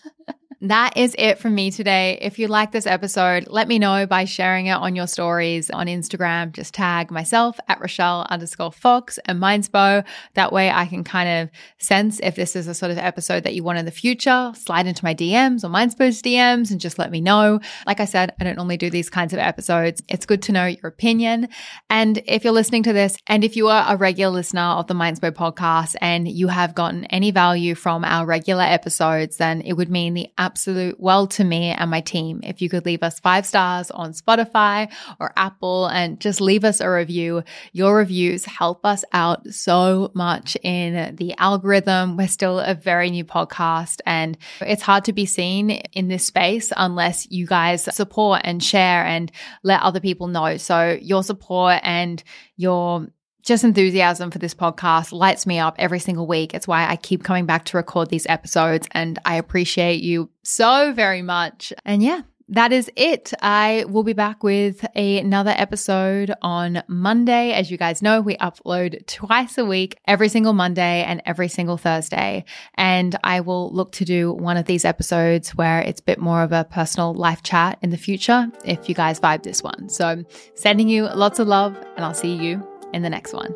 That 0.63 0.97
is 0.97 1.15
it 1.19 1.39
from 1.39 1.55
me 1.55 1.71
today. 1.71 2.19
If 2.23 2.39
you 2.39 2.49
like 2.49 2.73
this 2.73 2.87
episode, 2.87 3.47
let 3.49 3.69
me 3.69 3.79
know 3.79 4.07
by 4.07 4.25
sharing 4.25 4.67
it 4.67 4.73
on 4.73 4.97
your 4.97 5.07
stories 5.07 5.71
on 5.71 5.87
Instagram. 5.87 6.53
Just 6.53 6.73
tag 6.73 7.11
myself 7.11 7.61
at 7.69 7.79
Rochelle 7.79 8.27
underscore 8.31 8.73
Fox 8.73 9.19
and 9.27 9.39
Mindspo. 9.39 10.03
That 10.33 10.53
way 10.53 10.71
I 10.71 10.87
can 10.87 11.05
kind 11.05 11.29
of 11.29 11.51
sense 11.79 12.21
if 12.23 12.37
this 12.37 12.57
is 12.57 12.69
a 12.69 12.75
sort 12.75 12.91
of 12.91 12.97
episode 12.97 13.45
that 13.45 13.55
you 13.55 13.63
want 13.63 13.79
in 13.79 13.85
the 13.85 13.91
future. 13.91 14.53
Slide 14.57 14.87
into 14.87 15.05
my 15.05 15.15
DMs 15.15 15.63
or 15.63 15.69
Mindspo's 15.69 16.23
DMs 16.23 16.71
and 16.71 16.81
just 16.81 16.99
let 16.99 17.11
me 17.11 17.21
know. 17.21 17.61
Like 17.87 18.01
I 18.01 18.07
said, 18.07 18.35
I 18.41 18.45
don't 18.45 18.57
normally 18.57 18.79
do 18.79 18.89
these 18.89 19.11
kinds 19.11 19.35
of 19.35 19.39
episodes. 19.39 20.03
It's 20.09 20.25
good 20.25 20.41
to 20.45 20.53
know 20.53 20.65
your 20.65 20.89
opinion. 20.89 21.49
And 21.91 22.23
if 22.25 22.45
you're 22.45 22.55
listening 22.55 22.85
to 22.85 22.95
this 22.95 23.19
and 23.27 23.45
if 23.45 23.57
you 23.57 23.69
are 23.69 23.85
a 23.93 23.99
regular 23.99 24.33
listener 24.33 24.63
of 24.63 24.87
the 24.87 24.95
Mindspo 24.95 25.33
podcast 25.33 25.97
and 26.01 26.27
you 26.27 26.49
have 26.49 26.75
gotten 26.75 27.05
any 27.07 27.31
value 27.31 27.75
from 27.75 28.07
our 28.07 28.25
regular 28.25 28.63
episodes, 28.63 29.37
then 29.37 29.61
it 29.61 29.75
would 29.75 29.91
mean 29.91 30.15
the 30.15 30.31
absolute 30.39 30.56
well 30.99 31.27
to 31.27 31.45
me 31.45 31.71
and 31.71 31.91
my 31.91 32.01
team 32.01 32.41
if 32.43 32.61
you 32.63 32.69
could 32.69 32.85
leave 32.85 33.03
us 33.03 33.21
five 33.21 33.47
stars 33.47 33.91
on 33.91 34.13
Spotify 34.13 34.93
or 35.21 35.33
Apple 35.37 35.87
and 35.87 36.21
just 36.21 36.41
leave 36.41 36.65
us 36.65 36.81
a 36.81 36.91
review. 36.91 37.43
Your 37.73 37.97
reviews 37.97 38.45
help 38.45 38.85
us 38.85 39.05
out 39.13 39.47
so 39.49 40.11
much 40.15 40.57
in 40.63 41.17
the 41.17 41.35
algorithm. 41.39 42.17
We're 42.17 42.29
still 42.29 42.61
a 42.61 42.75
very 42.75 43.11
new 43.11 43.25
podcast 43.25 44.01
and 44.07 44.37
it's 44.61 44.83
hard 44.83 45.05
to 45.05 45.13
be 45.13 45.27
seen 45.27 45.71
in 45.71 46.09
this 46.09 46.27
space 46.27 46.73
unless 46.77 47.31
you 47.31 47.47
guys 47.47 47.83
support 47.95 48.43
and 48.45 48.63
share 48.63 49.05
and 49.05 49.31
let 49.63 49.83
other 49.83 50.01
people 50.01 50.29
know. 50.29 50.57
So 50.57 50.99
your 51.01 51.23
support 51.23 51.81
and 51.83 52.23
your 52.57 53.07
just 53.47 53.63
enthusiasm 53.63 54.31
for 54.31 54.39
this 54.39 54.55
podcast 54.55 55.13
lights 55.13 55.47
me 55.47 55.59
up 55.61 55.77
every 55.79 56.01
single 56.01 56.27
week. 56.27 56.53
It's 56.53 56.67
why 56.67 56.87
I 56.87 56.97
keep 56.97 57.23
coming 57.23 57.47
back 57.47 57.65
to 57.67 57.77
record 57.77 58.11
these 58.11 58.27
episodes 58.27 58.89
and 58.91 59.19
I 59.25 59.37
appreciate 59.37 60.03
you 60.03 60.29
so 60.43 60.93
very 60.93 61.23
much. 61.23 61.73
And 61.85 62.03
yeah, 62.03 62.23
that 62.49 62.73
is 62.73 62.91
it. 62.97 63.33
I 63.41 63.85
will 63.89 64.03
be 64.03 64.15
back 64.15 64.43
with 64.43 64.85
another 64.97 65.55
episode 65.57 66.33
on 66.43 66.83
Monday. 66.89 67.53
As 67.53 67.71
you 67.71 67.77
guys 67.77 68.03
know, 68.03 68.21
we 68.21 68.37
upload 68.39 69.07
twice 69.07 69.59
a 69.59 69.65
week, 69.65 69.97
every 70.09 70.29
single 70.29 70.53
Monday 70.53 71.05
and 71.05 71.23
every 71.25 71.49
single 71.49 71.77
Thursday. 71.77 72.45
And 72.75 73.17
I 73.23 73.41
will 73.41 73.73
look 73.73 73.93
to 73.93 74.05
do 74.05 74.33
one 74.33 74.57
of 74.57 74.67
these 74.67 74.85
episodes 74.85 75.55
where 75.55 75.81
it's 75.81 76.01
a 76.01 76.05
bit 76.05 76.19
more 76.19 76.43
of 76.43 76.51
a 76.53 76.65
personal 76.65 77.15
life 77.15 77.45
chat 77.45 77.79
in 77.81 77.91
the 77.91 77.97
future 77.97 78.49
if 78.65 78.89
you 78.89 78.95
guys 78.97 79.21
vibe 79.21 79.45
this 79.45 79.63
one. 79.63 79.89
So 79.89 80.25
sending 80.57 80.89
you 80.89 81.05
lots 81.05 81.39
of 81.39 81.47
love 81.47 81.77
and 81.97 82.05
I'll 82.05 82.15
see 82.15 82.35
you 82.35 82.76
in 82.97 83.03
the 83.03 83.11
next 83.11 83.33
one. 83.33 83.55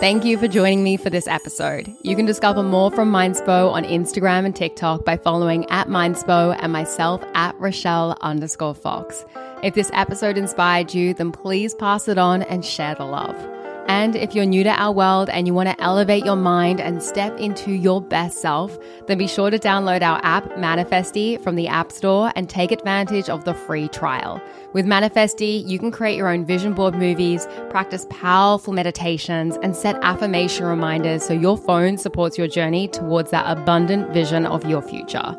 Thank 0.00 0.24
you 0.24 0.38
for 0.38 0.48
joining 0.48 0.82
me 0.82 0.96
for 0.96 1.10
this 1.10 1.28
episode. 1.28 1.94
You 2.00 2.16
can 2.16 2.24
discover 2.24 2.62
more 2.62 2.90
from 2.90 3.12
Mindspo 3.12 3.70
on 3.70 3.84
Instagram 3.84 4.46
and 4.46 4.56
TikTok 4.56 5.04
by 5.04 5.18
following 5.18 5.68
at 5.68 5.88
Mindspo 5.88 6.56
and 6.58 6.72
myself 6.72 7.22
at 7.34 7.54
Rochelle 7.60 8.16
underscore 8.22 8.74
Fox. 8.74 9.26
If 9.62 9.74
this 9.74 9.90
episode 9.92 10.38
inspired 10.38 10.94
you, 10.94 11.12
then 11.12 11.32
please 11.32 11.74
pass 11.74 12.08
it 12.08 12.16
on 12.16 12.40
and 12.44 12.64
share 12.64 12.94
the 12.94 13.04
love. 13.04 13.59
And 13.90 14.14
if 14.14 14.36
you're 14.36 14.46
new 14.46 14.62
to 14.62 14.70
our 14.70 14.92
world 14.92 15.28
and 15.30 15.48
you 15.48 15.52
want 15.52 15.68
to 15.68 15.82
elevate 15.82 16.24
your 16.24 16.36
mind 16.36 16.80
and 16.80 17.02
step 17.02 17.36
into 17.40 17.72
your 17.72 18.00
best 18.00 18.38
self, 18.38 18.78
then 19.08 19.18
be 19.18 19.26
sure 19.26 19.50
to 19.50 19.58
download 19.58 20.00
our 20.02 20.20
app, 20.22 20.44
Manifestie, 20.50 21.42
from 21.42 21.56
the 21.56 21.66
App 21.66 21.90
Store 21.90 22.30
and 22.36 22.48
take 22.48 22.70
advantage 22.70 23.28
of 23.28 23.44
the 23.44 23.52
free 23.52 23.88
trial. 23.88 24.40
With 24.72 24.86
Manifestie, 24.86 25.68
you 25.68 25.80
can 25.80 25.90
create 25.90 26.16
your 26.16 26.28
own 26.28 26.46
vision 26.46 26.72
board 26.72 26.94
movies, 26.94 27.48
practice 27.68 28.06
powerful 28.10 28.72
meditations, 28.72 29.58
and 29.60 29.74
set 29.74 29.98
affirmation 30.02 30.66
reminders 30.66 31.24
so 31.24 31.34
your 31.34 31.58
phone 31.58 31.98
supports 31.98 32.38
your 32.38 32.46
journey 32.46 32.86
towards 32.86 33.32
that 33.32 33.44
abundant 33.50 34.14
vision 34.14 34.46
of 34.46 34.64
your 34.66 34.82
future. 34.82 35.36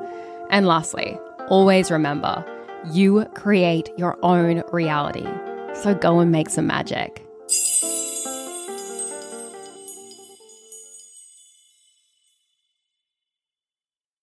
And 0.50 0.68
lastly, 0.68 1.18
always 1.48 1.90
remember 1.90 2.44
you 2.92 3.24
create 3.34 3.92
your 3.98 4.18
own 4.24 4.62
reality. 4.74 5.26
So 5.74 5.96
go 5.96 6.20
and 6.20 6.34
make 6.34 6.50
some 6.50 6.68
magic. 6.68 7.26